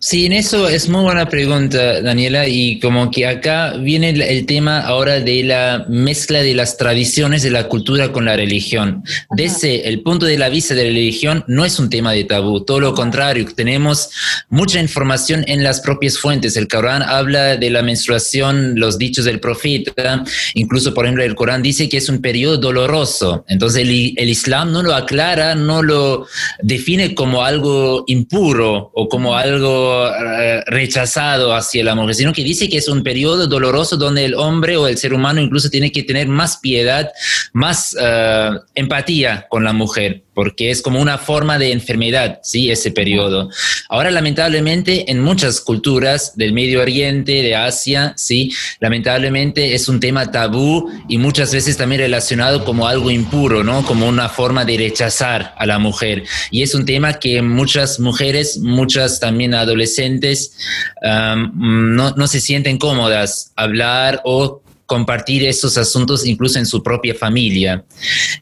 Sí, 0.00 0.26
en 0.26 0.32
eso 0.32 0.68
es 0.68 0.88
muy 0.88 1.02
buena 1.02 1.28
pregunta, 1.28 2.00
Daniela, 2.02 2.48
y 2.48 2.80
como 2.80 3.12
que 3.12 3.28
acá 3.28 3.74
viene 3.78 4.10
el, 4.10 4.44
tema 4.44 4.80
ahora 4.80 5.20
de 5.20 5.44
la 5.44 5.86
mezcla 5.88 6.42
de 6.42 6.52
las 6.54 6.76
tradiciones 6.76 7.42
de 7.44 7.50
la 7.50 7.68
cultura 7.68 8.12
con 8.12 8.24
la 8.24 8.36
religión. 8.36 9.04
Desde 9.30 9.88
el 9.88 10.02
punto 10.02 10.26
de 10.26 10.36
la 10.36 10.48
vista 10.48 10.74
de 10.74 10.82
la 10.82 10.88
religión, 10.90 11.44
no 11.46 11.64
es 11.64 11.78
un 11.78 11.88
tema 11.88 12.12
de 12.12 12.24
tabú, 12.24 12.64
todo 12.64 12.80
lo 12.80 12.94
contrario, 12.94 13.46
tenemos 13.54 14.10
mucha 14.50 14.80
información 14.80 15.44
en 15.46 15.62
las 15.62 15.80
propias 15.80 16.18
fuentes. 16.18 16.56
El 16.56 16.68
Corán 16.68 17.02
habla 17.02 17.56
de 17.56 17.70
la 17.70 17.82
menstruación, 17.82 18.78
los 18.78 18.98
dichos 18.98 19.24
del 19.24 19.38
profeta, 19.38 20.24
incluso, 20.54 20.92
por 20.92 21.04
ejemplo, 21.06 21.24
el 21.24 21.36
Corán 21.36 21.62
dice 21.62 21.88
que 21.88 21.98
es 21.98 22.08
un 22.08 22.20
periodo 22.20 22.63
doloroso. 22.64 23.44
Entonces 23.48 23.82
el, 23.82 24.28
Islam 24.28 24.72
no 24.72 24.82
lo 24.82 24.94
aclara, 24.94 25.54
no 25.54 25.82
lo 25.82 26.26
define 26.60 27.14
como 27.14 27.42
algo 27.42 28.04
impuro 28.08 28.90
o 28.94 29.08
como 29.08 29.36
algo 29.36 30.08
eh, 30.08 30.62
rechazado 30.66 31.54
hacia 31.54 31.84
la 31.84 31.94
mujer, 31.94 32.14
sino 32.16 32.32
que 32.32 32.42
dice 32.42 32.68
que 32.68 32.78
es 32.78 32.88
un 32.88 33.02
periodo 33.02 33.46
doloroso 33.46 33.96
donde 33.96 34.24
el 34.24 34.34
hombre 34.34 34.76
o 34.76 34.88
el 34.88 34.98
ser 34.98 35.14
humano 35.14 35.40
incluso 35.40 35.70
tiene 35.70 35.92
que 35.92 36.02
tener 36.02 36.26
más 36.26 36.56
piedad, 36.56 37.10
más 37.52 37.96
eh, 38.00 38.50
empatía 38.74 39.46
con 39.48 39.62
la 39.62 39.72
mujer 39.72 40.23
porque 40.34 40.70
es 40.70 40.82
como 40.82 41.00
una 41.00 41.18
forma 41.18 41.58
de 41.58 41.72
enfermedad, 41.72 42.40
¿sí? 42.42 42.70
Ese 42.70 42.90
periodo. 42.90 43.48
Ahora, 43.88 44.10
lamentablemente, 44.10 45.10
en 45.10 45.20
muchas 45.20 45.60
culturas 45.60 46.36
del 46.36 46.52
Medio 46.52 46.82
Oriente, 46.82 47.42
de 47.42 47.54
Asia, 47.54 48.14
¿sí? 48.16 48.52
Lamentablemente 48.80 49.74
es 49.74 49.88
un 49.88 50.00
tema 50.00 50.30
tabú 50.30 50.90
y 51.08 51.18
muchas 51.18 51.52
veces 51.52 51.76
también 51.76 52.00
relacionado 52.00 52.64
como 52.64 52.88
algo 52.88 53.10
impuro, 53.10 53.62
¿no? 53.62 53.84
Como 53.84 54.08
una 54.08 54.28
forma 54.28 54.64
de 54.64 54.76
rechazar 54.76 55.54
a 55.56 55.66
la 55.66 55.78
mujer. 55.78 56.24
Y 56.50 56.62
es 56.62 56.74
un 56.74 56.84
tema 56.84 57.14
que 57.14 57.40
muchas 57.42 58.00
mujeres, 58.00 58.58
muchas 58.58 59.20
también 59.20 59.54
adolescentes, 59.54 60.56
no, 61.02 62.10
no 62.10 62.26
se 62.26 62.40
sienten 62.40 62.78
cómodas 62.78 63.52
hablar 63.56 64.20
o 64.24 64.63
compartir 64.86 65.46
esos 65.46 65.78
asuntos 65.78 66.26
incluso 66.26 66.58
en 66.58 66.66
su 66.66 66.82
propia 66.82 67.14
familia. 67.14 67.84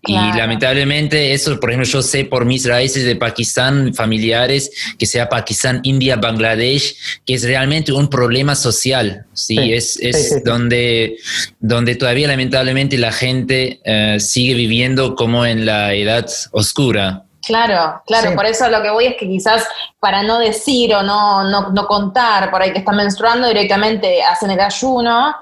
Y 0.06 0.14
lamentablemente 0.14 1.32
eso, 1.32 1.58
por 1.60 1.70
ejemplo, 1.70 1.88
yo 1.88 2.02
sé 2.02 2.24
por 2.24 2.44
mis 2.44 2.66
raíces 2.66 3.04
de 3.04 3.16
Pakistán, 3.16 3.94
familiares, 3.94 4.70
que 4.98 5.06
sea 5.06 5.28
Pakistán, 5.28 5.80
India, 5.84 6.16
Bangladesh, 6.16 6.96
que 7.24 7.34
es 7.34 7.44
realmente 7.44 7.92
un 7.92 8.08
problema 8.08 8.54
social, 8.54 9.26
¿sí? 9.32 9.72
es, 9.72 9.98
es 10.00 10.42
donde, 10.44 11.16
donde 11.60 11.94
todavía 11.94 12.26
lamentablemente 12.26 12.98
la 12.98 13.12
gente 13.12 13.80
eh, 13.84 14.18
sigue 14.18 14.54
viviendo 14.54 15.14
como 15.14 15.46
en 15.46 15.64
la 15.64 15.94
edad 15.94 16.26
oscura. 16.50 17.24
Claro, 17.44 18.00
claro, 18.06 18.36
por 18.36 18.46
eso 18.46 18.68
lo 18.68 18.82
que 18.82 18.90
voy 18.90 19.06
es 19.06 19.16
que 19.16 19.26
quizás 19.26 19.66
para 19.98 20.22
no 20.22 20.38
decir 20.38 20.94
o 20.94 21.02
no, 21.02 21.42
no, 21.42 21.70
no 21.70 21.86
contar 21.88 22.52
por 22.52 22.62
ahí 22.62 22.72
que 22.72 22.78
está 22.78 22.92
menstruando, 22.92 23.48
directamente 23.48 24.22
hacen 24.22 24.52
el 24.52 24.60
ayuno 24.60 25.34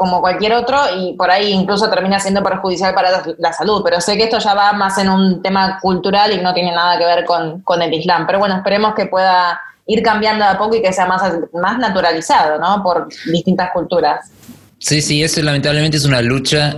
como 0.00 0.22
cualquier 0.22 0.54
otro 0.54 0.78
y 0.96 1.12
por 1.12 1.30
ahí 1.30 1.52
incluso 1.52 1.90
termina 1.90 2.18
siendo 2.18 2.42
perjudicial 2.42 2.94
para 2.94 3.22
la 3.36 3.52
salud. 3.52 3.82
Pero 3.84 4.00
sé 4.00 4.16
que 4.16 4.24
esto 4.24 4.38
ya 4.38 4.54
va 4.54 4.72
más 4.72 4.96
en 4.96 5.10
un 5.10 5.42
tema 5.42 5.78
cultural 5.78 6.32
y 6.32 6.38
no 6.38 6.54
tiene 6.54 6.72
nada 6.72 6.98
que 6.98 7.04
ver 7.04 7.26
con, 7.26 7.60
con 7.60 7.82
el 7.82 7.92
Islam. 7.92 8.26
Pero 8.26 8.38
bueno, 8.38 8.56
esperemos 8.56 8.94
que 8.94 9.04
pueda 9.04 9.60
ir 9.84 10.02
cambiando 10.02 10.46
a 10.46 10.56
poco 10.56 10.76
y 10.76 10.80
que 10.80 10.90
sea 10.90 11.04
más, 11.04 11.22
más 11.52 11.76
naturalizado, 11.76 12.58
¿no? 12.58 12.82
Por 12.82 13.08
distintas 13.30 13.72
culturas. 13.72 14.30
Sí, 14.78 15.02
sí, 15.02 15.22
eso 15.22 15.42
lamentablemente 15.42 15.98
es 15.98 16.06
una 16.06 16.22
lucha 16.22 16.76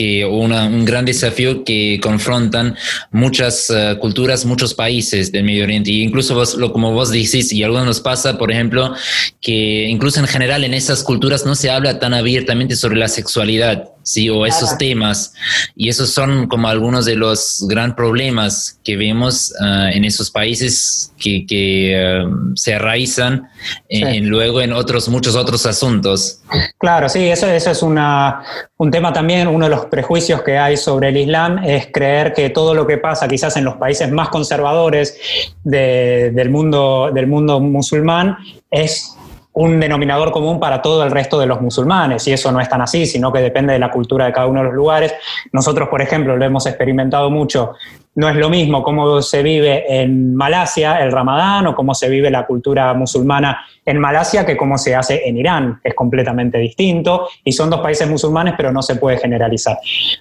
que 0.00 0.24
un 0.24 0.86
gran 0.86 1.04
desafío 1.04 1.62
que 1.62 2.00
confrontan 2.02 2.74
muchas 3.10 3.68
eh, 3.68 3.98
culturas, 4.00 4.46
muchos 4.46 4.72
países 4.72 5.30
del 5.30 5.44
Medio 5.44 5.64
Oriente. 5.64 5.90
Y 5.90 6.00
incluso 6.00 6.34
vos, 6.34 6.54
lo, 6.54 6.72
como 6.72 6.94
vos 6.94 7.10
decís, 7.10 7.52
y 7.52 7.62
algunos 7.62 7.84
nos 7.84 8.00
pasa, 8.00 8.38
por 8.38 8.50
ejemplo, 8.50 8.94
que 9.42 9.84
incluso 9.90 10.18
en 10.18 10.26
general 10.26 10.64
en 10.64 10.72
esas 10.72 11.02
culturas 11.04 11.44
no 11.44 11.54
se 11.54 11.68
habla 11.68 11.98
tan 11.98 12.14
abiertamente 12.14 12.76
sobre 12.76 12.96
la 12.96 13.08
sexualidad. 13.08 13.90
¿sí? 14.02 14.28
O 14.30 14.46
esos 14.46 14.76
temas. 14.78 15.34
Y 15.76 15.88
esos 15.88 16.10
son 16.10 16.46
como 16.48 16.68
algunos 16.68 17.04
de 17.04 17.16
los 17.16 17.66
gran 17.68 17.94
problemas 17.94 18.78
que 18.84 18.96
vemos 18.96 19.52
ah, 19.60 19.90
en 19.92 20.04
esos 20.04 20.30
países 20.30 21.12
que, 21.18 21.46
que 21.46 21.96
ah, 21.96 22.28
se 22.54 22.74
arraizan 22.74 23.48
en, 23.88 24.28
luego 24.28 24.60
en 24.60 24.72
otros, 24.72 25.08
muchos 25.08 25.36
otros 25.36 25.66
asuntos. 25.66 26.40
Claro, 26.78 27.08
sí, 27.08 27.20
eso, 27.28 27.46
eso 27.46 27.70
es 27.70 27.82
una, 27.82 28.42
un 28.80 28.90
tema 28.90 29.12
también, 29.12 29.46
uno 29.46 29.66
de 29.66 29.70
los 29.70 29.84
prejuicios 29.86 30.42
que 30.42 30.56
hay 30.56 30.78
sobre 30.78 31.10
el 31.10 31.16
Islam 31.18 31.62
es 31.62 31.88
creer 31.92 32.32
que 32.32 32.48
todo 32.48 32.72
lo 32.74 32.86
que 32.86 32.96
pasa 32.96 33.28
quizás 33.28 33.54
en 33.58 33.66
los 33.66 33.76
países 33.76 34.10
más 34.10 34.30
conservadores 34.30 35.20
del, 35.62 36.48
mundo, 36.48 37.10
del 37.12 37.26
mundo 37.26 37.60
musulmán 37.60 38.38
es 38.70 39.14
un 39.52 39.80
denominador 39.80 40.32
común 40.32 40.58
para 40.58 40.80
todo 40.80 41.04
el 41.04 41.10
resto 41.10 41.38
de 41.38 41.44
los 41.44 41.60
musulmanes, 41.60 42.26
y 42.26 42.32
eso 42.32 42.50
no 42.52 42.58
es 42.58 42.70
tan 42.70 42.80
así, 42.80 43.04
sino 43.04 43.30
que 43.30 43.40
depende 43.40 43.74
de 43.74 43.78
la 43.78 43.90
cultura 43.90 44.24
de 44.24 44.32
cada 44.32 44.46
uno 44.46 44.60
de 44.60 44.66
los 44.68 44.74
lugares. 44.74 45.12
Nosotros, 45.52 45.90
por 45.90 46.00
ejemplo, 46.00 46.34
lo 46.34 46.44
hemos 46.46 46.64
experimentado 46.64 47.28
mucho 47.28 47.74
no 48.14 48.28
es 48.28 48.36
lo 48.36 48.50
mismo 48.50 48.82
cómo 48.82 49.22
se 49.22 49.42
vive 49.42 50.02
en 50.02 50.34
Malasia 50.34 51.00
el 51.00 51.12
ramadán 51.12 51.68
o 51.68 51.74
cómo 51.74 51.94
se 51.94 52.08
vive 52.08 52.30
la 52.30 52.44
cultura 52.44 52.92
musulmana 52.94 53.64
en 53.86 53.98
Malasia 53.98 54.44
que 54.44 54.56
cómo 54.56 54.78
se 54.78 54.94
hace 54.94 55.28
en 55.28 55.36
Irán. 55.36 55.80
Es 55.82 55.94
completamente 55.94 56.58
distinto 56.58 57.28
y 57.44 57.52
son 57.52 57.70
dos 57.70 57.80
países 57.80 58.08
musulmanes, 58.08 58.54
pero 58.56 58.72
no 58.72 58.82
se 58.82 58.96
puede 58.96 59.18
generalizar. 59.18 59.78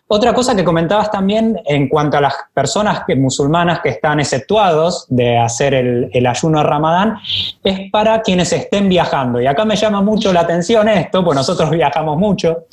Otra 0.07 0.33
cosa 0.33 0.55
que 0.55 0.63
comentabas 0.63 1.11
también 1.11 1.59
en 1.65 1.87
cuanto 1.87 2.17
a 2.17 2.21
las 2.21 2.33
personas 2.53 3.03
musulmanas 3.17 3.79
que 3.81 3.89
están 3.89 4.19
exceptuados 4.19 5.05
de 5.09 5.37
hacer 5.37 5.73
el, 5.73 6.09
el 6.13 6.27
ayuno 6.27 6.59
de 6.59 6.63
ramadán, 6.63 7.17
es 7.63 7.91
para 7.91 8.21
quienes 8.21 8.53
estén 8.53 8.87
viajando. 8.87 9.41
Y 9.41 9.47
acá 9.47 9.65
me 9.65 9.75
llama 9.75 10.01
mucho 10.01 10.31
la 10.31 10.41
atención 10.41 10.87
esto, 10.89 11.23
pues 11.23 11.35
nosotros 11.35 11.69
viajamos 11.71 12.17
mucho. 12.17 12.65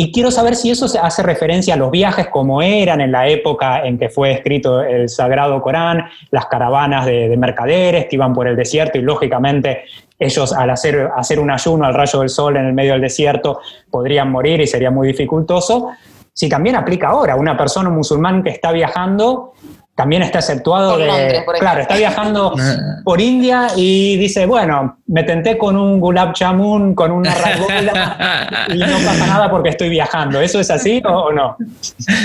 Y 0.00 0.12
quiero 0.12 0.30
saber 0.30 0.54
si 0.54 0.70
eso 0.70 0.86
hace 1.02 1.24
referencia 1.24 1.74
a 1.74 1.76
los 1.76 1.90
viajes 1.90 2.28
como 2.28 2.62
eran 2.62 3.00
en 3.00 3.10
la 3.10 3.26
época 3.26 3.84
en 3.84 3.98
que 3.98 4.08
fue 4.08 4.30
escrito 4.30 4.80
el 4.80 5.08
Sagrado 5.08 5.60
Corán, 5.60 6.04
las 6.30 6.46
caravanas 6.46 7.04
de, 7.04 7.36
mercaderes 7.36 8.06
que 8.06 8.14
iban 8.14 8.32
por 8.32 8.46
el 8.46 8.54
desierto 8.54 8.96
y 8.96 9.02
lógicamente 9.02 9.86
ellos 10.16 10.52
al 10.52 10.70
hacer, 10.70 11.10
hacer 11.16 11.40
un 11.40 11.50
ayuno 11.50 11.84
al 11.84 11.94
rayo 11.94 12.20
del 12.20 12.28
sol 12.28 12.56
en 12.56 12.66
el 12.66 12.74
medio 12.74 12.92
del 12.92 13.00
desierto 13.00 13.58
podrían 13.90 14.30
morir 14.30 14.60
y 14.60 14.68
sería 14.68 14.92
muy 14.92 15.08
dificultoso. 15.08 15.90
Si 16.32 16.48
también 16.48 16.76
aplica 16.76 17.08
ahora, 17.08 17.34
una 17.34 17.56
persona 17.56 17.90
musulmán 17.90 18.44
que 18.44 18.50
está 18.50 18.70
viajando 18.70 19.54
también 19.98 20.22
está 20.22 20.38
exceptuado 20.38 20.96
de. 20.96 21.42
claro, 21.58 21.80
está 21.80 21.96
viajando 21.96 22.54
por 23.04 23.20
India 23.20 23.66
y 23.74 24.16
dice, 24.16 24.46
bueno, 24.46 24.96
me 25.08 25.24
tenté 25.24 25.58
con 25.58 25.76
un 25.76 25.98
gulab 25.98 26.36
jamun, 26.38 26.94
con 26.94 27.10
una 27.10 27.34
ragola 27.34 28.68
y 28.72 28.78
no 28.78 28.96
pasa 29.04 29.26
nada 29.26 29.50
porque 29.50 29.70
estoy 29.70 29.88
viajando. 29.88 30.40
¿Eso 30.40 30.60
es 30.60 30.70
así 30.70 31.02
o, 31.04 31.32
no? 31.32 31.56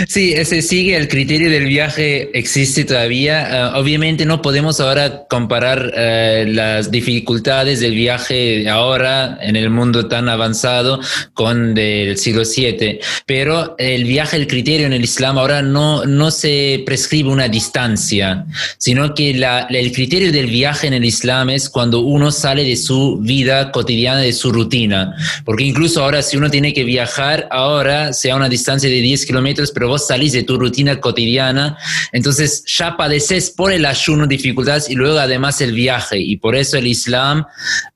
Sí, 0.07 0.33
ese 0.33 0.61
sigue 0.61 0.95
el 0.95 1.07
criterio 1.07 1.49
del 1.49 1.65
viaje, 1.65 2.29
existe 2.37 2.85
todavía. 2.85 3.71
Ah, 3.71 3.79
obviamente 3.79 4.23
no 4.27 4.43
podemos 4.43 4.79
ahora 4.79 5.23
comparar 5.27 5.93
eh, 5.95 6.45
las 6.47 6.91
dificultades 6.91 7.79
del 7.79 7.95
viaje 7.95 8.69
ahora 8.69 9.39
en 9.41 9.55
el 9.55 9.71
mundo 9.71 10.07
tan 10.07 10.29
avanzado 10.29 10.99
con 11.33 11.73
del 11.73 12.19
siglo 12.19 12.43
VII, 12.43 12.99
pero 13.25 13.73
el 13.79 14.03
viaje, 14.03 14.37
el 14.37 14.45
criterio 14.45 14.85
en 14.85 14.93
el 14.93 15.03
Islam 15.03 15.39
ahora 15.39 15.63
no, 15.63 16.05
no 16.05 16.29
se 16.29 16.83
prescribe 16.85 17.29
una 17.29 17.47
distancia 17.47 17.62
distancia, 17.63 18.45
sino 18.77 19.13
que 19.13 19.31
el 19.31 19.91
criterio 19.93 20.31
del 20.31 20.47
viaje 20.47 20.87
en 20.87 20.93
el 20.93 21.05
Islam 21.05 21.49
es 21.49 21.69
cuando 21.69 22.01
uno 22.01 22.31
sale 22.31 22.63
de 22.63 22.75
su 22.75 23.19
vida 23.21 23.71
cotidiana, 23.71 24.19
de 24.19 24.33
su 24.33 24.51
rutina. 24.51 25.15
Porque 25.45 25.63
incluso 25.63 26.03
ahora 26.03 26.21
si 26.21 26.35
uno 26.35 26.49
tiene 26.49 26.73
que 26.73 26.83
viajar, 26.83 27.47
ahora 27.51 28.11
sea 28.11 28.35
una 28.35 28.49
distancia 28.49 28.89
de 28.89 29.01
10 29.01 29.25
kilómetros, 29.25 29.71
pero 29.71 29.87
vos 29.87 30.07
salís 30.07 30.33
de 30.33 30.43
tu 30.43 30.57
rutina 30.57 30.99
cotidiana, 30.99 31.77
entonces 32.11 32.63
ya 32.65 32.97
padeces 32.97 33.49
por 33.49 33.71
el 33.71 33.85
ayuno 33.85 34.27
dificultades 34.27 34.89
y 34.89 34.95
luego 34.95 35.19
además 35.19 35.61
el 35.61 35.71
viaje. 35.73 36.19
Y 36.19 36.37
por 36.37 36.55
eso 36.55 36.77
el 36.77 36.87
Islam 36.87 37.45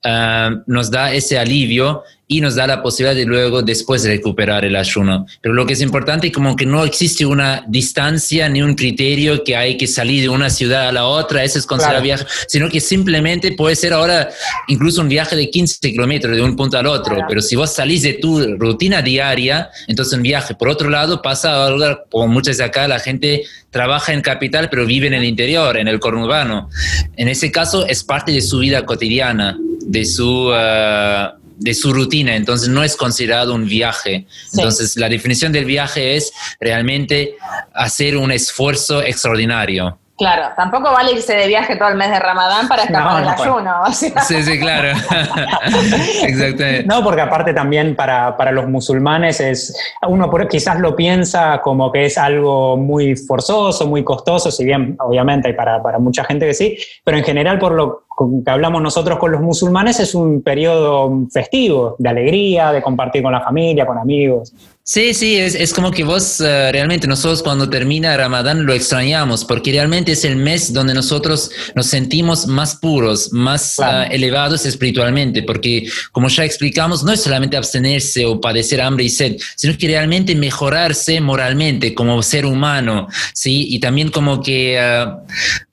ah, 0.04 0.50
nos 0.66 0.90
da 0.90 1.12
ese 1.12 1.38
alivio 1.38 2.04
y 2.30 2.42
nos 2.42 2.54
da 2.54 2.66
la 2.66 2.82
posibilidad 2.82 3.16
de 3.16 3.24
luego 3.24 3.62
después 3.62 4.04
recuperar 4.04 4.66
el 4.66 4.76
ayuno. 4.76 5.26
Pero 5.40 5.54
lo 5.54 5.64
que 5.64 5.72
es 5.72 5.80
importante 5.80 6.26
es 6.26 6.32
como 6.32 6.54
que 6.54 6.66
no 6.66 6.84
existe 6.84 7.24
una 7.24 7.64
distancia 7.66 8.50
ni 8.50 8.60
un 8.60 8.74
criterio 8.74 9.42
que 9.42 9.56
hay 9.56 9.78
que 9.78 9.86
salir 9.86 10.20
de 10.20 10.28
una 10.28 10.50
ciudad 10.50 10.88
a 10.88 10.92
la 10.92 11.06
otra, 11.06 11.42
eso 11.42 11.58
es 11.58 11.64
considerado 11.64 12.02
viaje, 12.02 12.26
sino 12.46 12.68
que 12.68 12.80
simplemente 12.80 13.52
puede 13.52 13.74
ser 13.76 13.94
ahora 13.94 14.28
incluso 14.68 15.00
un 15.00 15.08
viaje 15.08 15.36
de 15.36 15.48
15 15.48 15.80
kilómetros 15.80 16.36
de 16.36 16.42
un 16.42 16.54
punto 16.54 16.76
al 16.76 16.86
otro, 16.86 17.24
pero 17.26 17.40
si 17.40 17.56
vos 17.56 17.74
salís 17.74 18.02
de 18.02 18.14
tu 18.14 18.56
rutina 18.56 19.00
diaria, 19.00 19.70
entonces 19.86 20.12
un 20.12 20.22
viaje. 20.22 20.54
Por 20.54 20.68
otro 20.68 20.90
lado, 20.90 21.22
pasa 21.22 21.64
ahora, 21.64 22.04
como 22.10 22.28
muchas 22.28 22.58
de 22.58 22.64
acá, 22.64 22.86
la 22.86 22.98
gente 22.98 23.44
trabaja 23.70 24.12
en 24.12 24.20
capital, 24.20 24.68
pero 24.68 24.84
vive 24.84 25.06
en 25.06 25.14
el 25.14 25.24
interior, 25.24 25.78
en 25.78 25.88
el 25.88 25.98
conurbano. 25.98 26.68
En 27.16 27.28
ese 27.28 27.50
caso, 27.50 27.86
es 27.86 28.04
parte 28.04 28.32
de 28.32 28.42
su 28.42 28.58
vida 28.58 28.84
cotidiana, 28.84 29.58
de 29.80 30.04
su... 30.04 30.50
Ah, 30.52 31.34
de 31.58 31.74
su 31.74 31.92
rutina, 31.92 32.36
entonces 32.36 32.68
no 32.68 32.82
es 32.82 32.96
considerado 32.96 33.54
un 33.54 33.66
viaje. 33.68 34.26
Entonces 34.54 34.96
la 34.96 35.08
definición 35.08 35.52
del 35.52 35.64
viaje 35.64 36.16
es 36.16 36.32
realmente 36.60 37.36
hacer 37.74 38.16
un 38.16 38.30
esfuerzo 38.30 39.02
extraordinario. 39.02 39.98
Claro, 40.18 40.52
tampoco 40.56 40.90
vale 40.90 41.12
irse 41.12 41.32
de 41.32 41.46
viaje 41.46 41.76
todo 41.76 41.90
el 41.90 41.94
mes 41.94 42.10
de 42.10 42.18
Ramadán 42.18 42.66
para 42.66 42.82
escapar 42.82 43.20
del 43.20 43.28
ayuno. 43.28 43.84
Sí, 43.92 44.42
sí, 44.42 44.58
claro. 44.58 44.88
Exactamente. 46.24 46.84
No, 46.84 47.04
porque 47.04 47.20
aparte 47.20 47.54
también 47.54 47.94
para, 47.94 48.36
para, 48.36 48.50
los 48.50 48.68
musulmanes 48.68 49.38
es, 49.38 49.76
uno 50.08 50.28
quizás 50.50 50.80
lo 50.80 50.96
piensa 50.96 51.60
como 51.62 51.92
que 51.92 52.06
es 52.06 52.18
algo 52.18 52.76
muy 52.76 53.14
forzoso, 53.14 53.86
muy 53.86 54.02
costoso, 54.02 54.50
si 54.50 54.64
bien 54.64 54.96
obviamente 54.98 55.48
hay 55.48 55.54
para, 55.54 55.80
para 55.80 56.00
mucha 56.00 56.24
gente 56.24 56.46
que 56.46 56.54
sí, 56.54 56.76
pero 57.04 57.16
en 57.16 57.22
general 57.22 57.60
por 57.60 57.72
lo 57.72 58.08
que 58.44 58.50
hablamos 58.50 58.82
nosotros 58.82 59.18
con 59.18 59.30
los 59.30 59.40
musulmanes 59.40 60.00
es 60.00 60.16
un 60.16 60.42
periodo 60.42 61.12
festivo, 61.30 61.94
de 61.98 62.08
alegría, 62.08 62.72
de 62.72 62.82
compartir 62.82 63.22
con 63.22 63.30
la 63.30 63.40
familia, 63.40 63.86
con 63.86 63.98
amigos. 63.98 64.52
Sí, 64.90 65.12
sí, 65.12 65.36
es, 65.36 65.54
es 65.54 65.74
como 65.74 65.90
que 65.90 66.02
vos 66.02 66.40
eh, 66.40 66.72
realmente 66.72 67.06
nosotros 67.06 67.42
cuando 67.42 67.68
termina 67.68 68.16
Ramadán 68.16 68.64
lo 68.64 68.72
extrañamos, 68.72 69.44
porque 69.44 69.70
realmente 69.70 70.12
es 70.12 70.24
el 70.24 70.36
mes 70.36 70.72
donde 70.72 70.94
nosotros 70.94 71.50
nos 71.74 71.88
sentimos 71.88 72.46
más 72.46 72.76
puros, 72.76 73.30
más 73.30 73.78
eh, 73.80 73.82
elevados 74.10 74.64
espiritualmente, 74.64 75.42
porque 75.42 75.86
como 76.10 76.28
ya 76.28 76.46
explicamos, 76.46 77.04
no 77.04 77.12
es 77.12 77.20
solamente 77.20 77.58
abstenerse 77.58 78.24
o 78.24 78.40
padecer 78.40 78.80
hambre 78.80 79.04
y 79.04 79.10
sed, 79.10 79.36
sino 79.56 79.76
que 79.76 79.88
realmente 79.88 80.34
mejorarse 80.34 81.20
moralmente 81.20 81.92
como 81.92 82.22
ser 82.22 82.46
humano, 82.46 83.08
¿sí? 83.34 83.66
Y 83.68 83.80
también 83.80 84.08
como 84.08 84.42
que 84.42 84.78
eh, 84.80 85.06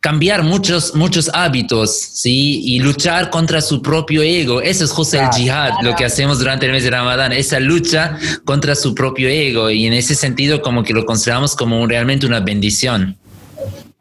cambiar 0.05 0.43
muchos, 0.43 0.93
muchos 0.93 1.31
hábitos, 1.33 1.89
¿sí? 2.13 2.61
Y 2.63 2.79
luchar 2.79 3.31
contra 3.31 3.59
su 3.59 3.81
propio 3.81 4.21
ego. 4.21 4.61
Eso 4.61 4.83
es 4.83 4.91
justo 4.91 5.19
el 5.19 5.27
jihad, 5.33 5.71
lo 5.81 5.95
que 5.95 6.05
hacemos 6.05 6.37
durante 6.37 6.67
el 6.67 6.73
mes 6.73 6.83
de 6.83 6.91
Ramadán, 6.91 7.31
esa 7.31 7.59
lucha 7.59 8.19
contra 8.43 8.75
su 8.75 8.93
propio 8.93 9.05
propio 9.05 9.29
ego 9.29 9.71
y 9.71 9.87
en 9.87 9.93
ese 9.93 10.13
sentido 10.13 10.61
como 10.61 10.83
que 10.83 10.93
lo 10.93 11.05
consideramos 11.05 11.55
como 11.55 11.87
realmente 11.87 12.27
una 12.27 12.39
bendición. 12.39 13.17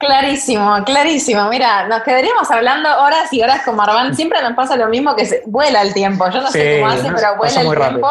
Clarísimo, 0.07 0.85
clarísimo. 0.85 1.49
Mira, 1.49 1.87
nos 1.87 2.03
quedaríamos 2.03 2.51
hablando 2.51 2.89
horas 3.01 3.33
y 3.33 3.43
horas 3.43 3.63
con 3.63 3.77
Marván. 3.77 4.15
Siempre 4.15 4.41
nos 4.43 4.53
pasa 4.53 4.77
lo 4.77 4.89
mismo 4.89 5.17
que 5.17 5.25
se, 5.25 5.43
vuela 5.47 5.83
el 5.83 5.95
tiempo. 5.95 6.29
Yo 6.31 6.41
no 6.41 6.51
sé 6.51 6.81
cómo 6.81 6.93
hace, 6.93 7.11
pero 7.11 7.37
vuela 7.37 7.61
el 7.61 7.79
tiempo. 7.91 8.09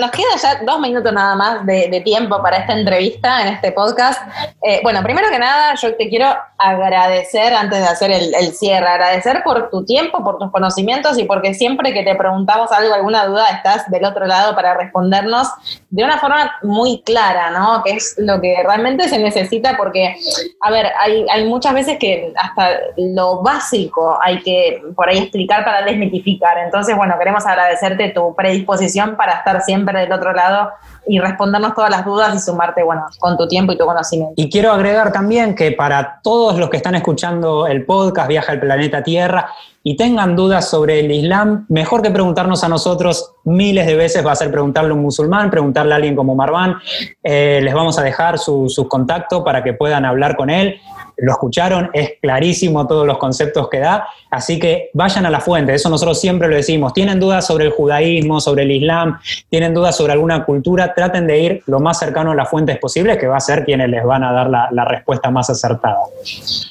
nos, 0.00 0.10
queda 0.10 0.36
ya 0.40 0.60
dos 0.64 0.80
minutos 0.80 1.12
nada 1.12 1.34
más 1.34 1.64
de, 1.64 2.02
tiempo 2.04 2.42
para 2.42 2.58
esta 2.58 2.74
entrevista 2.74 3.42
en 3.42 3.48
este 3.48 3.72
podcast. 3.72 4.20
Eh, 4.62 4.80
bueno, 4.82 5.02
primero 5.02 5.28
que 5.30 5.38
nada, 5.38 5.74
yo 5.74 5.94
te 5.96 6.08
quiero 6.08 6.26
agradecer 6.58 7.54
antes 7.54 7.78
de 7.78 7.86
hacer 7.86 8.10
el, 8.10 8.34
el, 8.34 8.52
cierre, 8.52 8.86
agradecer 8.86 9.42
por 9.42 9.70
tu 9.70 9.84
tiempo, 9.84 10.22
por 10.22 10.38
tus 10.38 10.50
conocimientos 10.50 11.18
y 11.18 11.24
porque 11.24 11.54
siempre 11.54 11.92
que 11.92 12.02
te 12.02 12.14
preguntamos 12.14 12.70
algo, 12.72 12.94
alguna 12.94 13.26
duda, 13.26 13.48
estás 13.48 13.90
del 13.90 14.04
otro 14.04 14.26
lado 14.26 14.54
para 14.54 14.74
respondernos 14.74 15.48
de 15.96 16.04
una 16.04 16.18
forma 16.18 16.52
muy 16.62 17.00
clara, 17.00 17.50
¿no? 17.50 17.82
Que 17.82 17.92
es 17.92 18.16
lo 18.18 18.38
que 18.38 18.54
realmente 18.62 19.08
se 19.08 19.18
necesita 19.18 19.78
porque, 19.78 20.14
a 20.60 20.70
ver, 20.70 20.92
hay, 21.00 21.48
muchas 21.48 21.72
veces 21.72 21.98
que 21.98 22.34
hasta 22.36 22.80
lo 22.98 23.42
básico 23.42 24.18
hay 24.22 24.42
que 24.42 24.82
por 24.94 25.08
ahí 25.08 25.16
explicar 25.16 25.64
para 25.64 25.80
desmitificar. 25.86 26.58
Entonces, 26.58 26.94
bueno, 26.94 27.14
queremos 27.18 27.46
agradecerte 27.46 28.10
tu 28.10 28.34
predisposición 28.34 29.16
para 29.16 29.36
estar 29.36 29.62
siempre 29.62 30.00
del 30.00 30.12
otro 30.12 30.34
lado 30.34 30.70
y 31.06 31.18
respondernos 31.18 31.74
todas 31.74 31.90
las 31.90 32.04
dudas 32.04 32.34
y 32.34 32.38
sumarte, 32.38 32.82
bueno, 32.82 33.04
con 33.18 33.36
tu 33.36 33.46
tiempo 33.46 33.72
y 33.72 33.78
tu 33.78 33.84
conocimiento. 33.84 34.34
Y 34.36 34.50
quiero 34.50 34.72
agregar 34.72 35.12
también 35.12 35.54
que 35.54 35.72
para 35.72 36.20
todos 36.22 36.58
los 36.58 36.70
que 36.70 36.76
están 36.76 36.94
escuchando 36.94 37.66
el 37.66 37.84
podcast 37.84 38.28
Viaja 38.28 38.52
al 38.52 38.60
Planeta 38.60 39.02
Tierra 39.02 39.50
y 39.82 39.96
tengan 39.96 40.34
dudas 40.34 40.68
sobre 40.68 40.98
el 40.98 41.12
Islam, 41.12 41.64
mejor 41.68 42.02
que 42.02 42.10
preguntarnos 42.10 42.64
a 42.64 42.68
nosotros 42.68 43.34
miles 43.44 43.86
de 43.86 43.94
veces 43.94 44.26
va 44.26 44.32
a 44.32 44.34
ser 44.36 44.50
preguntarle 44.50 44.90
a 44.90 44.94
un 44.94 45.02
musulmán, 45.02 45.48
preguntarle 45.48 45.92
a 45.92 45.96
alguien 45.96 46.16
como 46.16 46.34
Marván. 46.34 46.76
Eh, 47.22 47.60
les 47.62 47.72
vamos 47.72 47.96
a 47.96 48.02
dejar 48.02 48.36
sus 48.36 48.74
su 48.74 48.88
contactos 48.88 49.44
para 49.44 49.62
que 49.62 49.74
puedan 49.74 50.04
hablar 50.04 50.36
con 50.36 50.50
él. 50.50 50.80
Lo 51.18 51.32
escucharon, 51.32 51.88
es 51.94 52.14
clarísimo 52.20 52.86
todos 52.86 53.06
los 53.06 53.16
conceptos 53.18 53.68
que 53.70 53.78
da, 53.78 54.08
así 54.30 54.58
que 54.58 54.90
vayan 54.92 55.24
a 55.24 55.30
la 55.30 55.40
fuente, 55.40 55.72
eso 55.72 55.88
nosotros 55.88 56.20
siempre 56.20 56.46
lo 56.46 56.56
decimos, 56.56 56.92
tienen 56.92 57.18
dudas 57.18 57.46
sobre 57.46 57.64
el 57.64 57.70
judaísmo, 57.70 58.38
sobre 58.38 58.64
el 58.64 58.72
islam, 58.72 59.18
tienen 59.48 59.72
dudas 59.72 59.96
sobre 59.96 60.12
alguna 60.12 60.44
cultura, 60.44 60.92
traten 60.96 61.26
de 61.26 61.38
ir 61.38 61.62
lo 61.66 61.78
más 61.78 61.98
cercano 61.98 62.32
a 62.32 62.34
las 62.34 62.48
fuentes 62.48 62.78
posibles, 62.78 63.18
que 63.18 63.26
va 63.26 63.36
a 63.36 63.40
ser 63.40 63.64
quienes 63.64 63.88
les 63.90 64.04
van 64.04 64.24
a 64.24 64.32
dar 64.32 64.48
la, 64.48 64.68
la 64.72 64.84
respuesta 64.84 65.30
más 65.30 65.50
acertada. 65.50 65.98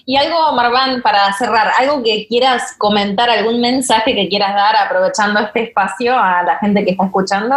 Y 0.06 0.18
algo, 0.18 0.54
Marván, 0.54 1.02
para 1.02 1.32
cerrar, 1.34 1.72
algo 1.80 2.04
que 2.04 2.26
quieras 2.28 2.74
comentar, 2.78 3.30
algún 3.30 3.62
mensaje 3.62 4.16
que 4.16 4.28
quieras 4.28 4.56
dar 4.56 4.76
aprovechando 4.76 5.40
este 5.40 5.64
espacio 5.64 6.18
a 6.18 6.44
la 6.44 6.58
gente 6.58 6.84
que 6.84 6.92
está 6.92 7.06
escuchando. 7.06 7.56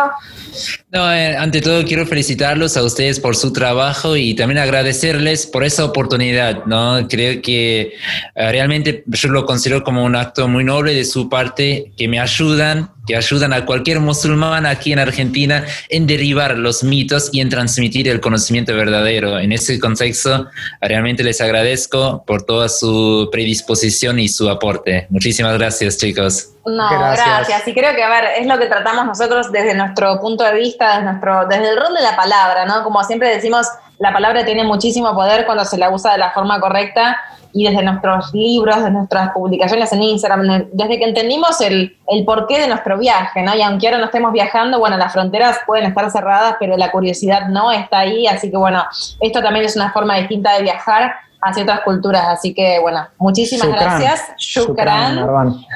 No, 0.91 1.13
eh, 1.13 1.37
ante 1.37 1.61
todo 1.61 1.85
quiero 1.85 2.07
felicitarlos 2.07 2.77
a 2.77 2.83
ustedes 2.83 3.21
por 3.21 3.37
su 3.37 3.53
trabajo 3.53 4.17
y 4.17 4.35
también 4.35 4.59
agradecerles 4.59 5.47
por 5.47 5.65
esa 5.65 5.85
oportunidad, 5.85 6.65
¿no? 6.65 7.07
Creo 7.09 7.43
que 7.43 7.95
eh, 8.35 8.53
realmente 8.53 9.05
yo 9.07 9.29
lo 9.29 9.47
considero 9.47 9.85
como 9.85 10.05
un 10.05 10.17
acto 10.17 10.49
muy 10.49 10.65
noble 10.65 10.95
de 10.95 11.05
su 11.05 11.29
parte, 11.29 11.93
que 11.97 12.09
me 12.09 12.21
ayudan 12.21 12.91
que 13.09 13.17
ayudan 13.17 13.55
a 13.55 13.65
cualquier 13.65 14.01
musulmán 14.01 14.67
aquí 14.67 14.93
en 14.93 14.99
Argentina 14.99 15.65
en 15.89 16.07
derribar 16.07 16.59
los 16.59 16.85
mitos 16.85 17.31
y 17.33 17.41
en 17.41 17.49
transmitir 17.49 18.07
el 18.07 18.21
conocimiento 18.21 18.75
verdadero. 18.77 19.39
En 19.39 19.51
ese 19.51 19.81
contexto, 19.81 20.47
realmente 20.83 21.25
les 21.25 21.41
agradezco 21.41 22.23
por 22.27 22.43
toda 22.43 22.69
su 22.69 23.31
predisposición 23.33 24.19
y 24.19 24.29
su 24.29 24.49
aporte. 24.51 25.07
Muchísimas 25.09 25.57
gracias, 25.57 25.97
chicos. 25.97 26.51
No, 26.67 26.87
gracias. 26.91 27.67
Y 27.67 27.73
creo 27.73 27.95
que, 27.97 28.03
a 28.03 28.11
ver, 28.11 28.25
es 28.39 28.47
lo 28.47 28.59
que 28.59 28.67
tratamos 28.67 29.07
nosotros 29.07 29.51
desde 29.51 29.75
nuestro 29.75 30.21
punto 30.21 30.45
de 30.45 30.53
vista, 30.53 30.99
desde, 30.99 31.05
nuestro, 31.05 31.47
desde 31.49 31.71
el 31.71 31.77
rol 31.79 31.95
de 31.95 32.03
la 32.03 32.15
palabra, 32.15 32.67
¿no? 32.67 32.85
Como 32.85 33.03
siempre 33.05 33.31
decimos, 33.31 33.67
la 33.99 34.13
palabra 34.13 34.45
tiene 34.45 34.65
muchísimo 34.65 35.15
poder 35.15 35.47
cuando 35.47 35.65
se 35.65 35.79
la 35.79 35.89
usa 35.89 36.13
de 36.13 36.19
la 36.19 36.33
forma 36.33 36.61
correcta 36.61 37.17
y 37.53 37.65
desde 37.65 37.83
nuestros 37.83 38.33
libros, 38.35 38.77
desde 38.77 38.91
nuestras 38.91 39.31
publicaciones 39.33 39.93
en 39.93 40.03
Instagram, 40.03 40.69
desde 40.73 40.99
que 40.99 41.05
entendimos 41.05 41.61
el, 41.61 41.97
el 42.09 42.25
porqué 42.25 42.61
de 42.61 42.69
nuestro 42.69 42.99
viaje, 42.99 43.43
¿no? 43.43 43.55
Y 43.55 43.63
aunque 43.63 43.89
ahora 43.89 43.99
no 43.99 44.07
estemos 44.07 44.33
viajando, 44.33 44.79
bueno, 44.79 44.97
las 44.97 45.13
fronteras 45.13 45.59
pueden 45.67 45.87
estar 45.87 46.11
cerradas, 46.11 46.57
pero 46.59 46.77
la 46.77 46.91
curiosidad 46.91 47.49
no 47.49 47.73
está 47.73 48.01
ahí, 48.01 48.27
así 48.27 48.51
que 48.51 48.57
bueno, 48.57 48.85
esto 49.21 49.41
también 49.41 49.65
es 49.65 49.77
una 49.77 49.93
forma 49.93 50.17
distinta 50.17 50.55
de 50.55 50.63
viajar 50.63 51.15
hacia 51.41 51.63
otras 51.63 51.81
culturas, 51.81 52.27
así 52.27 52.53
que 52.53 52.79
bueno, 52.81 53.07
muchísimas 53.19 53.69
gracias, 53.69 54.33
Shukran. 54.37 55.19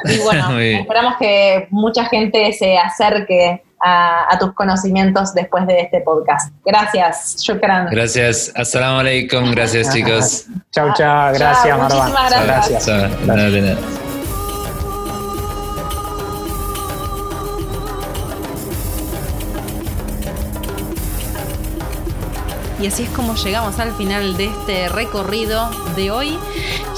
y 0.05 0.19
bueno, 0.19 0.59
esperamos 0.59 1.17
que 1.19 1.69
mucha 1.71 2.05
gente 2.07 2.53
se 2.53 2.77
acerque 2.77 3.63
a, 3.83 4.37
tus 4.39 4.53
conocimientos 4.55 5.35
después 5.35 5.67
de 5.67 5.81
este 5.81 6.01
podcast. 6.01 6.53
Gracias, 6.65 7.37
shukran. 7.43 7.89
Gracias, 7.91 8.53
assalamu 8.55 9.01
alaikum, 9.01 9.51
gracias 9.53 9.93
chicos. 9.93 10.47
chao, 10.71 10.93
chao, 10.95 11.33
gracias 11.33 11.79
Marwan. 11.79 12.11
Muchísimas 12.11 12.45
gracias. 12.45 14.02
Y 22.83 22.89
así 22.89 23.05
es 23.05 23.11
como 23.11 23.37
llegamos 23.37 23.79
al 23.79 23.93
final 23.93 24.37
de 24.37 24.47
este 24.47 24.89
recorrido 24.89 25.71
de 25.95 26.11
hoy. 26.11 26.37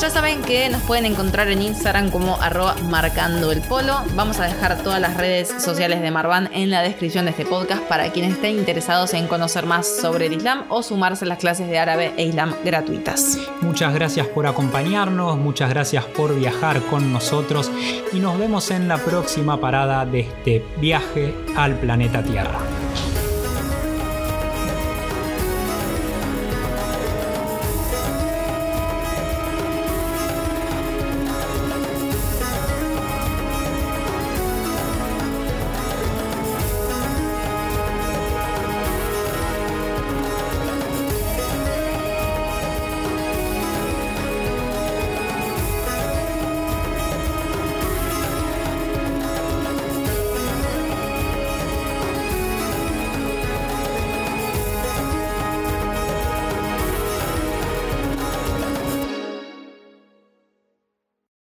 Ya 0.00 0.08
saben 0.08 0.40
que 0.40 0.70
nos 0.70 0.80
pueden 0.80 1.04
encontrar 1.04 1.48
en 1.48 1.60
Instagram 1.60 2.10
como 2.10 2.40
arroba 2.40 2.74
marcando 2.88 3.52
el 3.52 3.60
polo. 3.60 3.98
Vamos 4.16 4.40
a 4.40 4.44
dejar 4.44 4.82
todas 4.82 4.98
las 4.98 5.18
redes 5.18 5.54
sociales 5.62 6.00
de 6.00 6.10
Marvan 6.10 6.48
en 6.54 6.70
la 6.70 6.80
descripción 6.80 7.26
de 7.26 7.32
este 7.32 7.44
podcast 7.44 7.82
para 7.82 8.10
quienes 8.12 8.32
estén 8.32 8.56
interesados 8.56 9.12
en 9.12 9.26
conocer 9.26 9.66
más 9.66 9.86
sobre 9.86 10.24
el 10.26 10.32
Islam 10.32 10.64
o 10.70 10.82
sumarse 10.82 11.26
a 11.26 11.28
las 11.28 11.38
clases 11.38 11.68
de 11.68 11.78
árabe 11.78 12.14
e 12.16 12.24
Islam 12.24 12.54
gratuitas. 12.64 13.36
Muchas 13.60 13.92
gracias 13.92 14.26
por 14.26 14.46
acompañarnos, 14.46 15.36
muchas 15.36 15.68
gracias 15.68 16.06
por 16.06 16.34
viajar 16.34 16.80
con 16.86 17.12
nosotros 17.12 17.70
y 18.10 18.20
nos 18.20 18.38
vemos 18.38 18.70
en 18.70 18.88
la 18.88 18.96
próxima 18.96 19.60
parada 19.60 20.06
de 20.06 20.20
este 20.20 20.64
viaje 20.80 21.34
al 21.56 21.74
planeta 21.74 22.22
Tierra. 22.22 22.58